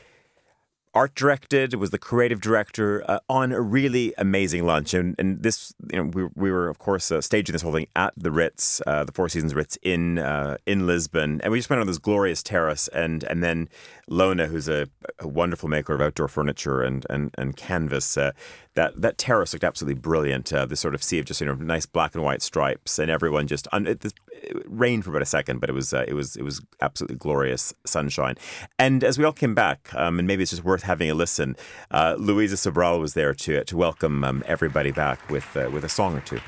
art 0.93 1.15
directed, 1.15 1.73
was 1.75 1.89
the 1.89 1.97
creative 1.97 2.39
director 2.39 3.03
uh, 3.09 3.19
on 3.27 3.51
a 3.51 3.59
really 3.59 4.13
amazing 4.17 4.65
lunch. 4.65 4.93
And, 4.93 5.15
and 5.17 5.41
this, 5.41 5.73
you 5.91 5.97
know, 5.97 6.09
we, 6.13 6.29
we 6.35 6.51
were, 6.51 6.69
of 6.69 6.77
course, 6.77 7.11
uh, 7.11 7.21
staging 7.21 7.53
this 7.53 7.63
whole 7.63 7.73
thing 7.73 7.87
at 7.95 8.13
the 8.15 8.31
Ritz, 8.31 8.81
uh, 8.85 9.03
the 9.03 9.11
Four 9.11 9.29
Seasons 9.29 9.55
Ritz 9.55 9.77
in 9.81 10.19
uh, 10.19 10.57
in 10.65 10.85
Lisbon. 10.85 11.41
And 11.41 11.51
we 11.51 11.59
just 11.59 11.69
went 11.69 11.81
on 11.81 11.87
this 11.87 11.97
glorious 11.97 12.43
terrace. 12.43 12.87
And 12.89 13.23
and 13.23 13.43
then 13.43 13.69
Lona, 14.07 14.47
who's 14.47 14.67
a, 14.67 14.87
a 15.19 15.27
wonderful 15.27 15.69
maker 15.69 15.95
of 15.95 16.01
outdoor 16.01 16.27
furniture 16.27 16.81
and, 16.81 17.05
and, 17.09 17.33
and 17.37 17.55
canvas, 17.55 18.17
uh, 18.17 18.31
that, 18.75 18.99
that 19.01 19.17
terrace 19.17 19.53
looked 19.53 19.63
absolutely 19.63 19.99
brilliant. 19.99 20.51
Uh, 20.51 20.65
this 20.65 20.79
sort 20.79 20.95
of 20.95 21.03
sea 21.03 21.19
of 21.19 21.25
just, 21.25 21.41
you 21.41 21.47
know, 21.47 21.53
nice 21.55 21.85
black 21.85 22.15
and 22.15 22.23
white 22.23 22.41
stripes. 22.41 22.99
And 22.99 23.11
everyone 23.11 23.47
just, 23.47 23.67
it, 23.71 24.03
it 24.05 24.63
rained 24.65 25.03
for 25.03 25.11
about 25.11 25.21
a 25.21 25.25
second, 25.25 25.59
but 25.59 25.69
it 25.69 25.73
was 25.73 25.93
uh, 25.93 26.05
it 26.07 26.13
was 26.13 26.35
it 26.35 26.43
was 26.43 26.61
absolutely 26.81 27.17
glorious 27.17 27.73
sunshine. 27.85 28.35
And 28.77 29.03
as 29.03 29.17
we 29.17 29.25
all 29.25 29.31
came 29.33 29.55
back, 29.55 29.93
um, 29.93 30.19
and 30.19 30.27
maybe 30.27 30.43
it's 30.43 30.51
just 30.51 30.63
worth 30.63 30.83
having 30.83 31.09
a 31.09 31.13
listen. 31.13 31.55
Uh, 31.91 32.15
Luísa 32.15 32.55
Sobral 32.55 32.99
was 32.99 33.13
there 33.13 33.33
to 33.33 33.63
to 33.63 33.77
welcome 33.77 34.23
um, 34.23 34.43
everybody 34.45 34.91
back 34.91 35.29
with 35.29 35.55
uh, 35.55 35.69
with 35.71 35.83
a 35.83 35.89
song 35.89 36.17
or 36.17 36.21
two. 36.21 36.39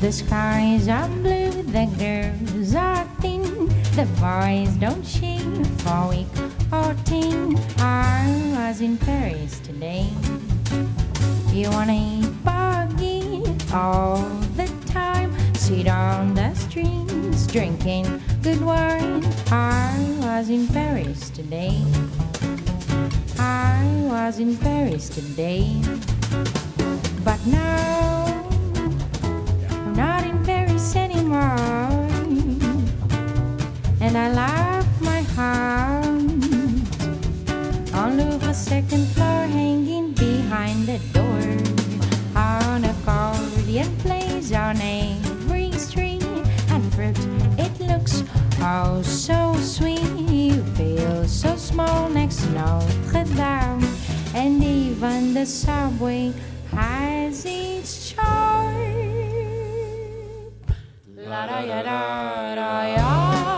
The 0.00 0.12
skies 0.12 0.88
are 0.88 1.08
blue, 1.08 1.62
the 1.62 1.86
girls 1.98 2.74
are 2.74 3.04
thin, 3.20 3.39
the 4.00 4.06
boys 4.18 4.74
don't 4.76 5.04
shave 5.04 5.66
for 5.82 6.08
week 6.08 6.26
or 6.72 6.94
ten. 7.04 7.54
I 7.76 8.24
was 8.56 8.80
in 8.80 8.96
Paris 8.96 9.60
today. 9.60 10.08
You 11.52 11.68
wanna 11.68 11.92
eat 11.92 12.32
buggy 12.42 13.42
all 13.74 14.24
the 14.56 14.68
time? 14.86 15.30
Sit 15.54 15.86
on 15.86 16.32
the 16.32 16.54
streets 16.54 17.46
drinking 17.46 18.06
good 18.42 18.62
wine. 18.62 19.22
I 19.50 19.92
was 20.20 20.48
in 20.48 20.66
Paris 20.68 21.28
today. 21.28 21.84
I 23.38 23.84
was 24.08 24.38
in 24.38 24.56
Paris 24.56 25.10
today. 25.10 25.76
But 27.22 27.44
now 27.46 28.48
I'm 29.68 29.92
not 29.92 30.24
in 30.24 30.42
Paris 30.42 30.96
anymore. 30.96 31.99
And 34.02 34.16
I 34.16 34.32
left 34.32 35.00
my 35.02 35.20
heart 35.36 36.04
on 37.94 38.16
the 38.16 38.52
second 38.54 39.06
floor, 39.08 39.46
hanging 39.46 40.12
behind 40.12 40.86
the 40.86 40.98
door. 41.12 41.42
On 42.34 42.82
accordion 42.84 43.94
plays 43.98 44.52
on 44.52 44.80
every 44.80 45.70
string, 45.72 46.22
and 46.70 46.94
fruit 46.94 47.18
it 47.58 47.78
looks 47.78 48.24
oh 48.60 49.02
so 49.02 49.54
sweet. 49.60 50.00
You 50.16 50.64
feel 50.74 51.28
so 51.28 51.56
small 51.56 52.08
next 52.08 52.38
to 52.42 52.50
Notre 52.52 53.24
Dame, 53.36 53.84
and 54.34 54.64
even 54.64 55.34
the 55.34 55.44
subway 55.44 56.32
has 56.70 57.44
its 57.44 58.10
charm. 58.10 58.80
La 61.16 61.46
da 61.46 61.60
ya 61.60 61.82
da 61.82 62.54
da 62.54 62.82
ya. 62.96 63.49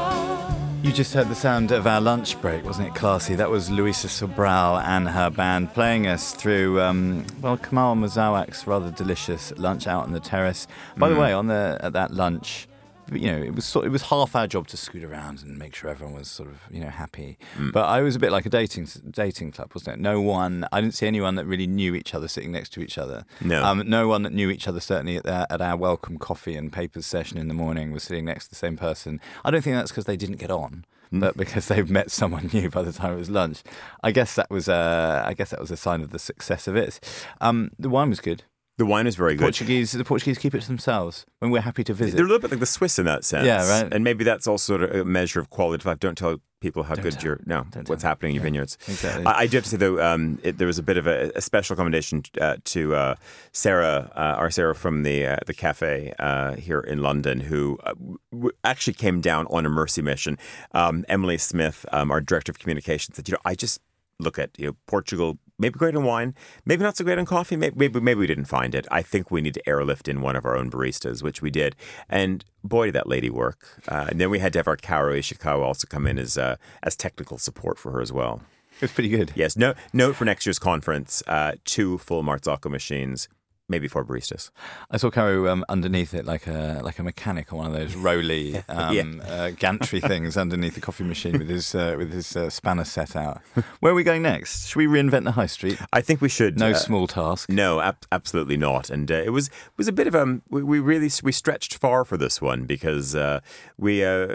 You 0.93 0.97
just 0.97 1.15
heard 1.15 1.31
the 1.31 1.35
sound 1.35 1.73
of 1.73 1.87
our 1.87 2.03
lunch 2.03 2.39
break, 2.43 2.67
wasn't 2.67 2.89
it, 2.89 2.95
classy? 2.95 3.35
That 3.35 3.49
was 3.49 3.71
Luísa 3.71 4.09
Sobral 4.09 4.79
and 4.85 5.09
her 5.09 5.31
band 5.31 5.73
playing 5.73 6.07
us 6.07 6.35
through, 6.35 6.83
um, 6.83 7.25
well, 7.41 7.57
Kamal 7.57 7.97
Mouzawak's 7.97 8.67
rather 8.67 8.91
delicious 8.91 9.55
lunch 9.57 9.87
out 9.87 10.05
on 10.05 10.13
the 10.13 10.21
terrace. 10.21 10.67
By 10.99 11.09
the 11.09 11.15
Mm. 11.15 11.19
way, 11.21 11.33
on 11.33 11.47
the 11.47 11.79
at 11.81 11.95
that 11.95 12.11
lunch, 12.13 12.69
you 13.15 13.31
know, 13.31 13.39
it 13.43 13.55
was 13.55 13.65
sort, 13.65 13.87
it 13.87 13.91
was 13.91 14.03
half 14.03 14.35
our 14.37 14.47
job 14.47 14.67
to 14.69 14.77
scoot 14.77 15.05
around 15.05 15.43
and 15.43 15.59
make 15.59 15.75
sure 15.75 15.91
everyone 15.91 16.15
was 16.15 16.29
sort 16.29 16.49
of, 16.49 16.61
you 16.71 16.81
know, 16.81 16.91
happy. 16.91 17.39
Mm. 17.57 17.73
But 17.73 17.87
I 17.87 18.01
was 18.03 18.17
a 18.17 18.19
bit 18.19 18.33
like 18.33 18.47
a 18.47 18.51
dating 18.51 18.89
dating 19.11 19.53
club, 19.53 19.71
wasn't 19.75 19.97
it? 19.97 20.01
No 20.01 20.21
one, 20.21 20.67
I 20.73 20.81
didn't 20.81 20.95
see 20.95 21.07
anyone 21.07 21.35
that 21.37 21.47
really 21.47 21.67
knew 21.67 21.95
each 21.95 22.15
other 22.15 22.29
sitting 22.29 22.53
next 22.53 22.71
to 22.75 22.81
each 22.81 22.99
other. 22.99 23.25
No. 23.41 23.63
Um, 23.65 23.83
no 23.89 24.09
one 24.09 24.23
that 24.23 24.33
knew 24.33 24.51
each 24.51 24.67
other, 24.69 24.81
certainly 24.81 25.17
at, 25.17 25.27
at 25.27 25.61
our 25.61 25.77
welcome 25.77 26.19
coffee 26.19 26.57
and 26.57 26.73
papers 26.73 27.07
session 27.07 27.39
in 27.39 27.49
the 27.49 27.55
morning, 27.55 27.93
was 27.93 28.03
sitting 28.03 28.25
next 28.25 28.45
to 28.45 28.51
the 28.51 28.57
same 28.57 28.77
person. 28.77 29.21
I 29.45 29.51
don't 29.51 29.63
think 29.63 29.77
that's 29.77 29.91
because 29.91 30.05
they 30.07 30.17
didn't 30.17 30.37
get 30.37 30.51
on, 30.51 30.85
Mm. 31.13 31.21
but 31.21 31.37
because 31.37 31.69
they've 31.69 31.91
met 31.91 32.11
someone 32.11 32.49
new 32.55 32.71
by 32.71 32.81
the 32.81 32.91
time 32.93 33.13
it 33.13 33.17
was 33.17 33.29
lunch. 33.29 33.63
I 34.03 34.13
guess 34.13 34.35
that 34.37 34.49
was 34.51 34.67
uh, 34.67 35.23
I 35.27 35.35
guess 35.35 35.51
that 35.51 35.61
was 35.61 35.71
a 35.71 35.77
sign 35.77 36.01
of 36.01 36.09
the 36.11 36.19
success 36.19 36.67
of 36.67 36.75
it. 36.75 36.99
Um, 37.43 37.71
the 37.79 37.91
wine 37.91 38.09
was 38.09 38.19
good. 38.21 38.45
The 38.83 38.87
wine 38.87 39.07
is 39.07 39.15
very 39.17 39.35
good. 39.37 39.45
Portuguese, 39.45 39.93
the 39.93 40.05
Portuguese 40.05 40.39
keep 40.39 40.55
it 40.57 40.63
to 40.63 40.67
themselves 40.67 41.25
when 41.39 41.51
we're 41.53 41.61
happy 41.71 41.85
to 41.85 41.95
visit. 41.95 42.17
They're 42.17 42.25
a 42.25 42.29
little 42.29 42.41
bit 42.47 42.51
like 42.51 42.61
the 42.61 42.67
Swiss 42.79 42.99
in 42.99 43.07
that 43.07 43.25
sense. 43.25 43.47
Yeah, 43.47 43.63
right. 43.83 43.93
And 43.95 44.03
maybe 44.03 44.25
that's 44.25 44.47
also 44.49 44.77
sort 44.79 44.83
of 44.83 44.91
a 45.03 45.05
measure 45.05 45.39
of 45.39 45.51
quality 45.51 45.81
of 45.83 45.87
life. 45.87 46.01
Don't 46.01 46.19
tell 46.19 46.39
people 46.61 46.83
how 46.83 46.95
Don't 46.97 47.03
good 47.05 47.13
tell. 47.15 47.25
your 47.25 47.41
no 47.47 47.65
Don't 47.71 47.89
what's 47.89 48.03
happening 48.03 48.31
in 48.31 48.35
your 48.37 48.43
Yeah, 48.43 48.51
vineyards. 48.51 48.79
exactly. 48.89 49.25
I, 49.27 49.33
I 49.43 49.47
do 49.47 49.57
have 49.59 49.65
to 49.65 49.71
say 49.71 49.77
though, 49.77 49.99
um, 50.05 50.39
it, 50.43 50.59
there 50.59 50.67
was 50.67 50.79
a 50.79 50.83
bit 50.91 50.97
of 50.97 51.07
a, 51.07 51.31
a 51.37 51.41
special 51.41 51.77
commendation 51.77 52.23
uh, 52.41 52.57
to 52.75 52.95
uh, 52.95 53.15
Sarah, 53.53 54.11
uh, 54.17 54.41
our 54.41 54.51
Sarah 54.51 54.75
from 54.75 55.03
the 55.05 55.27
uh, 55.27 55.37
the 55.47 55.55
cafe 55.55 56.13
uh, 56.19 56.55
here 56.57 56.81
in 56.81 56.99
London, 57.03 57.41
who 57.51 57.79
uh, 57.85 57.95
w- 58.33 58.51
actually 58.65 58.95
came 58.95 59.21
down 59.21 59.47
on 59.57 59.65
a 59.67 59.69
mercy 59.69 60.03
mission. 60.03 60.39
Um, 60.73 61.05
Emily 61.09 61.39
Smith, 61.39 61.85
um, 61.93 62.11
our 62.11 62.21
director 62.21 62.51
of 62.53 62.59
communications, 62.59 63.17
said, 63.17 63.29
you 63.29 63.33
know, 63.33 63.41
I 63.45 63.55
just 63.55 63.81
look 64.19 64.39
at 64.39 64.51
you 64.59 64.67
know 64.67 64.77
Portugal. 64.87 65.39
Maybe 65.59 65.79
great 65.79 65.95
on 65.95 66.05
wine, 66.05 66.35
maybe 66.65 66.83
not 66.83 66.97
so 66.97 67.05
great 67.05 67.19
on 67.19 67.27
coffee. 67.27 67.57
Maybe, 67.57 67.77
maybe 67.77 68.01
maybe 68.01 68.21
we 68.21 68.27
didn't 68.27 68.47
find 68.47 68.75
it. 68.75 68.87
I 68.91 69.03
think 69.03 69.31
we 69.31 69.41
need 69.41 69.55
to 69.55 69.69
airlift 69.69 70.09
in 70.09 70.21
one 70.21 70.35
of 70.35 70.45
our 70.45 70.57
own 70.57 70.71
baristas, 70.71 71.23
which 71.23 71.43
we 71.43 71.51
did, 71.51 71.77
and 72.09 72.45
boy 72.65 72.87
did 72.87 72.95
that 72.95 73.09
lady 73.09 73.31
work. 73.31 73.81
Uh, 73.89 74.07
and 74.11 74.21
then 74.21 74.31
we 74.31 74.39
had 74.39 74.53
to 74.55 74.59
have 74.59 74.69
our 74.69 74.77
Karo 74.77 75.15
Ishikawa 75.15 75.63
also 75.63 75.87
come 75.87 76.07
in 76.07 76.19
as 76.19 76.37
uh, 76.37 76.57
as 76.83 76.97
technical 76.97 77.39
support 77.39 77.79
for 77.79 77.93
her 77.93 78.01
as 78.01 78.13
well. 78.13 78.43
It 78.77 78.83
was 78.83 78.93
pretty 78.93 79.11
good. 79.11 79.33
Yes. 79.37 79.57
No 79.57 79.75
note 79.93 80.17
for 80.17 80.25
next 80.25 80.47
year's 80.47 80.59
conference: 80.59 81.23
uh, 81.27 81.53
two 81.65 81.99
full 81.99 82.25
Marzocco 82.25 82.71
machines, 82.71 83.29
maybe 83.73 83.89
four 83.89 84.05
baristas. 84.05 84.51
I 84.91 84.97
saw 84.99 85.11
Caro 85.11 85.49
um, 85.49 85.65
underneath 85.69 86.15
it 86.15 86.25
like 86.25 86.47
a 86.47 86.81
like 86.85 86.99
a 87.01 87.03
mechanic 87.03 87.53
on 87.53 87.59
one 87.59 87.67
of 87.67 87.73
those 87.73 87.97
roly 87.97 88.63
um, 88.69 88.95
Yeah. 88.95 89.03
uh, 89.35 89.51
gantry 89.51 90.01
things 90.01 90.37
underneath 90.37 90.75
the 90.77 90.81
coffee 90.81 91.05
machine 91.05 91.37
with 91.39 91.49
his 91.49 91.75
uh, 91.75 91.97
with 91.99 92.13
his 92.13 92.37
uh, 92.37 92.49
spanner 92.51 92.85
set 92.85 93.17
out. 93.17 93.41
Where 93.81 93.93
are 93.93 93.95
we 93.97 94.05
going 94.05 94.23
next? 94.23 94.69
Should 94.69 94.77
we 94.77 94.87
reinvent 94.87 95.25
the 95.25 95.33
high 95.33 95.47
street? 95.57 95.79
I 95.93 96.01
think 96.01 96.21
we 96.21 96.29
should. 96.29 96.59
No 96.59 96.71
uh, 96.71 96.75
small 96.75 97.07
task. 97.07 97.49
No, 97.51 97.81
ab- 97.81 98.07
absolutely 98.13 98.57
not. 98.57 98.91
And 98.91 99.11
uh, 99.11 99.15
it 99.29 99.31
was 99.33 99.51
was 99.77 99.89
a 99.89 99.93
bit 99.93 100.07
of 100.07 100.15
um 100.15 100.43
we, 100.51 100.63
we 100.63 100.79
really 100.79 101.11
we 101.25 101.33
stretched 101.33 101.75
far 101.75 102.05
for 102.05 102.17
this 102.17 102.41
one 102.41 102.65
because 102.67 103.17
uh, 103.17 103.41
we 103.79 104.05
uh, 104.05 104.29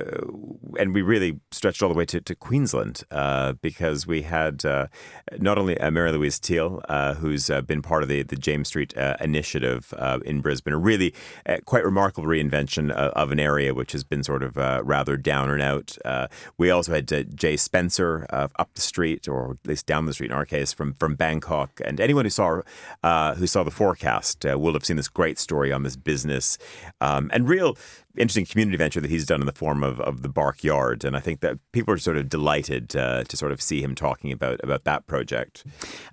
and 0.80 0.94
we 0.94 1.02
really 1.02 1.40
stretched 1.52 1.82
all 1.84 1.90
the 1.90 1.96
way 1.96 2.06
to, 2.06 2.20
to 2.22 2.36
Queensland 2.36 3.04
uh, 3.12 3.54
because 3.62 4.08
we 4.08 4.24
had 4.24 4.66
uh, 4.66 4.88
not 5.40 5.58
only 5.58 5.78
uh, 5.80 5.92
Mary 5.92 6.12
Louise 6.12 6.40
Teal 6.40 6.82
uh, 6.90 7.14
who's 7.16 7.50
uh, 7.50 7.62
been 7.62 7.82
part 7.82 8.04
of 8.04 8.10
the 8.10 8.24
the 8.24 8.36
James 8.36 8.68
Street 8.68 8.98
uh, 8.98 9.16
initiative 9.28 9.94
uh, 9.98 10.20
in 10.26 10.42
Brisbane, 10.42 10.74
a 10.74 10.78
really 10.78 11.14
uh, 11.46 11.58
quite 11.66 11.84
remarkable 11.84 12.28
reinvention 12.28 12.92
uh, 12.92 13.12
of 13.16 13.32
an 13.32 13.40
area 13.40 13.74
which 13.74 13.92
has 13.92 14.04
been 14.04 14.24
sort 14.24 14.44
of 14.44 14.58
uh, 14.58 14.82
rather 14.84 15.18
down 15.18 15.50
and 15.50 15.62
out. 15.62 15.98
Uh, 16.06 16.28
we 16.58 16.70
also 16.70 16.94
had 16.94 17.38
Jay 17.38 17.58
Spencer 17.58 18.26
up 18.32 18.74
the 18.74 18.82
street, 18.82 19.28
or 19.28 19.52
at 19.52 19.68
least 19.68 19.86
down 19.86 20.06
the 20.06 20.14
street 20.14 20.32
in 20.32 20.38
our 20.38 20.46
case, 20.46 20.74
from 20.74 20.94
from 20.94 21.16
Bangkok, 21.16 21.82
and 21.84 22.00
anyone 22.00 22.26
who 22.26 22.30
saw 22.30 22.62
who 23.36 23.48
saw 23.48 23.64
the 23.64 23.72
forecast 23.72 24.46
will 24.46 24.74
have 24.74 24.86
seen 24.86 24.98
this 24.98 25.10
great 25.10 25.38
story 25.38 25.72
on 25.72 25.84
this 25.84 25.96
business. 25.96 26.58
Um, 27.02 27.30
and 27.34 27.48
real 27.50 27.78
interesting 28.18 28.46
community 28.46 28.78
venture 28.78 29.00
that 29.02 29.10
he's 29.10 29.26
done 29.26 29.42
in 29.42 29.46
the 29.46 29.52
form 29.54 29.84
of, 29.84 30.00
of 30.02 30.22
the 30.22 30.30
Bark 30.30 30.64
Yard, 30.64 31.04
and 31.06 31.16
I 31.16 31.20
think 31.20 31.40
that 31.42 31.58
people 31.72 31.94
are 31.94 31.98
sort 31.98 32.18
of 32.18 32.30
delighted 32.30 32.96
uh, 32.96 33.24
to 33.26 33.38
sort 33.38 33.52
of 33.52 33.62
see 33.62 33.82
him 33.82 33.96
talking 33.96 34.32
about 34.32 34.60
about 34.64 34.84
that 34.86 35.08
project. 35.08 35.64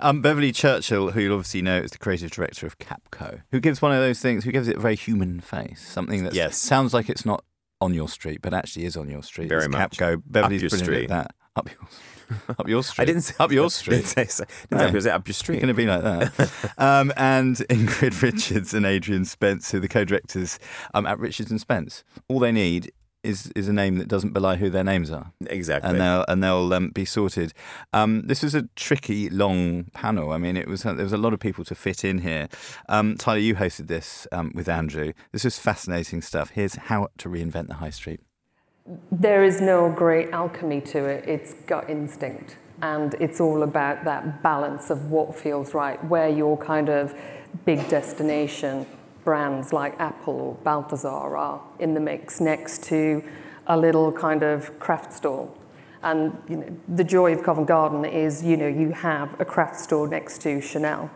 Um, 0.00 0.20
Beverly 0.22 0.52
Churchill, 0.52 1.10
who 1.12 1.20
you'll 1.20 1.34
obviously 1.34 1.62
know 1.62 1.78
is 1.78 1.90
the 1.92 1.98
creative 1.98 2.30
director 2.30 2.66
of 2.66 2.78
Capco, 2.78 3.42
who 3.50 3.60
gives 3.60 3.80
one 3.82 3.92
of 3.92 3.98
those 3.98 4.20
things, 4.20 4.44
who 4.44 4.52
gives 4.52 4.68
it 4.68 4.76
a 4.76 4.80
very 4.80 4.96
human 4.96 5.40
face, 5.40 5.80
something 5.86 6.24
that 6.24 6.34
Yes. 6.34 6.56
sounds 6.58 6.92
like 6.94 7.08
it's 7.08 7.24
not 7.26 7.44
on 7.80 7.92
your 7.94 8.08
street, 8.08 8.40
but 8.42 8.54
actually 8.54 8.84
is 8.84 8.96
on 8.96 9.08
your 9.10 9.22
street. 9.22 9.48
Very 9.48 9.64
It's 9.64 9.72
much. 9.72 9.98
Capco. 9.98 10.22
Beverly's 10.26 10.62
your 10.62 10.70
brilliant 10.70 10.86
street. 10.92 11.04
at 11.04 11.08
that. 11.10 11.34
Up 11.56 11.68
yours. 11.70 11.90
Up 12.58 12.68
your 12.68 12.82
street. 12.82 13.02
I 13.02 13.06
didn't 13.06 13.22
say 13.22 13.34
up 13.38 13.52
your 13.52 13.70
street. 13.70 13.96
Didn't 13.96 14.06
say, 14.08 14.26
so- 14.26 14.44
didn't 14.44 14.70
say 14.70 14.76
No. 14.92 14.98
up 14.98 15.04
your- 15.04 15.12
up 15.14 15.28
your 15.28 15.34
street. 15.34 15.56
It's 15.56 15.64
going 15.64 15.74
to 15.74 15.76
be 15.76 15.86
like 15.86 16.02
that. 16.02 16.72
um, 16.78 17.12
and 17.16 17.56
Ingrid 17.70 18.20
Richards 18.22 18.74
and 18.74 18.84
Adrian 18.86 19.24
Spence, 19.24 19.70
who 19.70 19.78
are 19.78 19.80
the 19.80 19.88
co-directors 19.88 20.58
um, 20.94 21.06
at 21.06 21.18
Richards 21.18 21.50
and 21.50 21.60
Spence. 21.60 22.04
All 22.28 22.38
they 22.38 22.52
need 22.52 22.92
is 23.22 23.50
is 23.56 23.68
a 23.68 23.72
name 23.72 23.96
that 23.96 24.06
doesn't 24.06 24.34
belie 24.34 24.56
who 24.56 24.68
their 24.68 24.84
names 24.84 25.10
are. 25.10 25.32
Exactly. 25.46 25.88
And 25.90 25.98
they'll 25.98 26.24
and 26.28 26.44
they'll 26.44 26.74
um, 26.74 26.90
be 26.90 27.06
sorted. 27.06 27.54
Um, 27.94 28.26
this 28.26 28.42
was 28.42 28.54
a 28.54 28.68
tricky, 28.76 29.30
long 29.30 29.84
panel. 29.94 30.30
I 30.32 30.36
mean, 30.36 30.58
it 30.58 30.68
was 30.68 30.82
there 30.82 30.94
was 30.94 31.14
a 31.14 31.16
lot 31.16 31.32
of 31.32 31.40
people 31.40 31.64
to 31.64 31.74
fit 31.74 32.04
in 32.04 32.18
here. 32.18 32.48
Um, 32.86 33.16
Tyler, 33.16 33.38
you 33.38 33.54
hosted 33.54 33.86
this 33.86 34.26
um, 34.30 34.52
with 34.54 34.68
Andrew. 34.68 35.14
This 35.32 35.42
was 35.44 35.58
fascinating 35.58 36.20
stuff. 36.20 36.50
Here's 36.50 36.74
how 36.74 37.08
to 37.16 37.30
reinvent 37.30 37.68
the 37.68 37.74
high 37.76 37.88
street. 37.88 38.20
There 39.10 39.42
is 39.42 39.62
no 39.62 39.90
great 39.90 40.30
alchemy 40.30 40.82
to 40.82 41.06
it. 41.06 41.26
It's 41.26 41.54
gut 41.66 41.88
instinct. 41.88 42.56
And 42.82 43.14
it's 43.18 43.40
all 43.40 43.62
about 43.62 44.04
that 44.04 44.42
balance 44.42 44.90
of 44.90 45.10
what 45.10 45.34
feels 45.34 45.72
right, 45.72 46.02
where 46.04 46.28
your 46.28 46.58
kind 46.58 46.90
of 46.90 47.14
big 47.64 47.88
destination 47.88 48.86
brands 49.22 49.72
like 49.72 49.98
Apple 49.98 50.34
or 50.34 50.54
Balthazar 50.64 51.08
are 51.08 51.62
in 51.78 51.94
the 51.94 52.00
mix 52.00 52.40
next 52.40 52.84
to 52.84 53.24
a 53.66 53.78
little 53.78 54.12
kind 54.12 54.42
of 54.42 54.78
craft 54.78 55.14
stall. 55.14 55.56
And 56.02 56.36
you 56.46 56.56
know, 56.56 56.76
the 56.86 57.04
joy 57.04 57.32
of 57.32 57.42
Covent 57.42 57.66
Garden 57.66 58.04
is, 58.04 58.42
you 58.42 58.58
know, 58.58 58.68
you 58.68 58.90
have 58.92 59.40
a 59.40 59.46
craft 59.46 59.80
store 59.80 60.06
next 60.06 60.42
to 60.42 60.60
Chanel. 60.60 61.10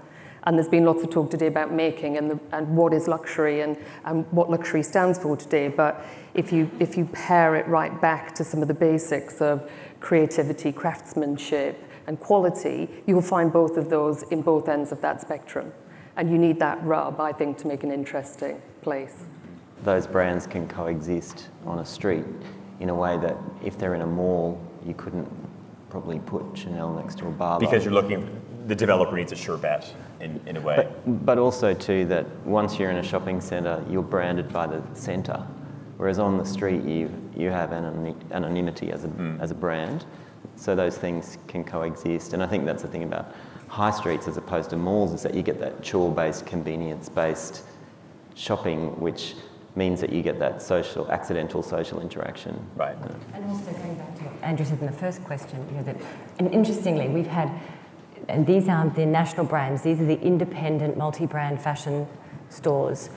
And 0.48 0.56
there's 0.56 0.66
been 0.66 0.86
lots 0.86 1.02
of 1.02 1.10
talk 1.10 1.30
today 1.30 1.46
about 1.46 1.74
making 1.74 2.16
and, 2.16 2.30
the, 2.30 2.40
and 2.52 2.74
what 2.74 2.94
is 2.94 3.06
luxury 3.06 3.60
and, 3.60 3.76
and 4.06 4.24
what 4.32 4.48
luxury 4.48 4.82
stands 4.82 5.18
for 5.18 5.36
today. 5.36 5.68
But 5.68 6.02
if 6.32 6.54
you, 6.54 6.70
if 6.80 6.96
you 6.96 7.04
pair 7.12 7.54
it 7.56 7.68
right 7.68 8.00
back 8.00 8.34
to 8.36 8.44
some 8.44 8.62
of 8.62 8.68
the 8.68 8.72
basics 8.72 9.42
of 9.42 9.70
creativity, 10.00 10.72
craftsmanship, 10.72 11.84
and 12.06 12.18
quality, 12.18 12.88
you 13.06 13.14
will 13.14 13.20
find 13.20 13.52
both 13.52 13.76
of 13.76 13.90
those 13.90 14.22
in 14.30 14.40
both 14.40 14.70
ends 14.70 14.90
of 14.90 15.02
that 15.02 15.20
spectrum. 15.20 15.70
And 16.16 16.30
you 16.30 16.38
need 16.38 16.58
that 16.60 16.82
rub, 16.82 17.20
I 17.20 17.32
think, 17.32 17.58
to 17.58 17.66
make 17.66 17.84
an 17.84 17.92
interesting 17.92 18.62
place. 18.80 19.24
Those 19.84 20.06
brands 20.06 20.46
can 20.46 20.66
coexist 20.66 21.50
on 21.66 21.80
a 21.80 21.84
street 21.84 22.24
in 22.80 22.88
a 22.88 22.94
way 22.94 23.18
that 23.18 23.36
if 23.62 23.76
they're 23.76 23.94
in 23.94 24.00
a 24.00 24.06
mall, 24.06 24.58
you 24.86 24.94
couldn't 24.94 25.28
probably 25.90 26.20
put 26.20 26.56
Chanel 26.56 26.94
next 26.94 27.18
to 27.18 27.26
a 27.26 27.30
bar. 27.32 27.60
Because 27.60 27.84
you're 27.84 27.92
looking, 27.92 28.40
the 28.66 28.74
developer 28.74 29.14
needs 29.14 29.32
a 29.32 29.36
sure 29.36 29.58
bet 29.58 29.92
in, 30.20 30.40
in 30.46 30.56
a 30.56 30.60
way. 30.60 30.76
But, 30.76 31.26
but 31.26 31.38
also, 31.38 31.74
too, 31.74 32.04
that 32.06 32.26
once 32.44 32.78
you're 32.78 32.90
in 32.90 32.96
a 32.96 33.02
shopping 33.02 33.40
centre, 33.40 33.84
you're 33.88 34.02
branded 34.02 34.52
by 34.52 34.66
the 34.66 34.82
centre. 34.94 35.46
Whereas 35.96 36.18
on 36.18 36.38
the 36.38 36.44
street, 36.44 36.84
you, 36.84 37.10
you 37.36 37.50
have 37.50 37.72
anonymity 37.72 38.92
as 38.92 39.04
a, 39.04 39.08
mm. 39.08 39.40
as 39.40 39.50
a 39.50 39.54
brand. 39.54 40.04
So 40.56 40.76
those 40.76 40.96
things 40.96 41.38
can 41.48 41.64
coexist. 41.64 42.32
And 42.32 42.42
I 42.42 42.46
think 42.46 42.64
that's 42.64 42.82
the 42.82 42.88
thing 42.88 43.02
about 43.02 43.34
high 43.68 43.90
streets 43.90 44.28
as 44.28 44.36
opposed 44.36 44.70
to 44.70 44.76
malls 44.76 45.12
is 45.12 45.22
that 45.22 45.34
you 45.34 45.42
get 45.42 45.58
that 45.58 45.82
chore 45.82 46.12
based, 46.12 46.46
convenience 46.46 47.08
based 47.08 47.64
shopping, 48.34 48.98
which 49.00 49.34
means 49.74 50.00
that 50.00 50.10
you 50.10 50.22
get 50.22 50.38
that 50.38 50.62
social, 50.62 51.10
accidental 51.10 51.62
social 51.62 52.00
interaction. 52.00 52.64
Right. 52.76 52.96
And 53.34 53.44
also 53.44 53.72
going 53.72 53.94
back 53.94 54.14
to 54.18 54.24
what 54.24 54.42
Andrew 54.42 54.64
said 54.64 54.80
in 54.80 54.86
the 54.86 54.92
first 54.92 55.22
question, 55.24 55.64
you 55.70 55.76
know, 55.76 55.82
that, 55.84 55.96
and 56.38 56.52
interestingly, 56.52 57.08
we've 57.08 57.26
had, 57.26 57.50
and 58.28 58.46
these 58.46 58.68
aren't 58.68 58.94
the 58.94 59.06
national 59.06 59.46
brands, 59.46 59.82
these 59.82 60.00
are 60.00 60.06
the 60.06 60.20
independent 60.20 60.96
multi 60.96 61.26
brand 61.26 61.60
fashion 61.60 62.06
stores. 62.48 63.10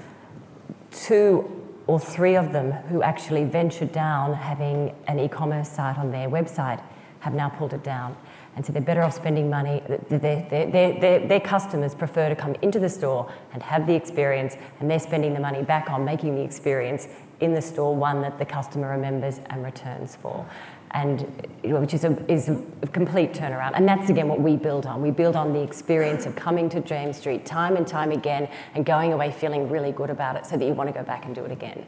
Two 0.91 1.61
or 1.87 1.99
three 1.99 2.35
of 2.35 2.53
them 2.53 2.71
who 2.71 3.01
actually 3.01 3.43
ventured 3.43 3.91
down 3.91 4.33
having 4.33 4.93
an 5.07 5.19
e 5.19 5.27
commerce 5.27 5.69
site 5.69 5.97
on 5.97 6.11
their 6.11 6.29
website 6.29 6.81
have 7.19 7.33
now 7.33 7.49
pulled 7.49 7.73
it 7.73 7.83
down. 7.83 8.15
And 8.55 8.65
so 8.65 8.73
they're 8.73 8.81
better 8.81 9.01
off 9.01 9.13
spending 9.13 9.49
money. 9.49 9.81
Their, 10.09 10.19
their, 10.49 10.99
their, 10.99 11.27
their, 11.27 11.39
customers 11.39 11.95
prefer 11.95 12.27
to 12.27 12.35
come 12.35 12.55
into 12.61 12.79
the 12.79 12.89
store 12.89 13.31
and 13.53 13.63
have 13.63 13.87
the 13.87 13.93
experience, 13.93 14.57
and 14.79 14.91
they're 14.91 14.99
spending 14.99 15.33
the 15.33 15.39
money 15.39 15.63
back 15.63 15.89
on 15.89 16.03
making 16.03 16.35
the 16.35 16.41
experience 16.41 17.07
in 17.39 17.53
the 17.53 17.61
store 17.61 17.95
one 17.95 18.21
that 18.21 18.37
the 18.39 18.45
customer 18.45 18.89
remembers 18.89 19.39
and 19.49 19.63
returns 19.63 20.17
for. 20.17 20.45
And 20.93 21.21
which 21.63 21.93
is 21.93 22.03
a, 22.03 22.31
is 22.31 22.49
a 22.49 22.87
complete 22.87 23.33
turnaround. 23.33 23.71
And 23.75 23.87
that's 23.87 24.09
again 24.09 24.27
what 24.27 24.41
we 24.41 24.57
build 24.57 24.85
on. 24.85 25.01
We 25.01 25.11
build 25.11 25.35
on 25.35 25.53
the 25.53 25.61
experience 25.61 26.25
of 26.25 26.35
coming 26.35 26.67
to 26.69 26.81
James 26.81 27.17
Street 27.17 27.45
time 27.45 27.77
and 27.77 27.87
time 27.87 28.11
again 28.11 28.49
and 28.75 28.85
going 28.85 29.13
away 29.13 29.31
feeling 29.31 29.69
really 29.69 29.91
good 29.91 30.09
about 30.09 30.35
it 30.35 30.45
so 30.45 30.57
that 30.57 30.65
you 30.65 30.73
want 30.73 30.89
to 30.89 30.93
go 30.93 31.03
back 31.03 31.25
and 31.25 31.33
do 31.33 31.45
it 31.45 31.51
again. 31.51 31.85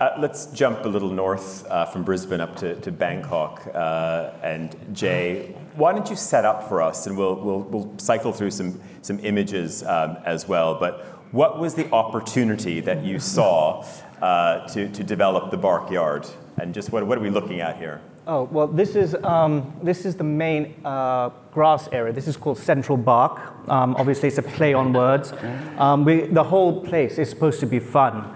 Uh, 0.00 0.16
let's 0.18 0.46
jump 0.46 0.82
a 0.86 0.88
little 0.88 1.10
north 1.10 1.66
uh, 1.70 1.84
from 1.84 2.02
Brisbane 2.02 2.40
up 2.40 2.56
to, 2.56 2.74
to 2.80 2.90
Bangkok. 2.90 3.68
Uh, 3.74 4.30
and 4.42 4.74
Jay, 4.94 5.54
why 5.74 5.92
don't 5.92 6.08
you 6.08 6.16
set 6.16 6.46
up 6.46 6.66
for 6.66 6.80
us, 6.80 7.06
and 7.06 7.18
we'll, 7.18 7.36
we'll, 7.36 7.60
we'll 7.60 7.98
cycle 7.98 8.32
through 8.32 8.50
some, 8.50 8.80
some 9.02 9.20
images 9.20 9.82
um, 9.82 10.16
as 10.24 10.48
well. 10.48 10.74
But 10.74 11.04
what 11.32 11.60
was 11.60 11.74
the 11.74 11.90
opportunity 11.92 12.80
that 12.80 13.04
you 13.04 13.18
saw 13.18 13.84
uh, 14.22 14.66
to, 14.68 14.88
to 14.88 15.04
develop 15.04 15.50
the 15.50 15.58
Barkyard? 15.58 16.26
And 16.58 16.72
just 16.72 16.92
what, 16.92 17.06
what 17.06 17.18
are 17.18 17.20
we 17.20 17.28
looking 17.28 17.60
at 17.60 17.76
here? 17.76 18.00
Oh, 18.32 18.44
well, 18.52 18.68
this 18.68 18.94
is, 18.94 19.16
um, 19.24 19.74
this 19.82 20.06
is 20.06 20.14
the 20.14 20.22
main 20.22 20.76
uh, 20.84 21.30
grass 21.52 21.88
area. 21.90 22.12
This 22.12 22.28
is 22.28 22.36
called 22.36 22.58
Central 22.58 22.96
Bark. 22.96 23.40
Um, 23.68 23.96
obviously, 23.96 24.28
it's 24.28 24.38
a 24.38 24.42
play 24.42 24.72
on 24.72 24.92
words. 24.92 25.32
Um, 25.78 26.04
we, 26.04 26.26
the 26.26 26.44
whole 26.44 26.80
place 26.80 27.18
is 27.18 27.28
supposed 27.28 27.58
to 27.58 27.66
be 27.66 27.80
fun. 27.80 28.32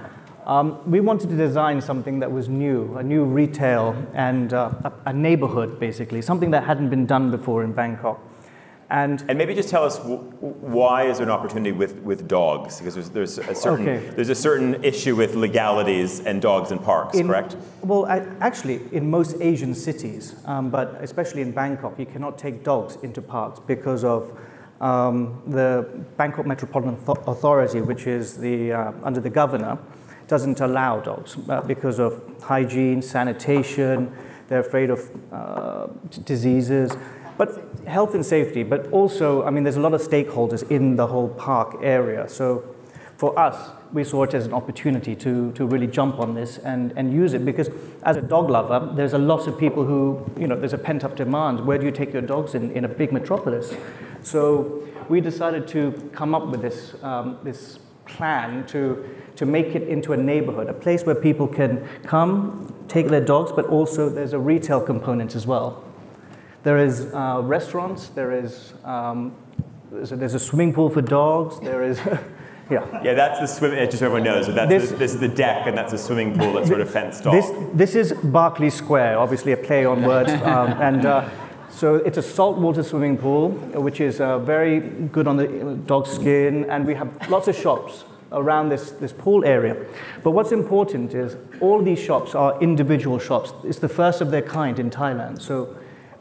Um, 0.47 0.81
we 0.91 0.99
wanted 0.99 1.31
to 1.31 1.37
design 1.37 1.81
something 1.81 2.19
that 2.19 2.33
was 2.33 2.49
new, 2.49 2.97
a 2.97 3.05
new 3.05 3.23
retail 3.23 3.95
and 4.15 4.53
uh, 4.53 4.73
a, 4.83 4.93
a, 5.07 5.13
neighborhood, 5.13 5.79
basically, 5.79 6.23
something 6.23 6.51
that 6.51 6.65
hadn't 6.65 6.91
been 6.91 7.07
done 7.07 7.31
before 7.31 7.63
in 7.63 7.73
Bangkok. 7.73 8.21
And, 8.91 9.25
and 9.29 9.39
maybe 9.39 9.55
just 9.55 9.71
tell 9.71 9.85
us 9.85 9.99
w- 9.99 10.19
why 10.19 11.05
is 11.05 11.19
there 11.19 11.27
an 11.27 11.31
opportunity 11.31 11.73
with, 11.73 11.97
with 12.01 12.29
dogs? 12.29 12.79
Because 12.79 12.95
there's, 12.95 13.11
there's, 13.11 13.39
a 13.39 13.55
certain, 13.55 13.89
okay. 13.89 14.11
there's 14.11 14.29
a 14.29 14.35
certain 14.35 14.85
issue 14.85 15.17
with 15.17 15.35
legalities 15.35 16.21
and 16.21 16.43
dogs 16.43 16.71
in 16.71 16.79
parks, 16.79 17.17
in, 17.17 17.27
correct? 17.27 17.57
Well, 17.83 18.05
I, 18.07 18.19
actually, 18.41 18.81
in 18.93 19.09
most 19.09 19.37
Asian 19.41 19.75
cities, 19.75 20.37
um, 20.45 20.71
but 20.71 20.99
especially 21.01 21.43
in 21.43 21.53
Bangkok, 21.53 21.99
you 21.99 22.07
cannot 22.07 22.37
take 22.37 22.63
dogs 22.63 22.97
into 23.03 23.23
parks 23.23 23.59
because 23.61 24.05
of 24.05 24.39
um, 24.81 25.43
the 25.47 25.89
Bangkok 26.17 26.47
Metropolitan 26.47 26.99
Authority, 27.27 27.81
which 27.81 28.07
is 28.07 28.37
the, 28.37 28.73
uh, 28.73 28.93
under 29.03 29.21
the 29.21 29.31
governor 29.31 29.79
doesn't 30.27 30.61
allow 30.61 31.01
dogs 31.01 31.37
uh, 31.49 31.61
because 31.63 31.99
of 31.99 32.23
hygiene, 32.43 33.03
sanitation, 33.03 34.13
they're 34.49 34.61
afraid 34.61 34.91
of 34.91 35.11
uh, 35.33 35.87
diseases, 36.25 36.93
but 37.37 37.63
health 37.87 38.15
and 38.15 38.25
safety. 38.25 38.63
But 38.63 38.91
also, 38.93 39.45
I 39.45 39.51
mean, 39.51 39.65
there's 39.65 39.77
a 39.77 39.81
lot 39.81 39.95
of 39.95 40.01
stakeholders 40.01 40.69
in 40.71 40.97
the 40.97 41.07
whole 41.07 41.29
park 41.29 41.79
area. 41.83 42.29
So 42.29 42.65
for 43.17 43.39
us, 43.39 43.71
we 43.93 44.05
saw 44.05 44.25
it 44.25 44.35
as 44.35 44.47
an 44.47 44.53
opportunity 44.53 45.15
to, 45.17 45.53
to 45.53 45.67
really 45.67 45.87
jump 45.87 46.19
on 46.19 46.35
this 46.35 46.59
and, 46.59 46.93
and 46.97 47.13
use 47.13 47.33
it 47.33 47.45
because 47.45 47.71
as 48.03 48.17
a 48.17 48.23
dog 48.23 48.51
lover, 48.51 48.93
there's 48.95 49.13
a 49.13 49.19
lot 49.19 49.47
of 49.47 49.59
people 49.59 49.85
who, 49.85 50.25
you 50.39 50.49
know, 50.49 50.57
there's 50.57 50.73
a 50.73 50.79
pent 50.79 51.05
up 51.05 51.17
demand. 51.17 51.65
Where 51.65 51.79
do 51.79 51.85
you 51.85 51.93
take 51.93 52.13
your 52.13 52.23
dogs 52.23 52.55
in, 52.55 52.73
in 52.73 52.85
a 52.85 52.89
big 52.89 53.13
metropolis? 53.13 53.75
So 54.23 54.87
we 55.09 55.21
decided 55.21 55.69
to 55.69 56.11
come 56.13 56.35
up 56.35 56.47
with 56.49 56.63
this, 56.63 56.95
um, 57.03 57.39
this 57.45 57.79
plan 58.07 58.67
to 58.67 59.05
to 59.37 59.47
make 59.47 59.75
it 59.75 59.89
into 59.89 60.13
a 60.13 60.17
neighborhood, 60.17 60.69
a 60.69 60.73
place 60.73 61.05
where 61.05 61.15
people 61.15 61.49
can 61.49 61.87
come, 62.05 62.73
take 62.89 63.09
their 63.09 63.25
dogs, 63.25 63.53
but 63.53 63.67
also 63.67 64.09
there's 64.09 64.33
a 64.33 64.39
retail 64.39 64.81
component 64.81 65.35
as 65.35 65.47
well. 65.47 65.83
There 66.65 66.79
is 66.79 67.13
uh, 67.13 67.41
restaurants, 67.45 68.09
there 68.09 68.33
is 68.33 68.73
um, 68.85 69.37
there's, 69.93 70.13
a, 70.13 70.17
there's, 70.17 70.33
a, 70.33 70.39
swimming 70.39 70.73
pool 70.73 70.89
for 70.89 71.03
dogs, 71.03 71.61
there 71.61 71.83
is. 71.83 71.99
yeah. 72.71 73.03
Yeah, 73.03 73.13
that's 73.13 73.39
the 73.39 73.47
swim. 73.47 73.73
Just 73.73 73.99
so 73.99 74.07
everyone 74.07 74.25
knows, 74.25 74.47
so 74.47 74.53
that's 74.53 74.71
this, 74.71 74.91
the, 74.91 74.97
this 74.97 75.13
is 75.13 75.21
the 75.21 75.29
deck, 75.29 75.67
and 75.67 75.77
that's 75.77 75.93
a 75.93 75.99
swimming 75.99 76.37
pool 76.39 76.55
that's 76.55 76.69
sort 76.69 76.81
of 76.81 76.91
fenced 76.91 77.27
off. 77.27 77.35
This, 77.35 77.53
this 77.75 77.95
is 77.95 78.15
Berkeley 78.25 78.71
Square, 78.71 79.19
obviously 79.19 79.53
a 79.53 79.59
play 79.59 79.85
on 79.85 80.03
words, 80.03 80.33
um, 80.43 80.73
and. 80.83 81.07
Uh, 81.07 81.29
so 81.71 81.97
it's 81.97 82.19
a 82.19 82.23
saltwater 82.23 82.85
swimming 82.85 83.19
pool, 83.19 83.51
which 83.51 84.01
is 84.01 84.21
uh, 84.21 84.39
very 84.39 84.79
good 84.79 85.27
on 85.27 85.37
the 85.37 85.49
dog 85.87 86.07
skin, 86.07 86.71
and 86.71 86.87
we 86.87 86.95
have 86.95 87.29
lots 87.29 87.49
of 87.49 87.57
shops 87.57 88.05
around 88.31 88.69
this, 88.69 88.93
this 88.93 89.13
pool 89.13 89.45
area. 89.45 89.85
But 90.23 90.31
what's 90.31 90.53
important 90.53 91.15
is 91.15 91.37
all 91.61 91.83
these 91.83 91.99
shops 91.99 92.33
are 92.37 92.61
individual 92.61 93.19
shops. 93.19 93.53
It's 93.65 93.81
the 93.81 93.89
first 93.89 94.21
of 94.21 94.31
their 94.31 94.43
kind 94.43 94.79
in 94.79 94.89
Thailand. 94.89 95.43
So 95.43 95.77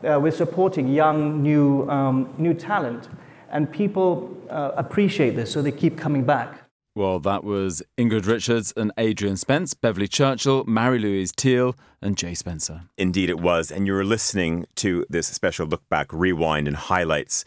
uh, 0.06 0.20
we're 0.20 0.32
supporting 0.32 0.88
young, 0.88 1.41
new, 1.41 1.89
um, 1.89 2.34
new 2.38 2.54
talent, 2.54 3.10
and 3.51 3.72
people 3.72 4.36
uh, 4.49 4.72
appreciate 4.76 5.32
this, 5.36 5.51
so 5.51 5.62
they 5.62 5.72
keep 5.72 5.97
coming 5.97 6.24
back. 6.24 6.60
Well, 6.95 7.20
that 7.22 7.43
was 7.43 7.82
Ingrid 7.97 8.28
Richards 8.28 8.72
and 8.78 8.91
Adrian 8.99 9.36
Spence, 9.36 9.74
Beverly 9.74 10.08
Churchill, 10.08 10.64
Mary 10.66 10.99
Louise 10.99 11.32
Teal, 11.32 11.76
and 12.04 12.16
Jay 12.16 12.36
Spencer. 12.36 12.84
Indeed, 12.97 13.32
it 13.32 13.39
was. 13.39 13.72
And 13.72 13.88
you 13.88 13.93
were 13.93 14.06
listening 14.06 14.68
to 14.76 15.04
this 15.10 15.28
special 15.28 15.66
look 15.66 15.88
back, 15.89 16.14
rewind, 16.14 16.68
and 16.68 16.78
highlights 16.78 17.45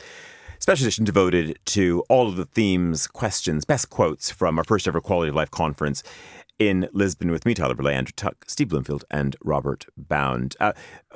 special 0.59 0.85
edition 0.85 1.05
devoted 1.05 1.59
to 1.67 2.03
all 2.09 2.27
of 2.27 2.35
the 2.37 2.45
themes, 2.45 3.07
questions, 3.07 3.65
best 3.65 3.89
quotes 3.89 4.31
from 4.31 4.59
our 4.59 4.65
first 4.65 4.89
ever 4.89 5.01
Quality 5.01 5.29
of 5.29 5.35
Life 5.37 5.51
conference 5.51 6.03
in 6.59 6.89
Lisbon 6.93 7.31
with 7.31 7.45
me, 7.45 7.55
Tyler 7.55 7.75
Brûlé, 7.75 7.93
Andrew 7.93 8.13
Tuck, 8.17 8.45
Steve 8.49 8.69
Bloomfield, 8.69 9.05
and 9.11 9.37
Robert 9.43 9.87
Bound. 9.97 10.57
Uh, 10.59 10.73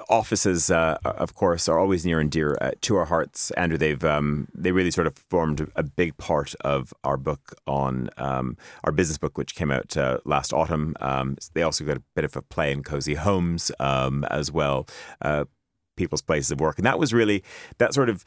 offices, 0.08 0.70
uh, 0.70 0.98
of 1.04 1.34
course, 1.34 1.68
are 1.68 1.78
always 1.78 2.04
near 2.04 2.20
and 2.20 2.30
dear 2.30 2.58
uh, 2.60 2.72
to 2.82 2.96
our 2.96 3.06
hearts. 3.06 3.50
Andrew, 3.52 3.78
they've 3.78 4.04
um, 4.04 4.48
they 4.54 4.72
really 4.72 4.90
sort 4.90 5.06
of 5.06 5.16
formed 5.16 5.70
a 5.74 5.82
big 5.82 6.16
part 6.16 6.54
of 6.60 6.92
our 7.04 7.16
book 7.16 7.54
on 7.66 8.10
um, 8.16 8.56
our 8.84 8.92
business 8.92 9.18
book, 9.18 9.38
which 9.38 9.54
came 9.54 9.70
out 9.70 9.96
uh, 9.96 10.18
last 10.24 10.52
autumn. 10.52 10.94
Um, 11.00 11.36
they 11.54 11.62
also 11.62 11.84
got 11.84 11.96
a 11.96 12.02
bit 12.14 12.24
of 12.24 12.36
a 12.36 12.42
play 12.42 12.72
in 12.72 12.82
cozy 12.82 13.14
homes 13.14 13.72
um, 13.80 14.24
as 14.24 14.52
well, 14.52 14.86
uh, 15.22 15.44
people's 15.96 16.22
places 16.22 16.50
of 16.50 16.60
work, 16.60 16.78
and 16.78 16.86
that 16.86 16.98
was 16.98 17.14
really 17.14 17.42
that 17.78 17.94
sort 17.94 18.08
of 18.08 18.24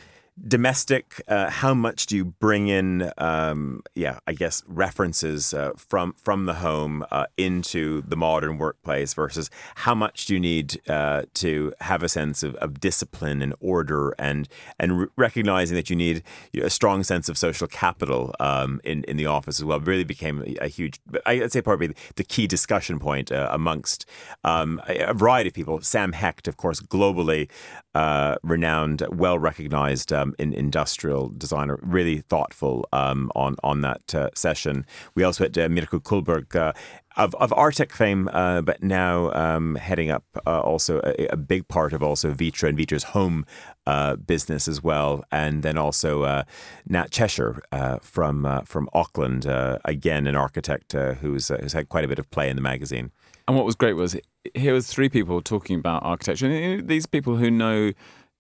domestic 0.48 1.22
uh, 1.28 1.50
how 1.50 1.74
much 1.74 2.06
do 2.08 2.16
you 2.16 2.26
bring 2.26 2.68
in 2.68 3.12
um, 3.18 3.82
yeah 3.96 4.20
i 4.26 4.34
guess 4.34 4.64
references 4.68 5.54
uh, 5.54 5.72
from 5.78 6.14
from 6.14 6.46
the 6.46 6.56
home 6.56 7.06
uh, 7.12 7.26
into 7.38 8.02
the 8.02 8.16
modern 8.16 8.58
workplace 8.58 9.14
versus 9.14 9.50
how 9.76 9.94
much 9.94 10.26
do 10.26 10.34
you 10.34 10.40
need 10.40 10.82
uh, 10.90 11.24
to 11.34 11.72
have 11.82 12.02
a 12.02 12.10
sense 12.10 12.42
of, 12.42 12.56
of 12.56 12.80
discipline 12.80 13.42
and 13.42 13.54
order 13.60 14.16
and 14.18 14.48
and 14.80 15.08
recognizing 15.16 15.76
that 15.76 15.90
you 15.90 15.96
need 15.96 16.24
a 16.56 16.70
strong 16.70 17.04
sense 17.04 17.30
of 17.30 17.38
social 17.38 17.68
capital 17.68 18.34
um, 18.40 18.82
in 18.84 19.04
in 19.04 19.18
the 19.18 19.26
office 19.26 19.60
as 19.60 19.66
well 19.66 19.80
really 19.80 20.04
became 20.04 20.44
a, 20.60 20.68
huge 20.68 21.00
i'd 21.28 21.52
say 21.52 21.62
probably 21.62 21.94
the 22.16 22.24
key 22.24 22.48
discussion 22.48 22.98
point 22.98 23.32
uh, 23.32 23.50
amongst 23.52 24.06
um, 24.44 24.82
a 24.88 25.14
variety 25.14 25.50
of 25.50 25.54
people. 25.54 25.82
Sam 25.82 26.14
hecht 26.14 26.48
of 26.48 26.58
course 26.58 26.80
globally 26.80 27.50
uh, 27.96 28.36
renowned 28.44 29.06
well 29.12 29.38
recognized 29.38 30.12
um, 30.12 30.34
in 30.40 30.54
industrial 30.54 31.30
designer, 31.30 31.80
really 31.82 32.20
thoughtful 32.20 32.88
um, 32.92 33.32
on 33.36 33.56
on 33.64 33.82
that 33.82 34.16
uh, 34.16 34.30
session. 34.36 34.86
We 35.16 35.24
also 35.24 35.46
had 35.46 35.58
uh, 35.58 35.68
Mirkku 35.68 36.02
Kullberg. 36.02 36.56
Uh, 36.56 36.74
of, 37.16 37.36
of 37.36 37.52
Artek 37.52 37.92
fame, 37.92 38.28
uh, 38.34 38.64
but 38.64 38.82
now 38.82 39.32
um, 39.34 39.76
heading 39.76 40.10
up 40.10 40.24
uh, 40.48 40.62
also 40.62 41.00
a, 41.04 41.28
a, 41.28 41.38
big 41.38 41.68
part 41.68 41.94
of 41.94 42.02
also 42.02 42.34
Vitra 42.34 42.68
and 42.68 42.76
Vitra's 42.76 43.04
home 43.04 43.46
uh, 43.86 44.16
business 44.16 44.68
as 44.68 44.82
well, 44.82 45.24
and 45.32 45.62
then 45.62 45.78
also 45.78 46.44
Nat 46.88 47.12
Cheshire 47.12 47.62
from 48.02 48.64
from 48.66 48.90
Auckland, 48.94 49.46
again 49.86 50.26
an 50.26 50.36
architect 50.36 50.94
who's 50.94 51.50
who's 51.50 51.74
had 51.74 51.88
quite 51.88 52.04
a 52.04 52.08
bit 52.08 52.18
of 52.18 52.32
play 52.32 52.50
in 52.50 52.56
the 52.56 52.64
magazine. 52.64 53.12
And 53.48 53.56
what 53.56 53.66
was 53.66 53.76
great 53.76 53.94
was 53.94 54.16
here 54.54 54.74
was 54.74 54.88
three 54.88 55.10
people 55.10 55.42
talking 55.42 55.78
about 55.78 56.04
architecture. 56.04 56.48
And 56.48 56.88
these 56.88 57.06
people 57.06 57.36
who 57.36 57.50
know 57.50 57.92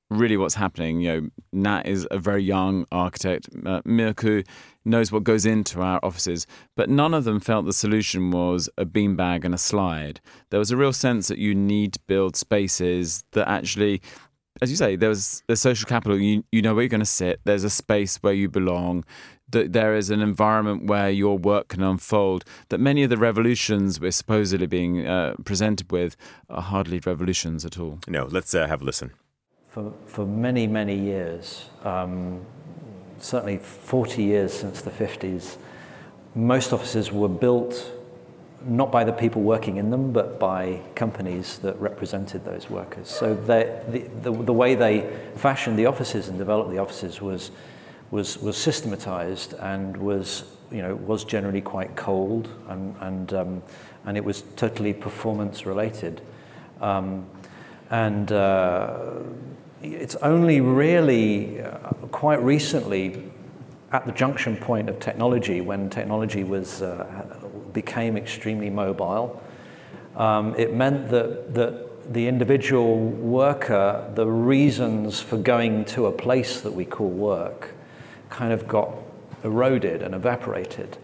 really 0.09 0.37
what's 0.37 0.55
happening. 0.55 1.01
You 1.01 1.11
know, 1.11 1.29
Nat 1.51 1.85
is 1.85 2.07
a 2.11 2.19
very 2.19 2.43
young 2.43 2.85
architect. 2.91 3.49
Uh, 3.65 3.81
Mirkku 3.81 4.45
knows 4.85 5.11
what 5.11 5.23
goes 5.23 5.45
into 5.45 5.81
our 5.81 5.99
offices, 6.03 6.45
but 6.75 6.89
none 6.89 7.13
of 7.13 7.23
them 7.23 7.39
felt 7.39 7.65
the 7.65 7.73
solution 7.73 8.31
was 8.31 8.69
a 8.77 8.85
beanbag 8.85 9.43
and 9.43 9.53
a 9.53 9.57
slide. 9.57 10.21
There 10.49 10.59
was 10.59 10.71
a 10.71 10.77
real 10.77 10.93
sense 10.93 11.27
that 11.27 11.37
you 11.37 11.55
need 11.55 11.93
to 11.93 11.99
build 12.07 12.35
spaces 12.35 13.23
that 13.31 13.47
actually 13.47 14.01
as 14.61 14.69
you 14.69 14.77
say, 14.77 14.95
there's 14.95 15.41
the 15.47 15.55
social 15.55 15.87
capital. 15.87 16.17
You 16.17 16.43
you 16.51 16.61
know 16.61 16.75
where 16.75 16.83
you're 16.83 16.89
going 16.89 16.99
to 16.99 17.05
sit. 17.05 17.41
There's 17.43 17.63
a 17.63 17.71
space 17.71 18.17
where 18.17 18.33
you 18.33 18.49
belong. 18.49 19.03
That 19.53 19.73
there 19.73 19.95
is 19.95 20.09
an 20.09 20.21
environment 20.21 20.85
where 20.85 21.09
your 21.09 21.37
work 21.37 21.69
can 21.69 21.81
unfold. 21.81 22.43
That 22.69 22.79
many 22.79 23.03
of 23.03 23.09
the 23.09 23.17
revolutions 23.17 23.99
we're 23.99 24.11
supposedly 24.11 24.67
being 24.67 25.07
uh, 25.07 25.35
presented 25.45 25.91
with 25.91 26.15
are 26.49 26.61
hardly 26.61 26.99
revolutions 26.99 27.65
at 27.65 27.79
all. 27.79 27.99
No, 28.07 28.25
let's 28.25 28.53
uh, 28.53 28.67
have 28.67 28.81
a 28.81 28.85
listen. 28.85 29.11
For 29.69 29.93
for 30.05 30.25
many 30.25 30.67
many 30.67 30.97
years, 30.97 31.69
um, 31.83 32.41
certainly 33.19 33.57
40 33.57 34.23
years 34.23 34.53
since 34.53 34.81
the 34.81 34.91
50s, 34.91 35.57
most 36.35 36.73
offices 36.73 37.11
were 37.11 37.29
built 37.29 37.91
not 38.65 38.91
by 38.91 39.03
the 39.03 39.11
people 39.11 39.41
working 39.41 39.77
in 39.77 39.89
them, 39.89 40.11
but 40.11 40.39
by 40.39 40.79
companies 40.95 41.57
that 41.59 41.79
represented 41.79 42.45
those 42.45 42.69
workers. 42.69 43.09
So 43.09 43.33
they, 43.33 43.81
the, 43.89 44.31
the, 44.31 44.43
the, 44.43 44.53
way 44.53 44.75
they 44.75 45.09
fashioned 45.35 45.77
the 45.77 45.85
offices 45.85 46.29
and 46.29 46.37
developed 46.37 46.71
the 46.71 46.77
offices 46.77 47.21
was, 47.21 47.51
was, 48.13 48.37
was 48.37 48.55
systematized 48.55 49.53
and 49.53 49.97
was, 49.97 50.43
you 50.69 50.83
know, 50.83 50.93
was 50.97 51.23
generally 51.23 51.61
quite 51.61 51.95
cold 51.95 52.47
and, 52.69 52.95
and, 53.01 53.33
um, 53.33 53.63
and 54.05 54.15
it 54.15 54.23
was 54.23 54.43
totally 54.55 54.93
performance 54.93 55.65
related. 55.65 56.21
Um, 56.79 57.25
and 57.89 58.31
uh, 58.31 59.13
it's 59.81 60.15
only 60.17 60.61
really 60.61 61.61
uh, 61.61 61.89
quite 62.11 62.39
recently 62.43 63.31
at 63.91 64.05
the 64.05 64.11
junction 64.11 64.57
point 64.57 64.89
of 64.89 64.99
technology 64.99 65.61
when 65.61 65.89
technology 65.89 66.43
was 66.43 66.83
uh, 66.83 67.39
became 67.73 68.15
extremely 68.15 68.69
mobile. 68.69 69.41
Um, 70.15 70.53
it 70.55 70.75
meant 70.75 71.09
that, 71.09 71.55
that 71.55 72.13
the 72.13 72.27
individual 72.27 72.99
worker, 72.99 74.07
the 74.13 74.27
reasons 74.27 75.19
for 75.19 75.37
going 75.37 75.85
to 75.85 76.05
a 76.05 76.11
place 76.11 76.61
that 76.61 76.71
we 76.71 76.85
call 76.85 77.09
work, 77.09 77.72
kind 78.33 78.51
of 78.51 78.67
got 78.67 78.91
eroded 79.43 80.01
and 80.01 80.15
evaporated. 80.15 80.97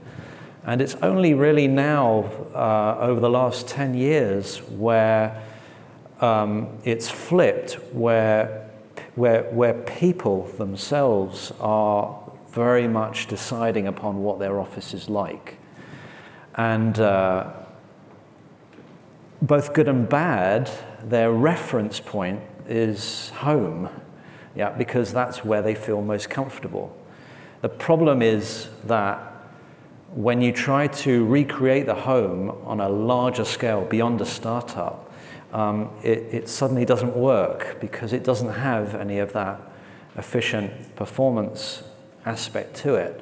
And 0.66 0.82
it's 0.82 0.96
only 0.96 1.34
really 1.36 1.68
now, 1.68 2.26
uh, 2.56 2.98
over 3.00 3.20
the 3.20 3.30
last 3.30 3.68
10 3.68 3.94
years, 3.94 4.58
where 4.64 5.42
um, 6.22 6.80
it's 6.84 7.08
flipped, 7.10 7.74
where, 7.94 8.70
where, 9.16 9.44
where 9.52 9.74
people 9.74 10.48
themselves 10.58 11.54
are 11.60 12.20
very 12.50 12.88
much 12.88 13.28
deciding 13.28 13.88
upon 13.88 14.24
what 14.24 14.40
their 14.40 14.60
office 14.60 14.94
is 14.94 15.08
like. 15.08 15.58
And 16.56 17.00
uh, 17.00 17.52
both 19.42 19.74
good 19.74 19.88
and 19.88 20.10
bad, 20.10 20.70
their 21.04 21.32
reference 21.32 22.00
point 22.00 22.42
is 22.68 23.30
home, 23.30 23.88
yeah, 24.56 24.72
because 24.72 25.14
that's 25.14 25.46
where 25.46 25.62
they 25.62 25.76
feel 25.76 26.02
most 26.02 26.30
comfortable. 26.30 26.99
The 27.62 27.70
problem 27.70 28.22
is 28.22 28.70
that 28.86 29.20
when 30.14 30.42
you 30.42 30.52
try 30.52 30.88
to 30.88 31.26
recreate 31.26 31.86
the 31.86 31.96
home 31.96 32.52
on 32.64 32.80
a 32.80 32.90
larger 32.90 33.46
scale 33.46 33.86
beyond 33.86 34.22
a 34.22 34.26
startup, 34.26 35.12
um, 35.54 35.90
it, 36.04 36.20
it 36.32 36.50
suddenly 36.50 36.86
doesn't 36.86 37.16
work 37.16 37.78
because 37.80 38.14
it 38.14 38.24
doesn't 38.24 38.54
have 38.54 38.96
any 38.96 39.20
of 39.20 39.34
that 39.34 39.60
efficient 40.16 40.96
performance 40.96 41.84
aspect 42.26 42.76
to 42.78 42.96
it. 42.96 43.22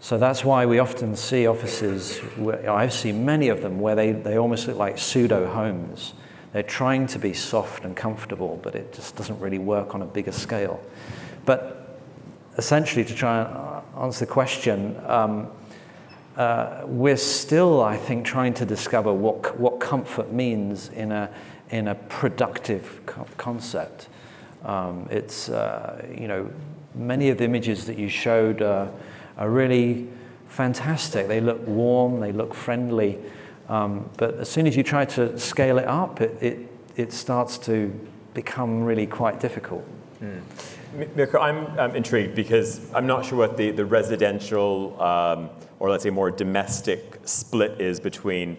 So 0.00 0.18
that's 0.18 0.44
why 0.44 0.66
we 0.66 0.80
often 0.80 1.14
see 1.14 1.46
offices, 1.46 2.18
where, 2.36 2.68
I've 2.68 2.92
seen 2.92 3.24
many 3.24 3.48
of 3.48 3.62
them, 3.62 3.78
where 3.78 3.94
they, 3.94 4.10
they 4.10 4.36
almost 4.36 4.66
look 4.66 4.76
like 4.76 4.98
pseudo 4.98 5.46
homes. 5.46 6.14
They're 6.52 6.64
trying 6.64 7.06
to 7.08 7.18
be 7.18 7.32
soft 7.32 7.84
and 7.84 7.96
comfortable, 7.96 8.58
but 8.62 8.74
it 8.74 8.92
just 8.92 9.14
doesn't 9.14 9.38
really 9.38 9.58
work 9.58 9.94
on 9.94 10.02
a 10.02 10.06
bigger 10.06 10.32
scale. 10.32 10.80
But 11.44 11.81
essentially, 12.58 13.04
to 13.04 13.14
try 13.14 13.42
and 13.42 14.02
answer 14.02 14.24
the 14.26 14.32
question, 14.32 15.00
um, 15.06 15.50
uh, 16.36 16.82
we're 16.84 17.16
still, 17.16 17.82
I 17.82 17.96
think, 17.96 18.24
trying 18.24 18.54
to 18.54 18.64
discover 18.64 19.12
what, 19.12 19.58
what 19.58 19.80
comfort 19.80 20.32
means 20.32 20.88
in 20.88 21.12
a, 21.12 21.30
in 21.70 21.88
a 21.88 21.94
productive 21.94 23.00
co- 23.06 23.26
concept. 23.36 24.08
Um, 24.64 25.08
it's, 25.10 25.48
uh, 25.48 26.06
you 26.16 26.28
know, 26.28 26.50
many 26.94 27.28
of 27.28 27.38
the 27.38 27.44
images 27.44 27.86
that 27.86 27.98
you 27.98 28.08
showed. 28.08 28.62
Uh, 28.62 28.88
are 29.36 29.50
really 29.50 30.08
fantastic. 30.48 31.28
They 31.28 31.40
look 31.40 31.66
warm, 31.66 32.20
they 32.20 32.32
look 32.32 32.54
friendly. 32.54 33.18
Um, 33.68 34.08
but 34.16 34.34
as 34.34 34.48
soon 34.50 34.66
as 34.66 34.76
you 34.76 34.82
try 34.82 35.04
to 35.06 35.38
scale 35.38 35.78
it 35.78 35.86
up, 35.86 36.20
it, 36.20 36.42
it, 36.42 36.58
it 36.96 37.12
starts 37.12 37.58
to 37.58 37.92
become 38.34 38.82
really 38.84 39.06
quite 39.06 39.40
difficult. 39.40 39.84
Mm. 40.22 40.42
I'm, 41.40 41.66
I'm, 41.78 41.96
intrigued 41.96 42.34
because 42.34 42.92
I'm 42.92 43.06
not 43.06 43.24
sure 43.24 43.38
what 43.38 43.56
the, 43.56 43.70
the 43.70 43.84
residential 43.84 45.00
um, 45.00 45.50
or 45.82 45.90
let's 45.90 46.04
say 46.04 46.10
more 46.10 46.30
domestic 46.30 47.18
split 47.24 47.80
is 47.80 47.98
between 47.98 48.56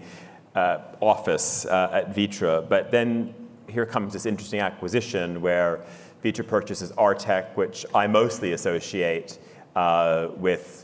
uh, 0.55 0.79
office 0.99 1.65
uh, 1.65 1.89
at 1.93 2.13
Vitra, 2.13 2.67
but 2.67 2.91
then 2.91 3.33
here 3.69 3.85
comes 3.85 4.11
this 4.11 4.25
interesting 4.25 4.59
acquisition 4.59 5.41
where 5.41 5.85
Vitra 6.21 6.45
purchases 6.45 6.91
Artek, 6.91 7.55
which 7.55 7.85
I 7.95 8.07
mostly 8.07 8.51
associate 8.51 9.39
uh, 9.75 10.29
with 10.35 10.82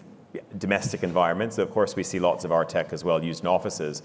domestic 0.58 1.04
environments. 1.04 1.58
Of 1.58 1.72
course, 1.72 1.96
we 1.96 2.04
see 2.04 2.20
lots 2.20 2.46
of 2.46 2.52
Artek 2.52 2.94
as 2.94 3.04
well 3.04 3.24
used 3.24 3.44
in 3.44 3.48
offices. 3.48 4.04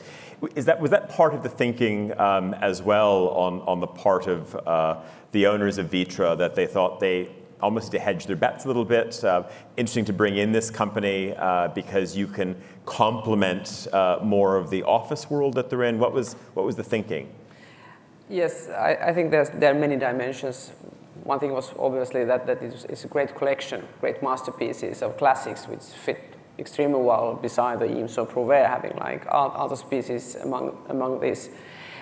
Is 0.54 0.64
that, 0.64 0.80
was 0.80 0.90
that 0.90 1.08
part 1.08 1.34
of 1.34 1.42
the 1.42 1.48
thinking 1.48 2.18
um, 2.18 2.54
as 2.54 2.82
well 2.82 3.28
on, 3.28 3.60
on 3.62 3.80
the 3.80 3.86
part 3.86 4.26
of 4.26 4.54
uh, 4.66 5.00
the 5.32 5.46
owners 5.46 5.78
of 5.78 5.90
Vitra 5.90 6.36
that 6.38 6.54
they 6.54 6.66
thought 6.66 7.00
they 7.00 7.28
almost 7.60 7.92
to 7.92 7.98
hedge 7.98 8.26
their 8.26 8.36
bets 8.36 8.64
a 8.64 8.68
little 8.68 8.84
bit? 8.84 9.22
Uh, 9.22 9.44
interesting 9.76 10.04
to 10.06 10.12
bring 10.12 10.36
in 10.36 10.52
this 10.52 10.70
company 10.70 11.34
uh, 11.36 11.68
because 11.68 12.16
you 12.16 12.26
can 12.26 12.56
complement 12.86 13.86
uh, 13.92 14.18
more 14.22 14.56
of 14.56 14.70
the 14.70 14.82
office 14.84 15.30
world 15.30 15.54
that 15.54 15.68
they're 15.68 15.84
in. 15.84 15.98
What 15.98 16.12
was, 16.12 16.34
what 16.54 16.64
was 16.64 16.76
the 16.76 16.84
thinking? 16.84 17.32
Yes, 18.30 18.68
I, 18.70 18.94
I 18.94 19.12
think 19.12 19.30
there 19.30 19.70
are 19.70 19.74
many 19.74 19.96
dimensions 19.96 20.72
one 21.22 21.38
thing 21.38 21.52
was 21.52 21.72
obviously 21.78 22.24
that, 22.24 22.46
that 22.46 22.62
it's, 22.62 23.04
a 23.04 23.08
great 23.08 23.34
collection, 23.34 23.86
great 24.00 24.22
masterpieces 24.22 25.02
of 25.02 25.16
classics 25.16 25.66
which 25.66 25.82
fit 25.82 26.34
extremely 26.58 27.00
well 27.00 27.34
beside 27.34 27.80
the 27.80 27.86
or 27.86 28.26
Prouvé 28.26 28.66
having 28.66 28.96
like 28.96 29.24
other 29.30 29.76
species 29.76 30.36
among, 30.36 30.76
among 30.88 31.20
these. 31.20 31.50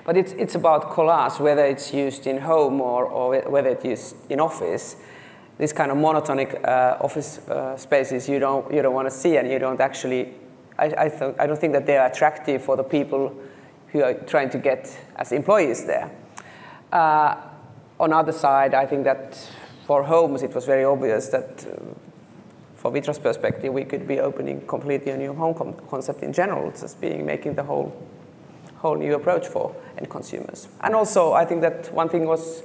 But 0.04 0.16
it's, 0.16 0.32
it's 0.32 0.54
about 0.54 0.90
collage, 0.90 1.38
whether 1.38 1.64
it's 1.64 1.92
used 1.92 2.26
in 2.26 2.38
home 2.38 2.80
or, 2.80 3.04
or 3.04 3.40
whether 3.48 3.68
it's 3.68 3.84
used 3.84 4.16
in 4.30 4.40
office. 4.40 4.96
This 5.58 5.72
kind 5.72 5.92
of 5.92 5.98
monotonic 5.98 6.62
uh, 6.64 6.98
office 7.00 7.38
uh, 7.48 7.76
spaces 7.76 8.28
you 8.28 8.38
don't, 8.38 8.72
you 8.72 8.82
don't 8.82 8.94
want 8.94 9.08
to 9.08 9.14
see 9.14 9.36
and 9.36 9.50
you 9.50 9.58
don't 9.58 9.80
actually, 9.80 10.34
I, 10.78 10.86
I, 10.98 11.08
th- 11.08 11.34
I 11.38 11.46
don't 11.46 11.58
think 11.58 11.72
that 11.74 11.86
they're 11.86 12.06
attractive 12.06 12.62
for 12.64 12.76
the 12.76 12.82
people 12.82 13.38
who 13.88 14.02
are 14.02 14.14
trying 14.14 14.50
to 14.50 14.58
get 14.58 14.98
as 15.16 15.30
employees 15.32 15.84
there. 15.84 16.10
Uh, 16.90 17.36
on 18.02 18.12
other 18.12 18.32
side, 18.32 18.74
I 18.74 18.84
think 18.84 19.04
that 19.04 19.38
for 19.86 20.02
homes, 20.02 20.42
it 20.42 20.52
was 20.54 20.66
very 20.66 20.84
obvious 20.84 21.28
that 21.28 21.64
uh, 21.66 21.76
for 22.74 22.90
Vitra's 22.90 23.18
perspective, 23.18 23.72
we 23.72 23.84
could 23.84 24.08
be 24.08 24.18
opening 24.18 24.66
completely 24.66 25.12
a 25.12 25.16
new 25.16 25.32
home 25.32 25.54
com- 25.54 25.74
concept 25.88 26.22
in 26.24 26.32
general, 26.32 26.72
just 26.72 27.00
being 27.00 27.24
making 27.24 27.54
the 27.54 27.62
whole 27.62 27.94
whole 28.78 28.96
new 28.96 29.14
approach 29.14 29.46
for 29.46 29.72
end 29.96 30.10
consumers. 30.10 30.66
And 30.80 30.96
also, 30.96 31.32
I 31.32 31.44
think 31.44 31.60
that 31.60 31.94
one 31.94 32.08
thing 32.08 32.26
was 32.26 32.64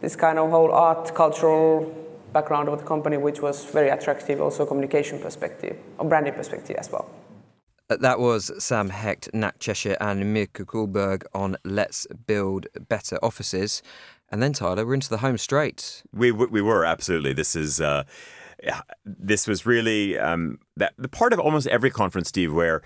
this 0.00 0.14
kind 0.14 0.38
of 0.38 0.50
whole 0.50 0.70
art 0.70 1.12
cultural 1.12 1.92
background 2.32 2.68
of 2.68 2.78
the 2.78 2.84
company, 2.84 3.16
which 3.16 3.40
was 3.40 3.64
very 3.64 3.88
attractive, 3.88 4.40
also 4.40 4.64
communication 4.64 5.18
perspective, 5.18 5.76
or 5.98 6.08
branding 6.08 6.34
perspective 6.34 6.76
as 6.76 6.92
well. 6.92 7.10
Uh, 7.90 7.96
that 7.96 8.18
was 8.18 8.50
Sam 8.64 8.88
Hecht, 8.88 9.28
Nat 9.34 9.60
Cheshire, 9.60 9.96
and 10.00 10.24
Mirkku 10.34 10.64
Kullberg 10.64 11.24
on 11.34 11.56
Let's 11.64 12.06
Build 12.26 12.66
Better 12.88 13.18
Offices. 13.22 13.82
And 14.30 14.42
then 14.42 14.52
Tyler, 14.52 14.84
we're 14.86 14.94
into 14.94 15.10
the 15.10 15.18
home 15.18 15.38
straight. 15.38 16.02
We 16.12 16.32
we 16.32 16.62
were 16.62 16.84
absolutely. 16.84 17.32
This 17.32 17.54
is. 17.56 17.80
Uh, 17.80 18.04
this 19.04 19.46
was 19.46 19.66
really 19.66 20.18
um, 20.18 20.58
that 20.76 20.94
the 20.98 21.08
part 21.08 21.32
of 21.32 21.38
almost 21.38 21.66
every 21.68 21.90
conference, 21.90 22.28
Steve, 22.28 22.52
where 22.52 22.82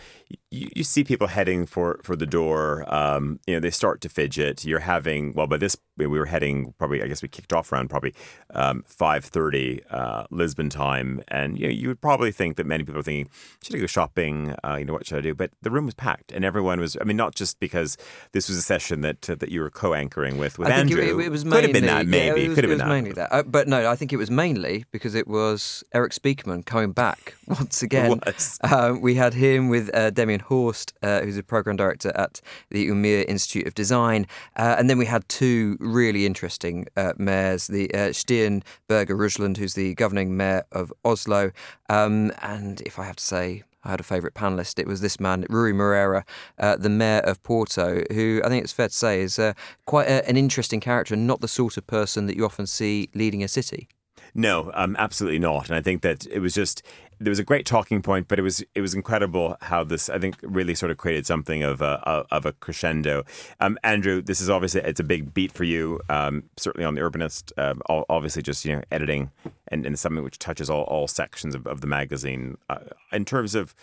you, 0.50 0.68
you 0.74 0.84
see 0.84 1.04
people 1.04 1.26
heading 1.26 1.66
for 1.66 2.00
for 2.02 2.16
the 2.16 2.26
door. 2.26 2.84
Um, 2.92 3.40
you 3.46 3.54
know, 3.54 3.60
they 3.60 3.70
start 3.70 4.00
to 4.02 4.08
fidget. 4.08 4.64
You're 4.64 4.80
having 4.80 5.32
well, 5.34 5.46
by 5.46 5.56
this 5.56 5.76
we 5.96 6.06
were 6.06 6.26
heading 6.26 6.74
probably. 6.78 7.02
I 7.02 7.06
guess 7.06 7.22
we 7.22 7.28
kicked 7.28 7.52
off 7.52 7.72
around 7.72 7.88
probably 7.88 8.14
um, 8.54 8.84
five 8.86 9.24
thirty 9.24 9.80
uh, 9.90 10.24
Lisbon 10.30 10.68
time, 10.68 11.22
and 11.28 11.58
you 11.58 11.66
know, 11.66 11.72
you 11.72 11.88
would 11.88 12.00
probably 12.00 12.30
think 12.30 12.56
that 12.56 12.66
many 12.66 12.84
people 12.84 13.00
are 13.00 13.02
thinking, 13.02 13.30
should 13.62 13.74
I 13.74 13.78
go 13.78 13.86
shopping? 13.86 14.54
Uh, 14.62 14.76
you 14.78 14.84
know, 14.84 14.92
what 14.92 15.06
should 15.06 15.18
I 15.18 15.22
do? 15.22 15.34
But 15.34 15.52
the 15.62 15.70
room 15.70 15.86
was 15.86 15.94
packed, 15.94 16.32
and 16.32 16.44
everyone 16.44 16.80
was. 16.80 16.96
I 17.00 17.04
mean, 17.04 17.16
not 17.16 17.34
just 17.34 17.58
because 17.58 17.96
this 18.32 18.48
was 18.48 18.58
a 18.58 18.62
session 18.62 19.00
that 19.00 19.28
uh, 19.30 19.34
that 19.36 19.50
you 19.50 19.60
were 19.60 19.70
co-anchoring 19.70 20.38
with 20.38 20.58
with 20.58 20.68
I 20.68 20.72
Andrew. 20.72 21.00
It, 21.00 21.26
it 21.26 21.30
was 21.30 21.42
could 21.42 21.50
mainly, 21.50 21.62
have 21.62 21.72
been 21.72 21.86
that, 21.86 22.06
maybe. 22.06 22.40
Yeah, 22.40 22.44
it 22.44 22.48
was, 22.48 22.54
could 22.54 22.64
have 22.64 22.70
it 22.70 22.78
been 22.78 22.86
was 22.86 22.88
that. 22.88 22.88
mainly 22.88 23.12
that. 23.12 23.32
Uh, 23.32 23.42
but 23.42 23.66
no, 23.66 23.90
I 23.90 23.96
think 23.96 24.12
it 24.12 24.16
was 24.16 24.30
mainly 24.30 24.84
because 24.92 25.14
it 25.14 25.26
was 25.26 25.82
Erik 25.94 26.12
Spiekermann 26.12 26.64
coming 26.66 26.92
back 26.92 27.34
once 27.46 27.77
again. 27.82 28.20
Um, 28.62 29.00
we 29.00 29.14
had 29.14 29.34
him 29.34 29.68
with 29.68 29.94
uh, 29.94 30.10
Damien 30.10 30.40
Horst, 30.40 30.92
uh, 31.02 31.20
who's 31.20 31.36
a 31.36 31.42
program 31.42 31.76
director 31.76 32.12
at 32.14 32.40
the 32.70 32.88
Umeå 32.88 33.24
Institute 33.28 33.66
of 33.66 33.74
Design, 33.74 34.26
uh, 34.56 34.76
and 34.78 34.90
then 34.90 34.98
we 34.98 35.06
had 35.06 35.28
two 35.28 35.76
really 35.80 36.26
interesting 36.26 36.86
uh, 36.96 37.12
mayors: 37.16 37.66
the 37.66 37.92
uh, 37.94 38.08
Stian 38.08 38.62
Berger 38.88 39.16
Røsland, 39.16 39.56
who's 39.56 39.74
the 39.74 39.94
governing 39.94 40.36
mayor 40.36 40.64
of 40.72 40.92
Oslo, 41.04 41.52
um, 41.88 42.32
and 42.42 42.80
if 42.82 42.98
I 42.98 43.04
have 43.04 43.16
to 43.16 43.24
say. 43.24 43.62
I 43.84 43.90
had 43.92 44.00
a 44.00 44.04
favourite 44.04 44.34
panelist. 44.34 44.78
It 44.78 44.88
was 44.88 45.00
this 45.00 45.20
man, 45.20 45.46
Rui 45.48 45.72
Moreira, 45.72 46.24
uh, 46.58 46.76
the 46.76 46.90
mayor 46.90 47.20
of 47.20 47.42
Porto, 47.42 48.02
who 48.12 48.42
I 48.44 48.48
think 48.48 48.64
it's 48.64 48.72
fair 48.72 48.88
to 48.88 48.94
say 48.94 49.20
is 49.20 49.38
uh, 49.38 49.52
quite 49.86 50.08
a, 50.08 50.28
an 50.28 50.36
interesting 50.36 50.80
character 50.80 51.14
and 51.14 51.26
not 51.26 51.40
the 51.40 51.48
sort 51.48 51.76
of 51.76 51.86
person 51.86 52.26
that 52.26 52.36
you 52.36 52.44
often 52.44 52.66
see 52.66 53.08
leading 53.14 53.42
a 53.42 53.48
city. 53.48 53.88
No, 54.34 54.70
um, 54.74 54.96
absolutely 54.98 55.38
not. 55.38 55.68
And 55.68 55.76
I 55.76 55.82
think 55.82 56.02
that 56.02 56.26
it 56.26 56.40
was 56.40 56.54
just 56.54 56.82
there 57.20 57.30
was 57.30 57.38
a 57.38 57.44
great 57.44 57.66
talking 57.66 58.02
point, 58.02 58.28
but 58.28 58.38
it 58.38 58.42
was 58.42 58.62
it 58.74 58.80
was 58.80 58.94
incredible 58.94 59.56
how 59.62 59.84
this 59.84 60.08
I 60.08 60.18
think 60.18 60.36
really 60.42 60.74
sort 60.74 60.90
of 60.90 60.98
created 60.98 61.26
something 61.26 61.62
of 61.62 61.82
a 61.82 62.24
of 62.30 62.46
a 62.46 62.52
crescendo. 62.52 63.24
Um, 63.60 63.78
Andrew, 63.82 64.22
this 64.22 64.40
is 64.40 64.48
obviously 64.48 64.82
it's 64.82 65.00
a 65.00 65.04
big 65.04 65.34
beat 65.34 65.52
for 65.52 65.64
you, 65.64 66.00
um, 66.08 66.44
certainly 66.56 66.84
on 66.84 66.94
the 66.94 67.00
Urbanist. 67.00 67.52
Um, 67.56 67.82
obviously, 67.88 68.42
just 68.42 68.64
you 68.64 68.76
know 68.76 68.82
editing 68.90 69.30
and, 69.68 69.84
and 69.84 69.98
something 69.98 70.22
which 70.22 70.38
touches 70.38 70.70
all, 70.70 70.84
all 70.84 71.08
sections 71.08 71.54
of, 71.54 71.66
of 71.66 71.80
the 71.80 71.86
magazine. 71.86 72.58
Uh, 72.70 72.78
in 73.12 73.24
terms 73.24 73.54
of 73.54 73.74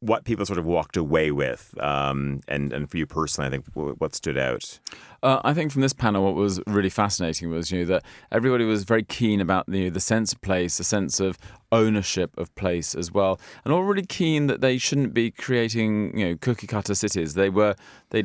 what 0.00 0.24
people 0.24 0.46
sort 0.46 0.58
of 0.58 0.64
walked 0.64 0.96
away 0.96 1.30
with, 1.30 1.74
um, 1.78 2.40
and 2.48 2.72
and 2.72 2.90
for 2.90 2.96
you 2.96 3.06
personally, 3.06 3.48
I 3.48 3.50
think 3.50 3.66
what 3.74 4.14
stood 4.14 4.38
out. 4.38 4.80
Uh, 5.22 5.40
I 5.44 5.52
think 5.52 5.70
from 5.70 5.82
this 5.82 5.92
panel, 5.92 6.24
what 6.24 6.34
was 6.34 6.60
really 6.66 6.88
fascinating 6.88 7.50
was 7.50 7.70
you 7.70 7.80
know 7.80 7.84
that 7.86 8.04
everybody 8.32 8.64
was 8.64 8.84
very 8.84 9.02
keen 9.02 9.40
about 9.40 9.66
the 9.70 9.90
the 9.90 10.00
sense 10.00 10.32
of 10.32 10.40
place, 10.40 10.78
the 10.78 10.84
sense 10.84 11.20
of 11.20 11.38
ownership 11.70 12.36
of 12.38 12.54
place 12.54 12.94
as 12.94 13.12
well, 13.12 13.38
and 13.64 13.74
all 13.74 13.82
really 13.82 14.06
keen 14.06 14.46
that 14.46 14.62
they 14.62 14.78
shouldn't 14.78 15.12
be 15.12 15.30
creating 15.30 16.18
you 16.18 16.30
know 16.30 16.36
cookie 16.36 16.66
cutter 16.66 16.94
cities. 16.94 17.34
They 17.34 17.50
were 17.50 17.76
they 18.08 18.24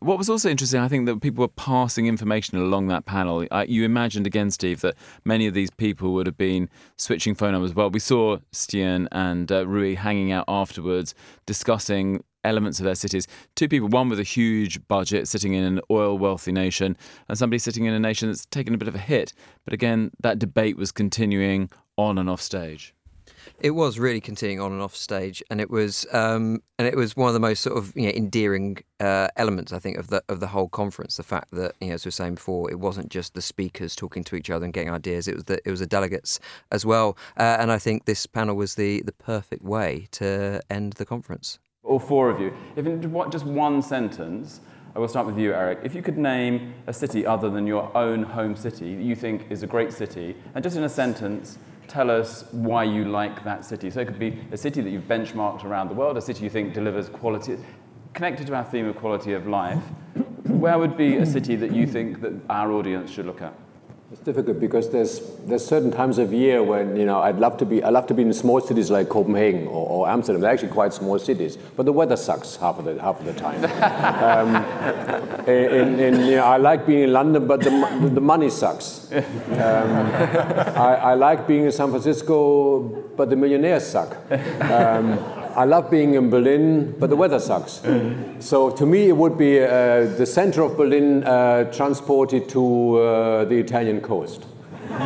what 0.00 0.16
was 0.16 0.30
also 0.30 0.48
interesting, 0.48 0.80
I 0.80 0.88
think 0.88 1.06
that 1.06 1.20
people 1.20 1.42
were 1.42 1.48
passing 1.48 2.06
information 2.06 2.56
along 2.56 2.88
that 2.88 3.04
panel. 3.04 3.46
I, 3.50 3.64
you 3.64 3.84
imagined 3.84 4.26
again, 4.26 4.50
Steve, 4.50 4.80
that 4.80 4.94
many 5.24 5.46
of 5.46 5.52
these 5.52 5.70
people 5.70 6.14
would 6.14 6.26
have 6.26 6.38
been 6.38 6.70
switching 6.96 7.34
phone 7.34 7.52
numbers. 7.52 7.74
Well, 7.74 7.90
we 7.90 8.00
saw 8.00 8.38
Stian 8.52 9.08
and 9.12 9.52
uh, 9.52 9.66
Rui 9.66 9.94
hanging 9.94 10.32
out 10.32 10.46
afterwards, 10.48 11.14
discussing 11.44 12.24
elements 12.44 12.78
of 12.78 12.84
their 12.84 12.94
cities. 12.94 13.26
Two 13.56 13.68
people, 13.68 13.88
one 13.88 14.08
with 14.08 14.20
a 14.20 14.24
huge 14.24 14.86
budget 14.88 15.28
sitting 15.28 15.52
in 15.52 15.64
an 15.64 15.80
oil 15.90 16.16
wealthy 16.16 16.52
nation, 16.52 16.96
and 17.28 17.36
somebody 17.36 17.58
sitting 17.58 17.84
in 17.84 17.92
a 17.92 18.00
nation 18.00 18.28
that's 18.28 18.46
taken 18.46 18.74
a 18.74 18.78
bit 18.78 18.88
of 18.88 18.94
a 18.94 18.98
hit. 18.98 19.34
But 19.64 19.74
again, 19.74 20.12
that 20.20 20.38
debate 20.38 20.78
was 20.78 20.92
continuing 20.92 21.70
on 21.98 22.16
and 22.16 22.30
off 22.30 22.40
stage. 22.40 22.93
It 23.60 23.72
was 23.72 23.98
really 23.98 24.20
continuing 24.20 24.60
on 24.60 24.72
and 24.72 24.80
off 24.82 24.94
stage, 24.94 25.42
and 25.50 25.60
it 25.60 25.70
was 25.70 26.06
um, 26.12 26.62
and 26.78 26.88
it 26.88 26.96
was 26.96 27.16
one 27.16 27.28
of 27.28 27.34
the 27.34 27.40
most 27.40 27.62
sort 27.62 27.76
of 27.76 27.94
you 27.96 28.04
know, 28.04 28.12
endearing 28.12 28.78
uh, 29.00 29.28
elements, 29.36 29.72
I 29.72 29.78
think, 29.78 29.96
of 29.96 30.08
the 30.08 30.22
of 30.28 30.40
the 30.40 30.48
whole 30.48 30.68
conference. 30.68 31.16
The 31.16 31.22
fact 31.22 31.50
that 31.52 31.74
you 31.80 31.88
know, 31.88 31.94
as 31.94 32.04
we 32.04 32.08
were 32.08 32.12
saying 32.12 32.36
before, 32.36 32.70
it 32.70 32.78
wasn't 32.78 33.08
just 33.08 33.34
the 33.34 33.42
speakers 33.42 33.94
talking 33.96 34.24
to 34.24 34.36
each 34.36 34.50
other 34.50 34.64
and 34.64 34.72
getting 34.72 34.90
ideas; 34.90 35.28
it 35.28 35.34
was 35.34 35.44
the 35.44 35.60
it 35.64 35.70
was 35.70 35.80
the 35.80 35.86
delegates 35.86 36.40
as 36.70 36.84
well. 36.84 37.16
Uh, 37.36 37.56
and 37.58 37.70
I 37.70 37.78
think 37.78 38.04
this 38.04 38.26
panel 38.26 38.56
was 38.56 38.74
the 38.74 39.02
the 39.02 39.12
perfect 39.12 39.62
way 39.62 40.08
to 40.12 40.60
end 40.70 40.94
the 40.94 41.04
conference. 41.04 41.58
All 41.82 41.98
four 41.98 42.30
of 42.30 42.40
you, 42.40 42.54
if 42.76 42.86
in 42.86 43.00
just 43.30 43.46
one 43.46 43.82
sentence. 43.82 44.60
I 44.96 45.00
will 45.00 45.08
start 45.08 45.26
with 45.26 45.36
you, 45.36 45.52
Erik. 45.52 45.80
If 45.82 45.92
you 45.96 46.02
could 46.02 46.16
name 46.16 46.72
a 46.86 46.92
city 46.92 47.26
other 47.26 47.50
than 47.50 47.66
your 47.66 47.90
own 47.96 48.22
home 48.22 48.54
city 48.54 48.94
that 48.94 49.02
you 49.02 49.16
think 49.16 49.50
is 49.50 49.64
a 49.64 49.66
great 49.66 49.92
city, 49.92 50.36
and 50.54 50.62
just 50.62 50.76
in 50.76 50.84
a 50.84 50.88
sentence, 50.88 51.58
tell 51.88 52.10
us 52.10 52.44
why 52.52 52.84
you 52.84 53.04
like 53.04 53.44
that 53.44 53.64
city. 53.64 53.90
So 53.90 54.00
it 54.00 54.06
could 54.06 54.18
be 54.18 54.38
a 54.52 54.56
city 54.56 54.80
that 54.80 54.90
you've 54.90 55.08
benchmarked 55.08 55.64
around 55.64 55.88
the 55.88 55.94
world, 55.94 56.16
a 56.16 56.20
city 56.20 56.44
you 56.44 56.50
think 56.50 56.74
delivers 56.74 57.08
quality, 57.08 57.58
connected 58.12 58.46
to 58.46 58.54
our 58.54 58.64
theme 58.64 58.86
of 58.86 58.96
quality 58.96 59.32
of 59.32 59.46
life. 59.46 59.82
Where 60.46 60.78
would 60.78 60.96
be 60.96 61.16
a 61.16 61.26
city 61.26 61.56
that 61.56 61.72
you 61.72 61.86
think 61.86 62.20
that 62.20 62.32
our 62.48 62.72
audience 62.72 63.10
should 63.10 63.26
look 63.26 63.42
at? 63.42 63.54
It's 64.14 64.22
difficult 64.22 64.60
because 64.60 64.90
there's 64.90 65.20
there's 65.44 65.66
certain 65.66 65.90
times 65.90 66.18
of 66.18 66.32
year 66.32 66.62
when 66.62 66.94
you 66.94 67.04
know 67.04 67.18
I'd 67.18 67.40
love 67.40 67.56
to 67.56 67.66
be 67.66 67.82
I 67.82 67.88
love 67.88 68.06
to 68.06 68.14
be 68.14 68.22
in 68.22 68.32
small 68.32 68.60
cities 68.60 68.88
like 68.88 69.08
Copenhagen 69.08 69.66
or, 69.66 69.88
or 69.88 70.08
Amsterdam. 70.08 70.40
They're 70.40 70.52
actually 70.52 70.68
quite 70.68 70.94
small 70.94 71.18
cities, 71.18 71.56
but 71.74 71.84
the 71.84 71.92
weather 71.92 72.16
sucks 72.16 72.54
half 72.54 72.78
of 72.78 72.84
the 72.84 73.02
half 73.02 73.18
of 73.18 73.26
the 73.26 73.32
time. 73.32 73.64
um, 74.28 75.48
in, 75.48 75.98
in, 75.98 76.26
you 76.26 76.36
know, 76.36 76.44
I 76.44 76.58
like 76.58 76.86
being 76.86 77.02
in 77.02 77.12
London, 77.12 77.48
but 77.48 77.60
the 77.60 77.70
the 78.14 78.20
money 78.20 78.50
sucks. 78.50 79.10
Um, 79.10 79.90
I, 80.76 81.10
I, 81.10 81.14
like 81.14 81.48
being 81.48 81.64
in 81.64 81.72
San 81.72 81.90
Francisco, 81.90 82.78
but 83.16 83.30
the 83.30 83.36
millionaires 83.36 83.84
suck. 83.84 84.16
Um, 84.60 85.43
I 85.56 85.64
love 85.64 85.90
being 85.90 86.14
in 86.14 86.30
Berlin, 86.30 86.94
but 86.98 87.10
the 87.10 87.16
weather 87.16 87.38
sucks. 87.38 87.82
So 88.40 88.70
to 88.70 88.86
me, 88.86 89.08
it 89.08 89.16
would 89.16 89.38
be 89.38 89.60
uh, 89.60 90.06
the 90.16 90.26
center 90.26 90.62
of 90.62 90.76
Berlin 90.76 91.24
uh, 91.24 91.70
transported 91.72 92.48
to 92.50 92.96
uh, 92.98 93.44
the 93.44 93.56
Italian 93.56 94.00
coast. 94.00 94.46
I 94.96 95.02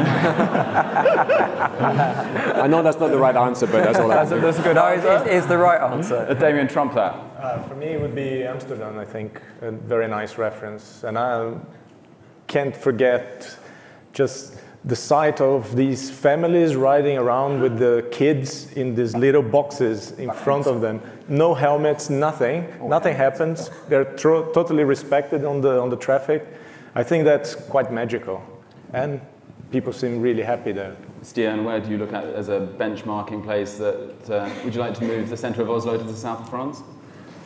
know 2.68 2.82
that's 2.82 2.98
not 2.98 3.10
the 3.10 3.18
right 3.18 3.36
answer, 3.36 3.66
but 3.66 3.84
that's 3.84 3.98
all 3.98 4.12
I 4.12 4.16
that's, 4.16 4.32
a, 4.32 4.40
that's 4.40 4.58
a 4.58 4.62
good 4.62 4.76
no, 4.76 4.84
answer. 4.84 5.16
It's, 5.16 5.26
it's 5.30 5.46
the 5.46 5.56
right 5.56 5.80
answer. 5.80 6.26
Uh, 6.28 6.34
Damien, 6.34 6.68
trump 6.68 6.92
that. 6.94 7.14
Uh, 7.38 7.62
for 7.62 7.74
me, 7.74 7.86
it 7.86 8.00
would 8.00 8.14
be 8.14 8.44
Amsterdam, 8.44 8.98
I 8.98 9.04
think. 9.04 9.40
A 9.62 9.70
very 9.70 10.08
nice 10.08 10.36
reference. 10.36 11.04
And 11.04 11.16
I 11.16 11.54
can't 12.48 12.76
forget 12.76 13.56
just 14.12 14.58
the 14.88 14.96
sight 14.96 15.38
of 15.42 15.76
these 15.76 16.10
families 16.10 16.74
riding 16.74 17.18
around 17.18 17.60
with 17.60 17.78
the 17.78 18.08
kids 18.10 18.72
in 18.72 18.94
these 18.94 19.14
little 19.14 19.42
boxes 19.42 20.12
in 20.12 20.32
front 20.32 20.66
of 20.66 20.80
them. 20.80 20.98
No 21.28 21.52
helmets, 21.52 22.08
nothing. 22.08 22.66
Nothing 22.82 23.14
happens. 23.14 23.70
They're 23.90 24.06
tro- 24.16 24.50
totally 24.52 24.84
respected 24.84 25.44
on 25.44 25.60
the, 25.60 25.78
on 25.78 25.90
the 25.90 25.96
traffic. 25.96 26.46
I 26.94 27.02
think 27.02 27.24
that's 27.24 27.54
quite 27.54 27.92
magical. 27.92 28.42
And 28.94 29.20
people 29.70 29.92
seem 29.92 30.22
really 30.22 30.42
happy 30.42 30.72
there. 30.72 30.96
Stian, 31.22 31.64
where 31.64 31.80
do 31.80 31.90
you 31.90 31.98
look 31.98 32.14
at 32.14 32.24
as 32.24 32.48
a 32.48 32.60
benchmarking 32.78 33.44
place 33.44 33.76
that 33.76 34.30
uh, 34.30 34.48
would 34.64 34.74
you 34.74 34.80
like 34.80 34.94
to 34.94 35.04
move 35.04 35.28
the 35.28 35.36
centre 35.36 35.60
of 35.60 35.68
Oslo 35.68 35.98
to 35.98 36.04
the 36.04 36.14
south 36.14 36.40
of 36.40 36.48
France? 36.48 36.80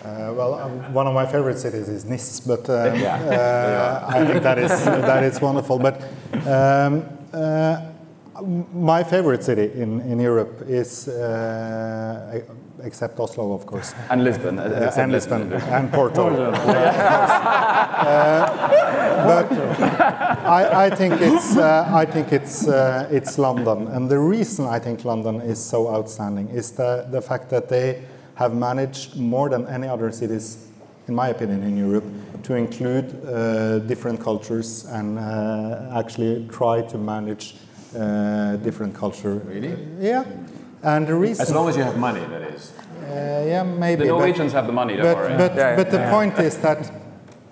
Uh, 0.05 0.33
well, 0.37 0.55
um, 0.55 0.95
one 0.95 1.09
of 1.09 1.15
my 1.15 1.27
favorite 1.27 1.59
cities 1.59 1.89
is 1.89 2.05
Nice, 2.05 2.39
but 2.39 2.71
um, 2.71 2.95
yeah. 3.01 3.17
uh, 3.17 4.07
I 4.09 4.25
think 4.27 4.43
that 4.45 4.59
is 4.59 4.85
that 4.85 5.25
is 5.25 5.41
wonderful. 5.41 5.79
But 5.79 6.03
um, 6.47 7.05
my 8.73 9.05
favorite 9.05 9.45
city 9.45 9.71
in, 9.81 10.01
in 10.01 10.19
Europe 10.19 10.63
is, 10.67 11.09
uh, 11.09 12.41
except 12.83 13.19
Oslo, 13.21 13.53
of 13.53 13.67
course. 13.67 13.95
And 14.11 14.25
Lisbon. 14.25 14.59
Uh, 14.59 14.93
and 14.97 15.13
Lisbon. 15.13 15.53
and 15.53 15.93
Porto. 15.93 16.31
but 19.23 19.53
I, 20.45 20.87
I, 20.87 20.91
think 20.91 21.21
it's, 21.21 21.57
uh, 21.57 21.89
I 21.93 22.05
think 22.05 22.33
it's, 22.33 22.67
uh, 22.67 23.09
it's 23.11 23.39
London. 23.39 23.89
And 23.89 24.11
the 24.11 24.19
reason 24.19 24.67
I 24.67 24.79
think 24.79 25.05
London 25.05 25.41
is 25.41 25.63
so 25.63 25.95
outstanding 25.95 26.49
is 26.49 26.73
the, 26.73 27.07
the 27.11 27.21
fact 27.21 27.51
that 27.51 27.69
they 27.69 28.03
have 28.35 28.55
managed 28.55 29.17
more 29.17 29.51
than 29.51 29.67
any 29.69 29.87
other 29.87 30.11
cities 30.11 30.72
in 31.09 31.15
my 31.15 31.29
opinion, 31.29 31.63
in 31.63 31.77
Europe, 31.77 32.05
to 32.45 32.55
include 32.55 33.07
uh, 33.25 33.79
different 33.81 34.21
cultures 34.21 34.85
and 34.87 35.19
uh, 35.19 35.99
actually 35.99 36.47
try 36.49 36.83
to 36.83 36.99
manage 36.99 37.55
uh, 37.97 38.57
different 38.57 38.95
culture. 38.95 39.35
Really? 39.35 39.77
Yeah. 40.01 40.25
And 40.83 41.07
the 41.07 41.15
reason. 41.15 41.43
As 41.43 41.53
long 41.53 41.69
as 41.69 41.77
you 41.77 41.83
have 41.83 41.99
money, 41.99 42.21
that 42.21 42.43
is. 42.43 42.73
Uh, 43.03 43.45
yeah, 43.47 43.63
maybe. 43.63 44.05
The 44.05 44.09
Norwegians 44.09 44.53
but, 44.53 44.59
have 44.59 44.67
the 44.67 44.73
money, 44.73 44.97
don't 44.97 45.05
but, 45.05 45.17
worry. 45.17 45.37
But, 45.37 45.55
yeah, 45.57 45.77
but 45.77 45.91
the 45.91 45.99
yeah. 45.99 46.11
point 46.11 46.39
is 46.39 46.57
that 46.59 46.91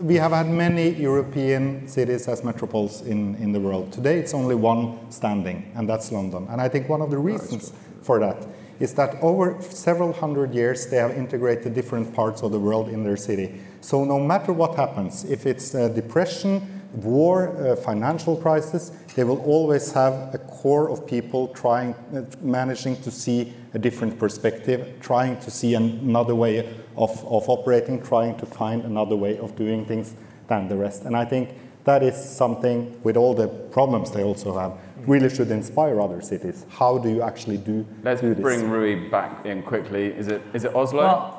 we 0.01 0.15
have 0.15 0.33
had 0.33 0.49
many 0.49 0.91
European 0.91 1.87
cities 1.87 2.27
as 2.27 2.41
metropoles 2.41 3.07
in, 3.07 3.35
in 3.37 3.53
the 3.53 3.61
world. 3.61 3.93
Today 3.93 4.19
it's 4.19 4.35
only 4.35 4.55
one 4.55 5.11
standing, 5.11 5.71
and 5.75 5.89
that's 5.89 6.11
London. 6.11 6.47
And 6.51 6.61
I 6.61 6.69
think 6.69 6.89
one 6.89 7.03
of 7.03 7.11
the 7.11 7.19
reasons 7.19 7.73
for 8.03 8.19
that 8.21 8.47
is 8.81 8.95
that 8.95 9.23
over 9.23 9.61
several 9.61 10.13
hundred 10.13 10.55
years 10.55 10.87
they 10.87 10.97
have 10.97 11.13
integrated 11.13 11.75
different 11.75 12.13
parts 12.15 12.43
of 12.43 12.51
the 12.51 12.59
world 12.59 12.89
in 12.89 13.05
their 13.05 13.17
city. 13.17 13.61
So 13.81 14.05
no 14.05 14.19
matter 14.19 14.53
what 14.53 14.75
happens, 14.75 15.25
if 15.25 15.47
it's 15.47 15.75
uh, 15.75 15.89
depression, 15.89 16.83
war, 16.95 17.57
uh, 17.57 17.77
financial 17.77 18.37
crisis, 18.37 18.91
they 19.15 19.23
will 19.23 19.41
always 19.43 19.93
have 19.93 20.35
a 20.35 20.39
core 20.39 20.91
of 20.91 21.07
people 21.07 21.49
trying, 21.49 21.95
uh, 22.15 22.23
managing 22.41 23.01
to 23.03 23.11
see 23.11 23.53
a 23.75 23.79
different 23.79 24.19
perspective, 24.19 24.99
trying 25.01 25.39
to 25.41 25.51
see 25.51 25.75
another 25.75 26.35
way 26.35 26.61
of, 26.97 27.11
of 27.27 27.49
operating, 27.49 28.03
trying 28.03 28.37
to 28.39 28.47
find 28.47 28.85
another 28.85 29.15
way 29.15 29.39
of 29.39 29.55
doing 29.57 29.85
things 29.85 30.15
than 30.49 30.69
the 30.69 30.77
rest. 30.77 31.05
And 31.05 31.17
I 31.17 31.25
think 31.25 31.51
that 31.85 32.03
is 32.03 32.15
something, 32.17 33.01
with 33.03 33.17
all 33.17 33.35
the 33.35 33.49
problems 33.49 34.11
they 34.11 34.23
also 34.23 34.59
have, 34.59 34.73
really 35.07 35.31
should 35.35 35.51
inspire 35.51 36.01
other 36.01 36.21
cities. 36.21 36.67
How 36.69 36.99
do 36.99 37.09
you 37.09 37.23
actually 37.23 37.57
do, 37.57 37.87
Let's 38.03 38.21
do 38.21 38.35
this? 38.35 38.43
bring 38.43 38.69
Rui 38.71 39.09
back 39.09 39.47
in 39.47 39.63
quickly. 39.63 40.07
Is 40.07 40.29
it 40.29 40.43
is 40.53 40.65
it 40.65 40.75
Oslo? 40.75 41.03
Well, 41.03 41.37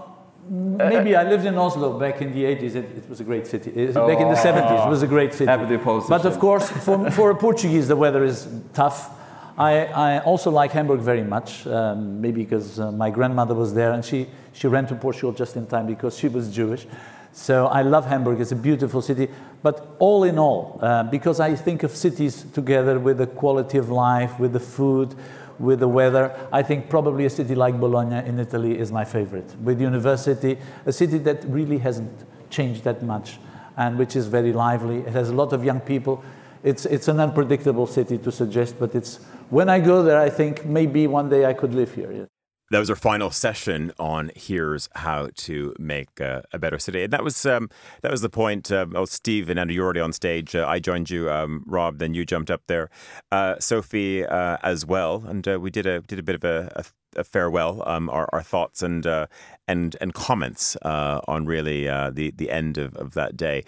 Maybe 0.49 1.15
I 1.15 1.23
lived 1.23 1.45
in 1.45 1.55
Oslo 1.55 1.99
back 1.99 2.21
in 2.21 2.33
the 2.33 2.43
80s. 2.43 2.75
It, 2.75 2.85
it 2.97 3.09
was 3.09 3.19
a 3.21 3.23
great 3.23 3.45
city. 3.45 3.69
It- 3.71 3.93
Back 3.93 4.19
in 4.19 4.27
the 4.27 4.35
70s, 4.35 4.85
it 4.87 4.89
was 4.89 5.03
a 5.03 5.07
great 5.07 5.33
city. 5.33 5.45
Have 5.45 5.69
the 5.69 5.75
opposition. 5.75 6.09
But 6.09 6.25
of 6.25 6.39
course, 6.39 6.67
for, 6.69 7.09
for 7.11 7.29
a 7.29 7.35
Portuguese, 7.35 7.87
the 7.87 7.95
weather 7.95 8.23
is 8.23 8.47
tough. 8.73 9.11
I, 9.57 9.85
I 9.85 10.19
also 10.23 10.49
like 10.49 10.71
Hamburg 10.71 11.01
very 11.01 11.23
much, 11.23 11.67
um, 11.67 12.19
maybe 12.19 12.41
because 12.43 12.79
uh, 12.79 12.91
my 12.91 13.11
grandmother 13.11 13.53
was 13.53 13.73
there 13.75 13.91
and 13.91 14.03
she, 14.03 14.27
she 14.53 14.67
ran 14.67 14.87
to 14.87 14.95
Portugal 14.95 15.31
just 15.31 15.55
in 15.55 15.67
time 15.67 15.85
because 15.85 16.17
she 16.17 16.27
was 16.27 16.49
Jewish. 16.53 16.87
So 17.33 17.67
I 17.67 17.81
love 17.81 18.05
Hamburg. 18.05 18.41
It's 18.41 18.51
a 18.51 18.55
beautiful 18.55 19.01
city. 19.01 19.29
But 19.63 19.95
all 19.99 20.23
in 20.23 20.37
all, 20.37 20.79
uh, 20.81 21.03
because 21.03 21.39
I 21.39 21.55
think 21.55 21.83
of 21.83 21.91
cities 21.91 22.45
together 22.53 22.99
with 22.99 23.19
the 23.19 23.27
quality 23.27 23.77
of 23.77 23.89
life, 23.89 24.39
with 24.39 24.53
the 24.53 24.59
food, 24.59 25.15
with 25.59 25.79
the 25.79 25.87
weather, 25.87 26.35
I 26.51 26.63
think 26.63 26.89
probably 26.89 27.25
a 27.25 27.29
city 27.29 27.55
like 27.55 27.79
Bologna 27.79 28.27
in 28.27 28.39
Italy 28.39 28.77
is 28.77 28.91
my 28.91 29.05
favorite. 29.05 29.55
With 29.61 29.79
university, 29.79 30.57
a 30.85 30.91
city 30.91 31.19
that 31.19 31.43
really 31.45 31.77
hasn't 31.77 32.25
changed 32.49 32.83
that 32.83 33.03
much 33.03 33.39
and 33.77 33.97
which 33.97 34.15
is 34.15 34.27
very 34.27 34.51
lively. 34.51 34.99
It 34.99 35.13
has 35.13 35.29
a 35.29 35.33
lot 35.33 35.53
of 35.53 35.63
young 35.63 35.79
people. 35.79 36.23
It's, 36.63 36.85
it's 36.85 37.07
an 37.07 37.19
unpredictable 37.19 37.87
city 37.87 38.17
to 38.19 38.31
suggest, 38.31 38.77
but 38.79 38.93
it's 38.93 39.17
when 39.49 39.69
I 39.69 39.79
go 39.79 40.03
there, 40.03 40.19
I 40.19 40.29
think 40.29 40.65
maybe 40.65 41.07
one 41.07 41.29
day 41.29 41.45
I 41.45 41.53
could 41.53 41.73
live 41.73 41.93
here. 41.93 42.27
That 42.71 42.79
was 42.79 42.89
our 42.89 42.95
final 42.95 43.31
session 43.31 43.91
on 43.99 44.31
here's 44.33 44.87
how 44.95 45.27
to 45.35 45.75
make 45.77 46.21
a 46.21 46.45
better 46.57 46.79
city, 46.79 47.03
and 47.03 47.11
that 47.11 47.21
was 47.21 47.45
um, 47.45 47.69
that 48.01 48.09
was 48.09 48.21
the 48.21 48.29
point. 48.29 48.71
Um, 48.71 48.95
oh, 48.95 49.03
Steve 49.03 49.49
and 49.49 49.59
Andrew, 49.59 49.75
you're 49.75 49.83
already 49.83 49.99
on 49.99 50.13
stage. 50.13 50.55
Uh, 50.55 50.65
I 50.65 50.79
joined 50.79 51.09
you, 51.09 51.29
um, 51.29 51.65
Rob. 51.67 51.97
Then 51.97 52.13
you 52.13 52.23
jumped 52.23 52.49
up 52.49 52.61
there, 52.67 52.89
uh, 53.29 53.59
Sophie 53.59 54.25
uh, 54.25 54.55
as 54.63 54.85
well, 54.85 55.25
and 55.27 55.45
uh, 55.45 55.59
we 55.59 55.69
did 55.69 55.85
a 55.85 55.99
did 55.99 56.17
a 56.17 56.23
bit 56.23 56.35
of 56.35 56.45
a, 56.45 56.71
a, 56.77 57.19
a 57.19 57.23
farewell, 57.25 57.83
um, 57.85 58.09
our, 58.09 58.29
our 58.31 58.41
thoughts 58.41 58.81
and 58.81 59.05
uh, 59.05 59.27
and 59.67 59.97
and 59.99 60.13
comments 60.13 60.77
on 60.77 61.45
really 61.45 61.87
the 61.87 62.31
the 62.33 62.49
end 62.49 62.77
of, 62.77 62.95
of 62.95 63.15
that 63.15 63.35
day 63.35 63.65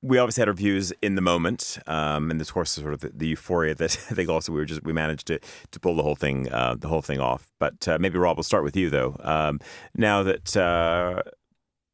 we 0.00 0.18
obviously 0.18 0.42
had 0.42 0.48
our 0.48 0.54
views 0.54 0.92
in 1.02 1.16
the 1.16 1.20
moment, 1.20 1.78
um, 1.86 2.30
and 2.30 2.40
this 2.40 2.50
course 2.50 2.76
is 2.76 2.82
sort 2.82 2.94
of 2.94 3.00
the, 3.00 3.10
the 3.10 3.26
euphoria 3.28 3.74
that 3.74 4.06
I 4.10 4.14
think 4.14 4.28
also 4.28 4.52
we 4.52 4.58
were 4.58 4.64
just 4.64 4.84
we 4.84 4.92
managed 4.92 5.26
to 5.28 5.40
to 5.70 5.80
pull 5.80 5.96
the 5.96 6.02
whole 6.02 6.14
thing 6.14 6.50
uh, 6.52 6.76
the 6.78 6.88
whole 6.88 7.02
thing 7.02 7.20
off. 7.20 7.50
But 7.58 7.86
uh, 7.88 7.98
maybe 8.00 8.18
Rob, 8.18 8.36
we'll 8.36 8.44
start 8.44 8.64
with 8.64 8.76
you 8.76 8.90
though. 8.90 9.16
Um, 9.20 9.60
now 9.94 10.22
that 10.22 10.56
uh, 10.56 11.22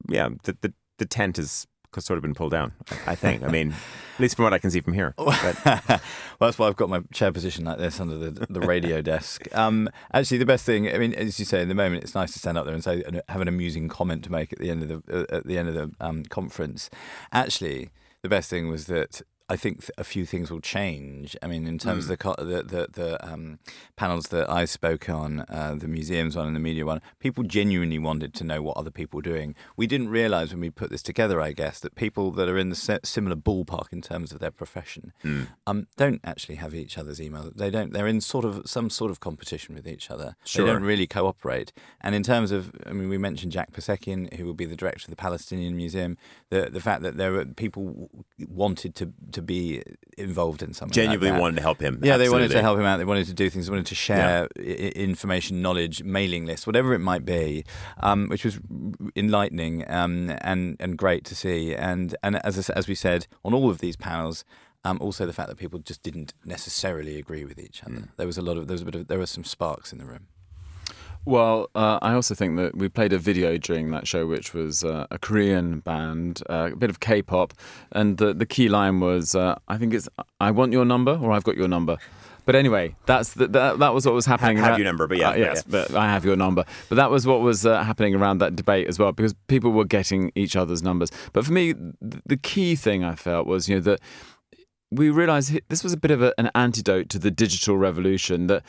yeah, 0.09 0.29
the, 0.43 0.57
the 0.61 0.75
the 0.99 1.07
tent 1.07 1.39
has 1.39 1.67
sort 2.01 2.17
of 2.19 2.23
been 2.23 2.35
pulled 2.35 2.53
down. 2.53 2.73
I 3.07 3.15
think. 3.15 3.43
I 3.43 3.49
mean, 3.49 3.73
at 3.73 4.21
least 4.21 4.37
from 4.37 4.45
what 4.45 4.53
I 4.53 4.59
can 4.59 4.71
see 4.71 4.81
from 4.81 4.93
here. 4.93 5.15
But, 5.17 5.65
well, 5.65 6.01
that's 6.41 6.59
why 6.59 6.69
I've 6.69 6.77
got 6.77 6.89
my 6.89 7.03
chair 7.13 7.33
position 7.33 7.65
like 7.65 7.79
this 7.79 8.01
under 8.01 8.17
the, 8.17 8.47
the 8.49 8.61
radio 8.61 9.03
desk. 9.03 9.47
Um, 9.57 9.89
actually, 10.13 10.39
the 10.39 10.47
best 10.47 10.65
thing, 10.65 10.89
I 10.89 10.99
mean, 10.99 11.15
as 11.15 11.39
you 11.39 11.45
say, 11.45 11.63
in 11.63 11.69
the 11.69 11.75
moment, 11.75 12.03
it's 12.03 12.15
nice 12.15 12.33
to 12.33 12.39
stand 12.39 12.57
up 12.59 12.65
there 12.65 12.75
and 12.75 12.85
say 12.85 13.03
have 13.29 13.41
an 13.41 13.49
amusing 13.49 13.89
comment 13.89 14.25
to 14.25 14.33
make 14.33 14.53
at 14.53 14.59
the 14.59 14.71
end 14.71 14.83
of 14.83 14.89
the 15.07 15.27
uh, 15.33 15.37
at 15.37 15.47
the 15.47 15.59
end 15.59 15.69
of 15.69 15.75
the 15.75 15.91
um, 16.01 16.25
conference. 16.25 16.91
Actually, 17.33 17.91
the 18.23 18.29
best 18.29 18.51
thing 18.51 18.69
was 18.69 18.87
that. 18.87 19.23
I 19.47 19.57
think 19.57 19.91
a 19.99 20.05
few 20.05 20.25
things 20.25 20.51
will 20.51 20.61
change. 20.63 21.37
I 21.43 21.47
mean, 21.49 21.67
in 21.67 21.77
terms 21.77 22.05
Mm. 22.05 22.07
of 22.07 22.09
the 22.09 22.17
co- 22.17 22.35
the 22.39 22.63
the, 22.63 22.89
the 22.93 23.31
um, 23.33 23.59
panels 23.95 24.29
that 24.29 24.49
I 24.49 24.65
spoke 24.65 25.11
on, 25.11 25.41
uh, 25.51 25.75
the 25.79 25.87
museums 25.87 26.35
one 26.35 26.47
and 26.47 26.57
the 26.57 26.61
media 26.61 26.87
one, 26.87 27.03
people 27.21 27.45
genuinely 27.45 27.99
wanted 27.99 28.33
to 28.35 28.45
know 28.45 28.63
what 28.63 28.77
other 28.79 28.91
people 28.91 29.19
were 29.19 29.23
doing. 29.23 29.55
We 29.77 29.87
didn't 29.87 30.09
realise 30.09 30.51
when 30.51 30.61
we 30.61 30.71
put 30.71 30.89
this 30.91 31.03
together, 31.03 31.43
I 31.43 31.53
guess, 31.53 31.79
that 31.81 31.95
people 31.95 32.31
that 32.33 32.49
are 32.49 32.57
in 32.57 32.71
the 32.71 33.01
similar 33.05 33.37
ballpark 33.37 33.93
in 33.93 34.01
terms 34.01 34.33
of 34.33 34.39
their 34.39 34.51
profession 34.51 35.13
Mm. 35.23 35.49
um, 35.67 35.87
don't 35.99 36.21
actually 36.25 36.55
have 36.57 36.75
each 36.75 36.97
other's 36.97 37.21
email. 37.21 37.51
They 37.55 37.69
don't. 37.71 37.93
They're 37.93 38.07
in 38.07 38.23
sort 38.23 38.47
of 38.47 38.63
some 38.67 38.89
sort 38.89 39.11
of 39.11 39.21
competition 39.21 39.75
with 39.75 39.87
each 39.87 40.11
other. 40.11 40.37
Sure. 40.45 40.65
They 40.65 40.73
don't 40.73 40.85
really 40.85 41.07
cooperate. 41.07 41.71
And 42.01 42.15
in 42.15 42.23
terms 42.23 42.51
of, 42.51 42.73
I 42.87 42.93
mean, 42.93 43.11
we 43.11 43.19
mentioned 43.19 43.53
Jack 43.53 43.73
Persekian, 43.73 44.33
who 44.37 44.47
will 44.47 44.55
be 44.55 44.65
the 44.65 44.77
director 44.77 45.05
of 45.07 45.11
the 45.11 45.17
Palestinian 45.17 45.77
Museum. 45.77 46.17
The 46.49 46.71
the 46.71 46.81
fact 46.81 47.03
that 47.03 47.19
there 47.19 47.33
were 47.33 47.45
people 47.45 48.09
wanted 48.49 48.95
to 48.95 49.13
to 49.35 49.43
be 49.43 49.83
involved 50.19 50.63
in 50.63 50.73
something. 50.75 50.89
like 50.91 50.95
Genuinely 50.95 51.31
that. 51.31 51.41
wanted 51.41 51.57
to 51.57 51.63
help 51.63 51.81
him. 51.81 52.01
Yeah, 52.03 52.17
they 52.17 52.29
wanted 52.29 52.51
to 52.53 52.63
help 52.63 52.79
him 52.79 52.85
out. 52.85 52.97
They 52.99 53.05
wanted 53.05 53.27
to 53.27 53.35
do 53.35 53.49
things. 53.51 53.67
They 53.67 53.71
wanted 53.71 53.87
to 53.87 53.95
share 53.95 54.49
i- 54.59 54.61
i- 54.63 54.93
information, 55.11 55.61
knowledge, 55.63 56.03
mailing 56.03 56.47
lists, 56.47 56.67
whatever 56.67 56.95
it 56.95 57.01
might 57.01 57.25
be, 57.25 57.65
um, 58.01 58.29
which 58.29 58.45
was 58.45 58.59
enlightening 59.17 59.85
um, 59.91 60.31
and 60.41 60.77
and 60.81 60.97
great 60.97 61.25
to 61.27 61.35
see. 61.35 61.75
And 61.75 62.17
and 62.23 62.37
as 62.45 62.71
as 62.71 62.89
we 62.89 62.95
said 62.95 63.27
on 63.45 63.55
all 63.55 63.71
of 63.71 63.79
these 63.79 63.97
panels. 63.97 64.45
Um, 64.87 64.99
also, 65.01 65.25
the 65.25 65.33
fact 65.33 65.49
that 65.49 65.57
people 65.57 65.79
just 65.79 66.03
didn't 66.03 66.35
necessarily 66.45 67.17
agree 67.19 67.47
with 67.47 67.59
each 67.59 67.83
other. 67.85 68.11
There 68.19 68.27
was 68.27 68.37
a 68.37 68.43
lot 68.43 68.59
of 68.59 68.67
there 68.69 68.75
was 68.75 68.83
a 68.83 68.85
bit 68.85 68.95
of 68.95 69.09
there 69.09 69.17
were 69.19 69.25
some 69.25 69.43
sparks 69.43 69.93
in 69.95 69.99
the 69.99 70.05
room. 70.05 70.27
Well, 71.27 71.71
uh, 71.75 71.99
I 72.03 72.13
also 72.13 72.35
think 72.35 72.57
that 72.59 72.77
we 72.77 72.89
played 72.91 73.13
a 73.15 73.19
video 73.19 73.57
during 73.57 73.91
that 73.93 74.07
show, 74.07 74.27
which 74.27 74.53
was 74.53 74.85
uh, 74.85 75.07
a 75.11 75.19
Korean 75.19 75.81
band, 75.81 76.43
uh, 76.51 76.71
a 76.73 76.77
bit 76.77 76.91
of 76.91 77.01
K-pop, 77.01 77.55
and 77.93 78.19
the 78.19 78.35
the 78.35 78.45
key 78.45 78.69
line 78.69 79.01
was, 79.01 79.35
uh, 79.35 79.55
"I 79.67 79.79
think 79.79 79.95
it's 79.95 80.09
I 80.39 80.51
want 80.51 80.73
your 80.73 80.85
number 80.85 81.13
or 81.21 81.33
I've 81.33 81.45
got 81.45 81.57
your 81.57 81.69
number." 81.69 81.97
But 82.47 82.55
anyway, 82.57 82.95
that's 83.07 83.33
the, 83.33 83.47
that. 83.49 83.79
That 83.79 83.95
was 83.95 84.05
what 84.05 84.15
was 84.15 84.27
happening. 84.27 84.59
have 84.59 84.67
around- 84.73 84.79
your 84.81 84.85
number, 84.85 85.07
but 85.07 85.17
yeah, 85.17 85.31
Uh, 85.31 85.37
yes, 85.37 85.65
yeah. 85.67 85.71
but 85.89 85.95
I 85.97 86.11
have 86.13 86.27
your 86.27 86.37
number. 86.37 86.65
But 86.91 86.97
that 86.97 87.11
was 87.11 87.27
what 87.27 87.41
was 87.41 87.65
uh, 87.65 87.83
happening 87.83 88.15
around 88.15 88.37
that 88.39 88.55
debate 88.55 88.87
as 88.87 88.99
well, 88.99 89.13
because 89.13 89.35
people 89.49 89.73
were 89.73 89.87
getting 89.87 90.31
each 90.35 90.55
other's 90.57 90.83
numbers. 90.83 91.11
But 91.33 91.47
for 91.47 91.53
me, 91.55 91.73
the 92.03 92.37
key 92.37 92.77
thing 92.77 93.03
I 93.03 93.15
felt 93.15 93.47
was, 93.47 93.67
you 93.67 93.77
know, 93.77 93.81
that 93.81 94.01
we 94.91 95.09
realized 95.09 95.59
this 95.71 95.83
was 95.83 95.95
a 95.95 95.97
bit 95.97 96.11
of 96.11 96.21
a, 96.21 96.35
an 96.37 96.51
antidote 96.55 97.09
to 97.11 97.19
the 97.19 97.31
digital 97.31 97.79
revolution 97.79 98.47
that 98.49 98.63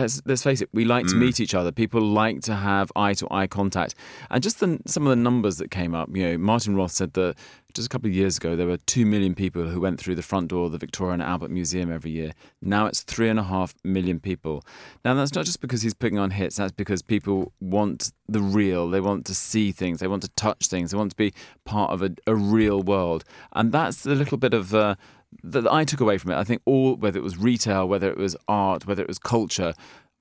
let's 0.00 0.22
let's 0.24 0.42
face 0.42 0.60
it 0.60 0.68
we 0.72 0.84
like 0.84 1.06
to 1.06 1.14
Mm. 1.14 1.18
meet 1.20 1.40
each 1.40 1.54
other. 1.54 1.72
People 1.72 2.00
like 2.00 2.40
to 2.42 2.54
have 2.54 2.90
eye 2.96 3.14
to 3.14 3.26
eye 3.30 3.46
contact. 3.46 3.94
And 4.30 4.42
just 4.42 4.60
the, 4.60 4.78
some 4.86 5.06
of 5.06 5.10
the 5.10 5.16
numbers 5.16 5.58
that 5.58 5.70
came 5.70 5.94
up 5.94 6.08
you 6.16 6.24
know 6.26 6.38
martin 6.38 6.74
roth 6.76 6.92
said 6.92 7.12
that 7.14 7.34
just 7.72 7.86
a 7.86 7.88
couple 7.88 8.08
of 8.08 8.14
years 8.14 8.36
ago 8.36 8.56
there 8.56 8.66
were 8.66 8.78
2 8.78 9.06
million 9.06 9.32
people 9.34 9.68
who 9.68 9.80
went 9.80 10.00
through 10.00 10.16
the 10.16 10.22
front 10.22 10.48
door 10.48 10.66
of 10.66 10.72
the 10.72 10.78
victoria 10.78 11.12
and 11.14 11.22
albert 11.22 11.50
museum 11.50 11.92
every 11.92 12.10
year. 12.10 12.32
Now 12.60 12.86
it's 12.86 13.02
three 13.02 13.28
and 13.28 13.38
a 13.38 13.44
half 13.44 13.74
million 13.84 14.18
people. 14.20 14.64
Now 15.04 15.14
that's 15.14 15.34
not 15.34 15.44
just 15.44 15.60
because 15.60 15.82
he's 15.82 15.94
putting 15.94 16.18
on 16.18 16.30
hits. 16.32 16.56
That's 16.56 16.72
because 16.72 17.00
people 17.02 17.52
want 17.60 18.12
the 18.28 18.40
real. 18.40 18.88
They 18.90 19.00
want 19.00 19.24
to 19.26 19.34
see 19.34 19.70
things. 19.72 20.00
They 20.00 20.08
want 20.08 20.22
to 20.22 20.28
touch 20.30 20.66
things. 20.68 20.90
They 20.90 20.98
want 20.98 21.10
to 21.12 21.16
be 21.16 21.32
part 21.64 21.90
of 21.92 22.02
a, 22.02 22.10
a 22.26 22.34
real 22.34 22.82
world. 22.82 23.24
And 23.52 23.70
that's 23.72 24.04
a 24.06 24.14
little 24.14 24.38
bit 24.38 24.54
of 24.54 24.74
uh, 24.74 24.94
that 25.42 25.70
I 25.70 25.84
took 25.84 26.00
away 26.00 26.18
from 26.18 26.32
it. 26.32 26.36
I 26.36 26.44
think 26.44 26.62
all, 26.64 26.96
whether 26.96 27.18
it 27.18 27.22
was 27.22 27.36
retail, 27.36 27.88
whether 27.88 28.10
it 28.10 28.16
was 28.16 28.36
art, 28.48 28.86
whether 28.86 29.02
it 29.02 29.08
was 29.08 29.18
culture, 29.18 29.74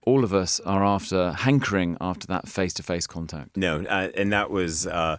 all 0.06 0.24
of 0.24 0.34
us 0.34 0.60
are 0.62 0.84
after 0.84 1.32
hankering 1.32 1.98
after 2.00 2.28
that 2.28 2.48
face 2.48 2.74
to 2.76 2.84
face 2.84 3.08
contact. 3.08 3.58
No, 3.58 3.82
uh, 3.82 4.10
and 4.16 4.32
that 4.32 4.50
was 4.50 4.88
uh, 4.88 5.18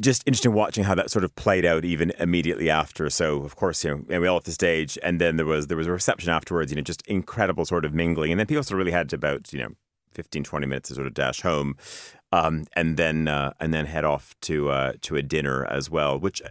just 0.00 0.22
interesting 0.26 0.52
watching 0.52 0.84
how 0.84 0.94
that 0.94 1.10
sort 1.10 1.24
of 1.24 1.34
played 1.36 1.64
out 1.64 1.84
even 1.84 2.12
immediately 2.18 2.68
after. 2.68 3.08
So 3.10 3.42
of 3.42 3.56
course, 3.56 3.84
you 3.84 3.90
know, 3.90 4.04
and 4.10 4.22
we 4.22 4.28
all 4.28 4.38
at 4.38 4.44
the 4.44 4.52
stage, 4.52 4.98
and 5.02 5.20
then 5.20 5.36
there 5.36 5.46
was 5.46 5.68
there 5.68 5.76
was 5.76 5.86
a 5.86 5.92
reception 5.92 6.30
afterwards. 6.30 6.72
You 6.72 6.76
know, 6.76 6.82
just 6.82 7.06
incredible 7.06 7.64
sort 7.64 7.84
of 7.84 7.94
mingling, 7.94 8.32
and 8.32 8.40
then 8.40 8.46
people 8.46 8.62
sort 8.62 8.74
of 8.74 8.78
really 8.78 8.92
had 8.92 9.12
about 9.12 9.52
you 9.52 9.60
know 9.60 9.70
15, 10.12 10.44
20 10.44 10.66
minutes 10.66 10.88
to 10.88 10.94
sort 10.94 11.06
of 11.06 11.14
dash 11.14 11.42
home, 11.42 11.76
um, 12.32 12.66
and 12.74 12.96
then 12.96 13.28
uh, 13.28 13.52
and 13.60 13.72
then 13.72 13.86
head 13.86 14.04
off 14.04 14.34
to 14.42 14.70
uh, 14.70 14.92
to 15.02 15.16
a 15.16 15.22
dinner 15.22 15.64
as 15.66 15.90
well, 15.90 16.18
which. 16.18 16.42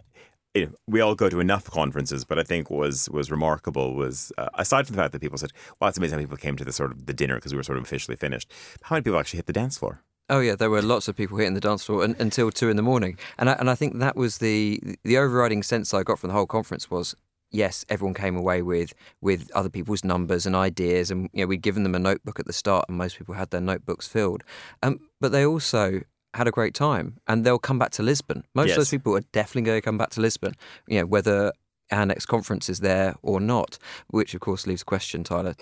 You 0.55 0.65
know, 0.65 0.71
we 0.87 0.99
all 0.99 1.13
go 1.13 1.29
to 1.29 1.39
enough 1.39 1.69
conferences, 1.69 2.25
but 2.25 2.39
I 2.39 2.43
think 2.43 2.69
was 2.69 3.07
was 3.09 3.29
remarkable 3.29 3.93
was 3.93 4.31
uh, 4.37 4.49
aside 4.55 4.87
from 4.87 4.95
the 4.95 5.01
fact 5.01 5.11
that 5.11 5.21
people 5.21 5.37
said, 5.37 5.51
"Well, 5.79 5.89
it's 5.89 5.97
amazing 5.97 6.17
how 6.17 6.23
people 6.23 6.37
came 6.37 6.55
to 6.57 6.65
the 6.65 6.73
sort 6.73 6.91
of 6.91 7.05
the 7.05 7.13
dinner 7.13 7.35
because 7.35 7.53
we 7.53 7.57
were 7.57 7.63
sort 7.63 7.77
of 7.77 7.83
officially 7.83 8.17
finished." 8.17 8.51
How 8.83 8.95
many 8.95 9.03
people 9.03 9.19
actually 9.19 9.37
hit 9.37 9.45
the 9.45 9.53
dance 9.53 9.77
floor? 9.77 10.01
Oh 10.29 10.39
yeah, 10.39 10.55
there 10.55 10.69
were 10.69 10.81
lots 10.81 11.07
of 11.07 11.15
people 11.15 11.37
hitting 11.37 11.55
the 11.55 11.59
dance 11.59 11.83
floor 11.83 12.03
un, 12.03 12.15
until 12.19 12.51
two 12.51 12.69
in 12.69 12.77
the 12.77 12.83
morning, 12.83 13.17
and 13.37 13.49
I, 13.49 13.53
and 13.53 13.69
I 13.69 13.75
think 13.75 13.99
that 13.99 14.15
was 14.15 14.39
the 14.39 14.79
the 15.03 15.17
overriding 15.17 15.63
sense 15.63 15.93
I 15.93 16.03
got 16.03 16.19
from 16.19 16.29
the 16.29 16.35
whole 16.35 16.47
conference 16.47 16.89
was 16.89 17.15
yes, 17.51 17.85
everyone 17.89 18.13
came 18.13 18.35
away 18.35 18.61
with 18.61 18.93
with 19.21 19.51
other 19.55 19.69
people's 19.69 20.03
numbers 20.03 20.45
and 20.45 20.55
ideas, 20.55 21.11
and 21.11 21.29
you 21.33 21.43
know 21.43 21.47
we'd 21.47 21.61
given 21.61 21.83
them 21.83 21.95
a 21.95 21.99
notebook 21.99 22.39
at 22.39 22.45
the 22.45 22.53
start, 22.53 22.85
and 22.87 22.97
most 22.97 23.17
people 23.17 23.35
had 23.35 23.49
their 23.51 23.61
notebooks 23.61 24.07
filled, 24.07 24.43
um, 24.83 24.99
but 25.19 25.31
they 25.31 25.45
also 25.45 26.01
had 26.33 26.47
a 26.47 26.51
great 26.51 26.73
time, 26.73 27.17
and 27.27 27.45
they'll 27.45 27.59
come 27.59 27.79
back 27.79 27.91
to 27.91 28.03
Lisbon. 28.03 28.43
Most 28.53 28.71
of 28.71 28.77
those 28.77 28.89
people 28.89 29.15
are 29.15 29.23
definitely 29.31 29.63
going 29.63 29.77
to 29.77 29.85
come 29.85 29.97
back 29.97 30.11
to 30.11 30.21
Lisbon, 30.21 30.53
you 30.87 30.99
know 30.99 31.05
whether 31.05 31.51
our 31.91 32.05
next 32.05 32.27
conference 32.27 32.69
is 32.69 32.79
there 32.79 33.15
or 33.21 33.39
not, 33.39 33.77
which 34.09 34.33
of 34.33 34.41
course 34.41 34.67
leaves 34.67 34.83
a 34.83 34.85
question, 34.85 35.23
Tyler. 35.23 35.55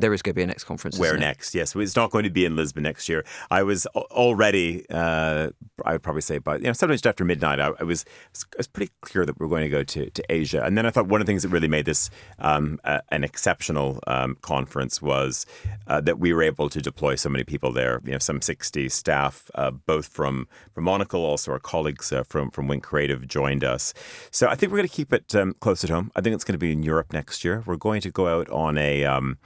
There 0.00 0.14
is 0.14 0.22
going 0.22 0.34
to 0.34 0.36
be 0.36 0.42
a 0.42 0.46
next 0.46 0.64
conference. 0.64 0.98
Where 0.98 1.10
isn't 1.10 1.22
it? 1.22 1.26
next? 1.26 1.54
Yes, 1.54 1.76
it's 1.76 1.96
not 1.96 2.10
going 2.10 2.24
to 2.24 2.30
be 2.30 2.44
in 2.44 2.56
Lisbon 2.56 2.82
next 2.82 3.08
year. 3.08 3.24
I 3.50 3.62
was 3.62 3.86
already, 3.86 4.86
uh, 4.90 5.50
I 5.84 5.92
would 5.92 6.02
probably 6.02 6.22
say, 6.22 6.38
but 6.38 6.60
you 6.60 6.66
know, 6.66 6.72
sometimes 6.72 7.04
after 7.04 7.24
midnight, 7.24 7.60
I, 7.60 7.72
I 7.78 7.84
was 7.84 8.04
it 8.34 8.44
was 8.56 8.66
pretty 8.66 8.92
clear 9.02 9.26
that 9.26 9.38
we 9.38 9.46
are 9.46 9.48
going 9.48 9.62
to 9.62 9.68
go 9.68 9.84
to, 9.84 10.10
to 10.10 10.22
Asia. 10.28 10.62
And 10.64 10.76
then 10.76 10.86
I 10.86 10.90
thought 10.90 11.06
one 11.06 11.20
of 11.20 11.26
the 11.26 11.30
things 11.30 11.42
that 11.42 11.50
really 11.50 11.68
made 11.68 11.84
this 11.84 12.10
um, 12.38 12.80
a, 12.84 13.02
an 13.10 13.24
exceptional 13.24 14.00
um, 14.06 14.36
conference 14.40 15.02
was 15.02 15.46
uh, 15.86 16.00
that 16.00 16.18
we 16.18 16.32
were 16.32 16.42
able 16.42 16.68
to 16.70 16.80
deploy 16.80 17.14
so 17.14 17.28
many 17.28 17.44
people 17.44 17.72
there. 17.72 18.00
You 18.04 18.12
know, 18.12 18.18
some 18.18 18.40
sixty 18.40 18.88
staff, 18.88 19.50
uh, 19.54 19.70
both 19.70 20.06
from 20.08 20.48
from 20.74 20.84
Monocle, 20.84 21.24
also 21.24 21.52
our 21.52 21.58
colleagues 21.58 22.12
uh, 22.12 22.24
from 22.24 22.50
from 22.50 22.68
Winkreative 22.68 23.26
joined 23.26 23.64
us. 23.64 23.94
So 24.30 24.48
I 24.48 24.54
think 24.54 24.72
we're 24.72 24.78
going 24.78 24.88
to 24.88 24.94
keep 24.94 25.12
it 25.12 25.34
um, 25.34 25.54
close 25.60 25.84
at 25.84 25.90
home. 25.90 26.10
I 26.16 26.20
think 26.20 26.34
it's 26.34 26.44
going 26.44 26.54
to 26.54 26.58
be 26.58 26.72
in 26.72 26.82
Europe 26.82 27.12
next 27.12 27.44
year. 27.44 27.62
We're 27.66 27.76
going 27.76 28.00
to 28.02 28.10
go 28.10 28.26
out 28.28 28.48
on 28.50 28.78
a 28.78 29.04
um, 29.04 29.38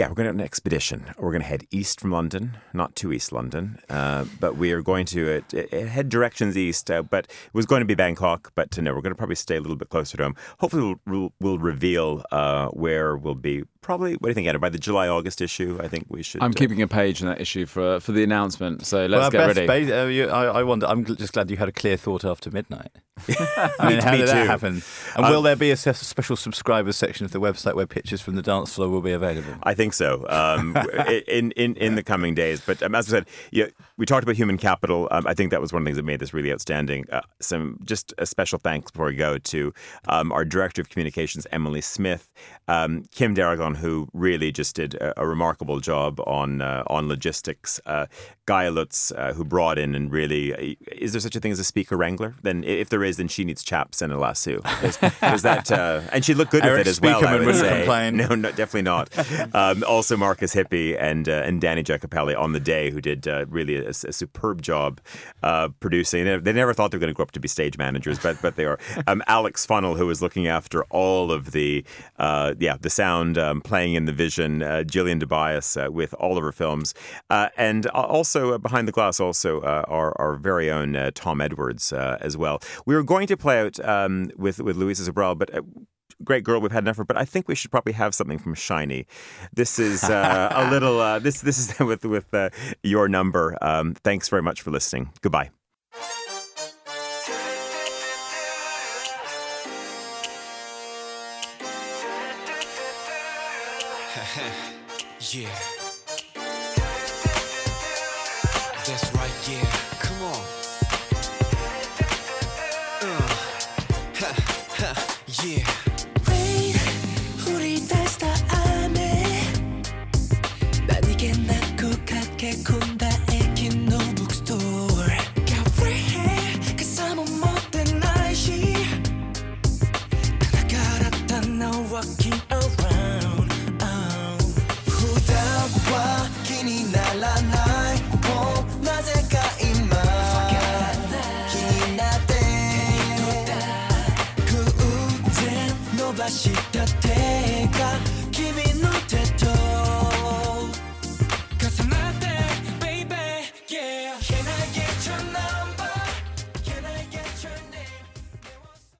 yeah, 0.00 0.08
we're 0.08 0.14
going 0.14 0.24
to 0.24 0.28
have 0.28 0.36
an 0.36 0.40
expedition. 0.40 1.12
We're 1.18 1.30
going 1.30 1.42
to 1.42 1.46
head 1.46 1.66
east 1.70 2.00
from 2.00 2.10
London, 2.10 2.56
not 2.72 2.96
to 2.96 3.12
East 3.12 3.32
London, 3.32 3.78
uh, 3.90 4.24
but 4.40 4.56
we 4.56 4.72
are 4.72 4.80
going 4.80 5.04
to 5.06 5.42
uh, 5.52 5.58
uh, 5.58 5.84
head 5.84 6.08
directions 6.08 6.56
east. 6.56 6.90
Uh, 6.90 7.02
but 7.02 7.26
it 7.26 7.52
was 7.52 7.66
going 7.66 7.80
to 7.80 7.84
be 7.84 7.94
Bangkok, 7.94 8.50
but 8.54 8.78
uh, 8.78 8.80
no, 8.80 8.94
we're 8.94 9.02
going 9.02 9.12
to 9.12 9.18
probably 9.18 9.36
stay 9.36 9.56
a 9.56 9.60
little 9.60 9.76
bit 9.76 9.90
closer 9.90 10.16
to 10.16 10.22
home. 10.22 10.36
Hopefully, 10.58 10.82
we'll, 10.84 11.00
we'll, 11.06 11.32
we'll 11.38 11.58
reveal 11.58 12.24
uh, 12.32 12.68
where 12.68 13.14
we'll 13.14 13.34
be. 13.34 13.64
Probably, 13.82 14.12
what 14.12 14.22
do 14.22 14.28
you 14.28 14.34
think, 14.34 14.48
Adam? 14.48 14.62
By 14.62 14.70
the 14.70 14.78
July 14.78 15.06
August 15.06 15.42
issue, 15.42 15.78
I 15.82 15.88
think 15.88 16.06
we 16.08 16.22
should. 16.22 16.42
I'm 16.42 16.52
uh, 16.52 16.54
keeping 16.54 16.80
a 16.80 16.88
page 16.88 17.20
in 17.20 17.28
that 17.28 17.38
issue 17.38 17.66
for 17.66 18.00
for 18.00 18.12
the 18.12 18.22
announcement. 18.22 18.86
So 18.86 19.04
let's 19.04 19.20
well, 19.20 19.30
get 19.30 19.46
ready. 19.48 19.66
Beth, 19.66 20.04
uh, 20.04 20.08
you, 20.08 20.30
I, 20.30 20.60
I 20.60 20.62
wonder. 20.62 20.86
I'm 20.86 21.04
gl- 21.04 21.18
just 21.18 21.34
glad 21.34 21.50
you 21.50 21.58
had 21.58 21.68
a 21.68 21.72
clear 21.72 21.98
thought 21.98 22.24
after 22.24 22.50
midnight. 22.50 22.90
I 23.78 23.86
mean, 23.88 23.96
Me- 23.96 24.02
how 24.02 24.12
me 24.12 24.18
did 24.18 24.28
that 24.28 24.42
too. 24.42 24.48
happen? 24.48 24.82
And 25.16 25.24
Um, 25.24 25.30
will 25.32 25.42
there 25.42 25.56
be 25.56 25.70
a 25.70 25.76
special 25.76 26.36
subscribers 26.36 26.96
section 26.96 27.24
of 27.24 27.32
the 27.32 27.40
website 27.40 27.74
where 27.74 27.86
pictures 27.86 28.20
from 28.20 28.34
the 28.36 28.42
dance 28.42 28.74
floor 28.74 28.88
will 28.88 29.00
be 29.02 29.12
available? 29.12 29.54
I 29.62 29.74
think 29.74 29.92
so. 29.94 30.26
Um, 30.28 30.76
in, 31.28 31.50
in 31.52 31.74
in 31.76 31.94
the 31.94 32.02
coming 32.02 32.34
days, 32.34 32.60
but 32.60 32.82
um, 32.82 32.94
as 32.94 33.08
I 33.08 33.18
said, 33.18 33.26
yeah, 33.50 33.66
we 33.96 34.06
talked 34.06 34.22
about 34.22 34.36
human 34.36 34.58
capital. 34.58 35.08
Um, 35.10 35.26
I 35.26 35.34
think 35.34 35.50
that 35.50 35.60
was 35.60 35.72
one 35.72 35.82
of 35.82 35.84
the 35.84 35.88
things 35.90 35.96
that 35.96 36.04
made 36.04 36.20
this 36.20 36.32
really 36.34 36.52
outstanding. 36.52 37.04
Uh, 37.10 37.20
some 37.40 37.78
just 37.84 38.12
a 38.18 38.26
special 38.26 38.58
thanks 38.58 38.90
before 38.90 39.06
we 39.06 39.16
go 39.16 39.38
to 39.38 39.72
um, 40.08 40.32
our 40.32 40.44
director 40.44 40.80
of 40.80 40.88
communications, 40.88 41.46
Emily 41.52 41.80
Smith, 41.80 42.32
um, 42.70 43.04
Kim 43.10 43.34
Darragon, 43.34 43.76
who 43.76 44.08
really 44.12 44.52
just 44.52 44.76
did 44.76 44.94
a, 44.94 45.20
a 45.20 45.26
remarkable 45.26 45.80
job 45.80 46.20
on 46.26 46.62
uh, 46.62 46.84
on 46.86 47.08
logistics. 47.08 47.80
Uh, 47.84 48.06
Guy 48.46 48.68
Lutz, 48.68 49.12
uh, 49.12 49.32
who 49.32 49.44
brought 49.44 49.78
in 49.78 49.94
and 49.94 50.10
really, 50.10 50.76
is 50.90 51.12
there 51.12 51.20
such 51.20 51.36
a 51.36 51.40
thing 51.40 51.52
as 51.52 51.60
a 51.60 51.64
speaker 51.64 51.96
wrangler? 51.96 52.34
Then 52.42 52.64
if 52.64 52.88
there 52.88 53.04
is, 53.04 53.16
then 53.16 53.28
she 53.28 53.44
needs 53.44 53.62
chaps 53.62 54.02
and 54.02 54.12
a 54.12 54.18
lasso. 54.18 54.60
Because 54.80 55.42
that, 55.42 55.70
uh, 55.70 56.00
and 56.12 56.24
she 56.24 56.34
looked 56.34 56.50
good 56.50 56.64
Eric 56.64 56.78
with 56.78 56.86
it 56.86 56.90
as 56.90 57.00
well. 57.00 57.24
I 57.24 57.38
would 57.38 57.54
say. 57.54 57.78
complain. 57.78 58.16
No, 58.16 58.34
no, 58.34 58.50
definitely 58.50 58.82
not. 58.82 59.08
Um, 59.54 59.84
also, 59.84 60.16
Markus 60.16 60.54
Hippi 60.54 60.96
and 61.00 61.28
uh, 61.28 61.42
and 61.44 61.60
Danny 61.60 61.82
Giacopelli 61.82 62.38
on 62.38 62.52
the 62.52 62.60
day, 62.60 62.90
who 62.90 63.00
did 63.00 63.28
uh, 63.28 63.46
really 63.48 63.76
a, 63.76 63.90
a 63.90 64.12
superb 64.12 64.62
job 64.62 65.00
uh, 65.42 65.68
producing. 65.78 66.24
They, 66.24 66.36
they 66.38 66.52
never 66.52 66.74
thought 66.74 66.90
they 66.90 66.96
were 66.96 67.00
going 67.00 67.14
to 67.14 67.14
grow 67.14 67.24
up 67.24 67.30
to 67.32 67.40
be 67.40 67.48
stage 67.48 67.78
managers, 67.78 68.18
but 68.18 68.40
but 68.42 68.56
they 68.56 68.64
are. 68.64 68.78
Um, 69.06 69.22
Alex 69.26 69.64
Funnel, 69.64 69.94
who 69.96 70.06
was 70.06 70.20
looking 70.20 70.48
after 70.48 70.84
all 70.84 71.30
of 71.30 71.52
the 71.52 71.84
uh, 72.18 72.54
yeah 72.60 72.76
the 72.80 72.90
sound, 72.90 73.36
um, 73.36 73.60
playing 73.60 73.94
in 73.94 74.04
the 74.04 74.12
vision. 74.12 74.62
Uh, 74.62 74.84
Gillian 74.84 75.18
DeBias 75.18 75.86
uh, 75.86 75.90
with 75.90 76.14
all 76.14 76.36
of 76.36 76.44
her 76.44 76.52
films, 76.52 76.94
uh, 77.30 77.48
and 77.56 77.86
also 77.88 78.54
uh, 78.54 78.58
behind 78.58 78.86
the 78.86 78.92
glass, 78.92 79.18
also 79.18 79.60
uh, 79.60 79.84
our 79.88 80.18
our 80.20 80.36
very 80.36 80.70
own 80.70 80.94
uh, 80.94 81.10
Tom 81.14 81.40
Edwards 81.40 81.92
uh, 81.92 82.18
as 82.20 82.36
well. 82.36 82.60
We 82.86 82.94
were 82.94 83.02
going 83.02 83.26
to 83.26 83.36
play 83.36 83.60
out 83.60 83.82
um, 83.84 84.30
with 84.36 84.60
with 84.60 84.76
Luísa 84.76 85.08
Sobral, 85.08 85.36
but. 85.36 85.54
Uh, 85.54 85.62
great 86.22 86.44
girl 86.44 86.60
we've 86.60 86.72
had 86.72 86.84
enough 86.84 86.98
of, 86.98 87.06
but 87.06 87.16
I 87.16 87.24
think 87.24 87.48
we 87.48 87.54
should 87.54 87.70
probably 87.70 87.94
have 87.94 88.14
something 88.14 88.38
from 88.38 88.54
Shiny. 88.54 89.06
This 89.54 89.78
is 89.78 90.04
uh, 90.04 90.52
a 90.54 90.70
little. 90.70 91.00
Uh, 91.00 91.18
this 91.18 91.40
this 91.40 91.58
is 91.58 91.78
with 91.80 92.04
with 92.04 92.32
uh, 92.34 92.50
your 92.82 93.08
number. 93.08 93.56
Um, 93.62 93.94
thanks 93.94 94.28
very 94.28 94.42
much 94.42 94.60
for 94.60 94.70
listening. 94.70 95.12
Goodbye. 95.22 95.50
Yeah. 105.34 105.69